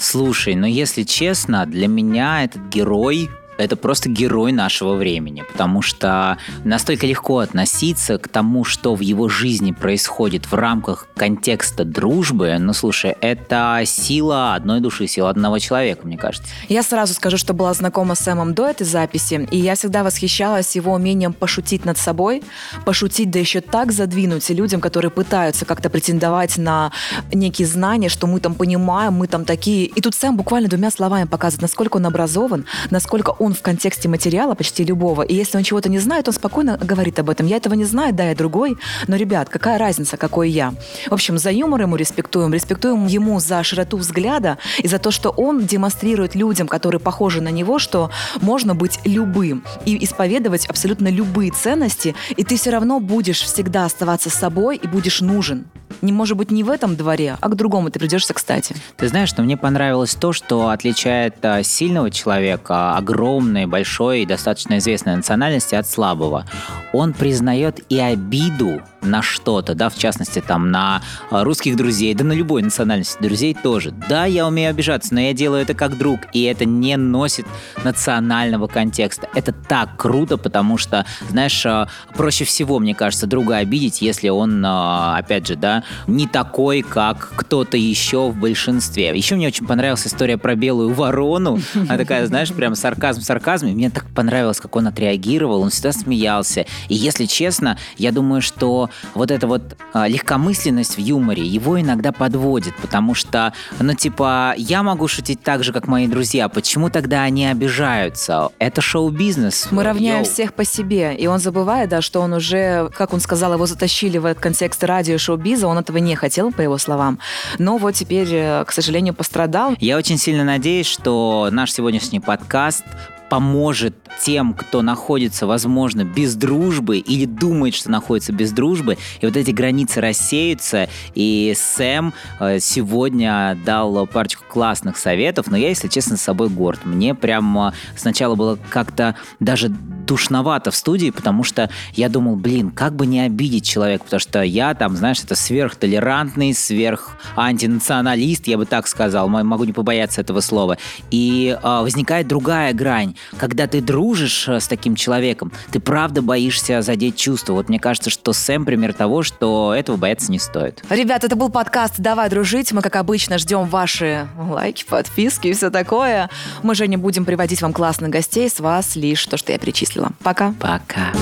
Слушай, 0.00 0.56
но 0.56 0.66
если 0.66 1.04
честно, 1.04 1.64
для 1.64 1.86
меня 1.86 2.42
этот 2.44 2.62
герой 2.68 3.30
это 3.58 3.76
просто 3.76 4.08
герой 4.08 4.52
нашего 4.52 4.94
времени, 4.94 5.42
потому 5.42 5.82
что 5.82 6.38
настолько 6.64 7.06
легко 7.06 7.40
относиться 7.40 8.18
к 8.18 8.28
тому, 8.28 8.64
что 8.64 8.94
в 8.94 9.00
его 9.00 9.28
жизни 9.28 9.72
происходит 9.72 10.46
в 10.46 10.54
рамках 10.54 11.08
контекста 11.16 11.84
дружбы. 11.84 12.56
Ну, 12.58 12.72
слушай, 12.72 13.16
это 13.20 13.82
сила 13.84 14.54
одной 14.54 14.80
души, 14.80 15.06
сила 15.08 15.30
одного 15.30 15.58
человека, 15.58 16.06
мне 16.06 16.16
кажется. 16.16 16.48
Я 16.68 16.82
сразу 16.82 17.14
скажу, 17.14 17.36
что 17.36 17.52
была 17.52 17.74
знакома 17.74 18.14
с 18.14 18.20
Сэмом 18.20 18.54
до 18.54 18.68
этой 18.68 18.84
записи, 18.84 19.46
и 19.50 19.58
я 19.58 19.74
всегда 19.74 20.04
восхищалась 20.04 20.76
его 20.76 20.92
умением 20.92 21.32
пошутить 21.32 21.84
над 21.84 21.98
собой, 21.98 22.42
пошутить, 22.84 23.30
да 23.30 23.38
еще 23.38 23.60
так 23.60 23.92
задвинуть 23.92 24.48
людям, 24.50 24.80
которые 24.80 25.10
пытаются 25.10 25.64
как-то 25.64 25.90
претендовать 25.90 26.58
на 26.58 26.92
некие 27.32 27.66
знания, 27.66 28.08
что 28.08 28.26
мы 28.26 28.38
там 28.38 28.54
понимаем, 28.54 29.14
мы 29.14 29.26
там 29.26 29.44
такие. 29.44 29.86
И 29.86 30.00
тут 30.00 30.14
Сэм 30.14 30.36
буквально 30.36 30.68
двумя 30.68 30.90
словами 30.90 31.24
показывает, 31.24 31.62
насколько 31.62 31.96
он 31.96 32.06
образован, 32.06 32.64
насколько 32.90 33.30
он 33.30 33.47
в 33.54 33.62
контексте 33.62 34.08
материала 34.08 34.54
почти 34.54 34.84
любого. 34.84 35.22
И 35.22 35.34
если 35.34 35.56
он 35.58 35.64
чего-то 35.64 35.88
не 35.88 35.98
знает, 35.98 36.28
он 36.28 36.34
спокойно 36.34 36.78
говорит 36.78 37.18
об 37.18 37.30
этом. 37.30 37.46
Я 37.46 37.56
этого 37.56 37.74
не 37.74 37.84
знаю, 37.84 38.12
да, 38.14 38.28
я 38.28 38.34
другой. 38.34 38.76
Но, 39.06 39.16
ребят, 39.16 39.48
какая 39.48 39.78
разница, 39.78 40.16
какой 40.16 40.50
я? 40.50 40.74
В 41.08 41.14
общем, 41.14 41.38
за 41.38 41.50
юмор 41.50 41.82
ему 41.82 41.96
респектуем, 41.96 42.52
респектуем 42.52 43.06
ему 43.06 43.40
за 43.40 43.62
широту 43.62 43.96
взгляда 43.96 44.58
и 44.78 44.88
за 44.88 44.98
то, 44.98 45.10
что 45.10 45.30
он 45.30 45.66
демонстрирует 45.66 46.34
людям, 46.34 46.68
которые 46.68 47.00
похожи 47.00 47.40
на 47.40 47.50
него, 47.50 47.78
что 47.78 48.10
можно 48.40 48.74
быть 48.74 49.00
любым 49.04 49.64
и 49.84 50.02
исповедовать 50.04 50.66
абсолютно 50.66 51.08
любые 51.08 51.50
ценности, 51.50 52.14
и 52.36 52.44
ты 52.44 52.56
все 52.56 52.70
равно 52.70 53.00
будешь 53.00 53.42
всегда 53.42 53.84
оставаться 53.84 54.30
собой 54.30 54.76
и 54.76 54.86
будешь 54.86 55.20
нужен. 55.20 55.66
Не 56.02 56.12
может 56.12 56.36
быть 56.36 56.50
не 56.50 56.62
в 56.62 56.70
этом 56.70 56.96
дворе, 56.96 57.36
а 57.40 57.48
к 57.48 57.56
другому 57.56 57.90
ты 57.90 57.98
придешься 57.98 58.34
кстати. 58.34 58.76
Ты 58.96 59.08
знаешь, 59.08 59.28
что 59.28 59.42
мне 59.42 59.56
понравилось 59.56 60.14
то, 60.14 60.32
что 60.32 60.68
отличает 60.68 61.44
а, 61.44 61.62
сильного 61.62 62.10
человека, 62.10 62.96
огромной, 63.38 63.66
большой 63.66 64.22
и 64.22 64.26
достаточно 64.26 64.78
известной 64.78 65.16
национальности 65.16 65.74
от 65.74 65.88
слабого. 65.88 66.44
Он 66.92 67.12
признает 67.12 67.80
и 67.88 67.98
обиду 67.98 68.82
на 69.02 69.22
что-то, 69.22 69.74
да, 69.74 69.88
в 69.88 69.96
частности, 69.96 70.42
там, 70.46 70.70
на 70.70 71.02
а, 71.30 71.44
русских 71.44 71.76
друзей, 71.76 72.14
да 72.14 72.24
на 72.24 72.32
любой 72.32 72.62
национальности 72.62 73.20
друзей 73.20 73.54
тоже. 73.54 73.92
Да, 74.08 74.24
я 74.24 74.46
умею 74.46 74.70
обижаться, 74.70 75.14
но 75.14 75.20
я 75.20 75.32
делаю 75.32 75.62
это 75.62 75.74
как 75.74 75.96
друг, 75.96 76.20
и 76.32 76.42
это 76.42 76.64
не 76.64 76.96
носит 76.96 77.46
национального 77.84 78.66
контекста. 78.66 79.28
Это 79.34 79.52
так 79.52 79.96
круто, 79.96 80.36
потому 80.36 80.78
что, 80.78 81.06
знаешь, 81.30 81.64
а, 81.64 81.88
проще 82.16 82.44
всего, 82.44 82.78
мне 82.78 82.94
кажется, 82.94 83.26
друга 83.26 83.56
обидеть, 83.56 84.02
если 84.02 84.28
он, 84.28 84.62
а, 84.66 85.16
опять 85.16 85.46
же, 85.46 85.56
да, 85.56 85.84
не 86.06 86.26
такой, 86.26 86.82
как 86.82 87.30
кто-то 87.36 87.76
еще 87.76 88.30
в 88.30 88.36
большинстве. 88.36 89.16
Еще 89.16 89.36
мне 89.36 89.46
очень 89.48 89.66
понравилась 89.66 90.06
история 90.06 90.38
про 90.38 90.54
белую 90.54 90.92
ворону. 90.92 91.60
Она 91.74 91.96
такая, 91.96 92.26
знаешь, 92.26 92.52
прям 92.52 92.74
сарказм 92.74 93.20
сарказме. 93.28 93.72
Мне 93.72 93.90
так 93.90 94.06
понравилось, 94.14 94.60
как 94.60 94.74
он 94.76 94.86
отреагировал. 94.86 95.62
Он 95.62 95.70
всегда 95.70 95.92
смеялся. 95.92 96.66
И 96.88 96.94
если 96.94 97.26
честно, 97.26 97.78
я 97.96 98.10
думаю, 98.10 98.42
что 98.42 98.90
вот 99.14 99.30
эта 99.30 99.46
вот 99.46 99.76
а, 99.92 100.08
легкомысленность 100.08 100.96
в 100.96 101.00
юморе 101.00 101.44
его 101.44 101.80
иногда 101.80 102.12
подводит, 102.12 102.74
потому 102.76 103.14
что, 103.14 103.52
ну, 103.78 103.94
типа, 103.94 104.54
я 104.56 104.82
могу 104.82 105.08
шутить 105.08 105.42
так 105.42 105.62
же, 105.62 105.72
как 105.72 105.86
мои 105.86 106.06
друзья. 106.06 106.48
Почему 106.48 106.90
тогда 106.90 107.22
они 107.22 107.46
обижаются? 107.46 108.48
Это 108.58 108.80
шоу-бизнес. 108.80 109.68
Мы 109.70 109.82
равняем 109.84 110.22
Йоу. 110.22 110.24
всех 110.24 110.54
по 110.54 110.64
себе. 110.64 111.14
И 111.14 111.26
он 111.26 111.38
забывает, 111.38 111.90
да, 111.90 112.00
что 112.00 112.20
он 112.20 112.32
уже, 112.32 112.90
как 112.96 113.12
он 113.12 113.20
сказал, 113.20 113.52
его 113.52 113.66
затащили 113.66 114.18
в 114.18 114.24
этот 114.24 114.42
контекст 114.42 114.82
радио 114.84 115.14
и 115.14 115.18
шоу-биза. 115.18 115.66
Он 115.66 115.78
этого 115.78 115.98
не 115.98 116.14
хотел, 116.16 116.50
по 116.50 116.62
его 116.62 116.78
словам. 116.78 117.18
Но 117.58 117.76
вот 117.76 117.94
теперь, 117.94 118.28
э, 118.30 118.64
к 118.64 118.72
сожалению, 118.72 119.14
пострадал. 119.14 119.74
Я 119.80 119.96
очень 119.98 120.16
сильно 120.16 120.44
надеюсь, 120.44 120.86
что 120.86 121.48
наш 121.52 121.72
сегодняшний 121.72 122.20
подкаст 122.20 122.84
поможет 123.28 123.94
тем, 124.20 124.54
кто 124.54 124.82
находится, 124.82 125.46
возможно, 125.46 126.04
без 126.04 126.34
дружбы 126.34 126.98
или 126.98 127.24
думает, 127.24 127.74
что 127.74 127.90
находится 127.90 128.32
без 128.32 128.52
дружбы, 128.52 128.98
и 129.20 129.26
вот 129.26 129.36
эти 129.36 129.50
границы 129.50 130.00
рассеются, 130.00 130.88
и 131.14 131.54
Сэм 131.56 132.12
э, 132.40 132.58
сегодня 132.60 133.56
дал 133.64 134.06
парочку 134.06 134.44
классных 134.48 134.96
советов, 134.96 135.46
но 135.48 135.56
я, 135.56 135.68
если 135.68 135.88
честно, 135.88 136.16
с 136.16 136.22
собой 136.22 136.48
горд. 136.48 136.84
Мне 136.84 137.14
прям 137.14 137.58
э, 137.58 137.72
сначала 137.96 138.34
было 138.34 138.58
как-то 138.70 139.14
даже 139.40 139.68
душновато 139.68 140.70
в 140.70 140.76
студии, 140.76 141.10
потому 141.10 141.44
что 141.44 141.70
я 141.92 142.08
думал, 142.08 142.36
блин, 142.36 142.70
как 142.70 142.96
бы 142.96 143.06
не 143.06 143.20
обидеть 143.20 143.66
человека, 143.66 144.04
потому 144.04 144.20
что 144.20 144.42
я 144.42 144.74
там, 144.74 144.96
знаешь, 144.96 145.22
это 145.22 145.34
сверхтолерантный, 145.34 146.54
сверх 146.54 147.18
антинационалист, 147.36 148.46
я 148.46 148.56
бы 148.56 148.64
так 148.64 148.86
сказал, 148.88 149.28
могу 149.28 149.64
не 149.64 149.72
побояться 149.72 150.22
этого 150.22 150.40
слова. 150.40 150.78
И 151.10 151.56
э, 151.62 151.80
возникает 151.82 152.26
другая 152.26 152.72
грань, 152.72 153.14
когда 153.36 153.66
ты 153.66 153.80
дружишь 153.80 154.48
э, 154.48 154.60
с 154.60 154.68
таким 154.68 154.96
человеком, 154.96 155.52
ты 155.70 155.80
правда 155.80 156.22
боишься 156.22 156.82
задеть 156.82 157.16
чувства. 157.16 157.54
Вот 157.54 157.68
мне 157.68 157.78
кажется, 157.78 158.10
что 158.10 158.32
Сэм 158.32 158.64
пример 158.64 158.92
того, 158.92 159.22
что 159.22 159.74
этого 159.74 159.96
бояться 159.96 160.30
не 160.30 160.38
стоит. 160.38 160.82
Ребят, 160.90 161.24
это 161.24 161.36
был 161.36 161.50
подкаст 161.50 161.94
«Давай 161.98 162.28
дружить». 162.30 162.72
Мы, 162.72 162.82
как 162.82 162.96
обычно, 162.96 163.38
ждем 163.38 163.66
ваши 163.66 164.28
лайки, 164.38 164.84
подписки 164.84 165.48
и 165.48 165.52
все 165.52 165.70
такое. 165.70 166.30
Мы, 166.62 166.74
Женя, 166.74 166.98
будем 166.98 167.24
приводить 167.24 167.62
вам 167.62 167.72
классных 167.72 168.10
гостей. 168.10 168.48
С 168.48 168.60
вас 168.60 168.96
лишь 168.96 169.24
то, 169.26 169.36
что 169.36 169.52
я 169.52 169.58
перечислила. 169.58 170.12
Пока. 170.22 170.54
Пока. 170.60 171.12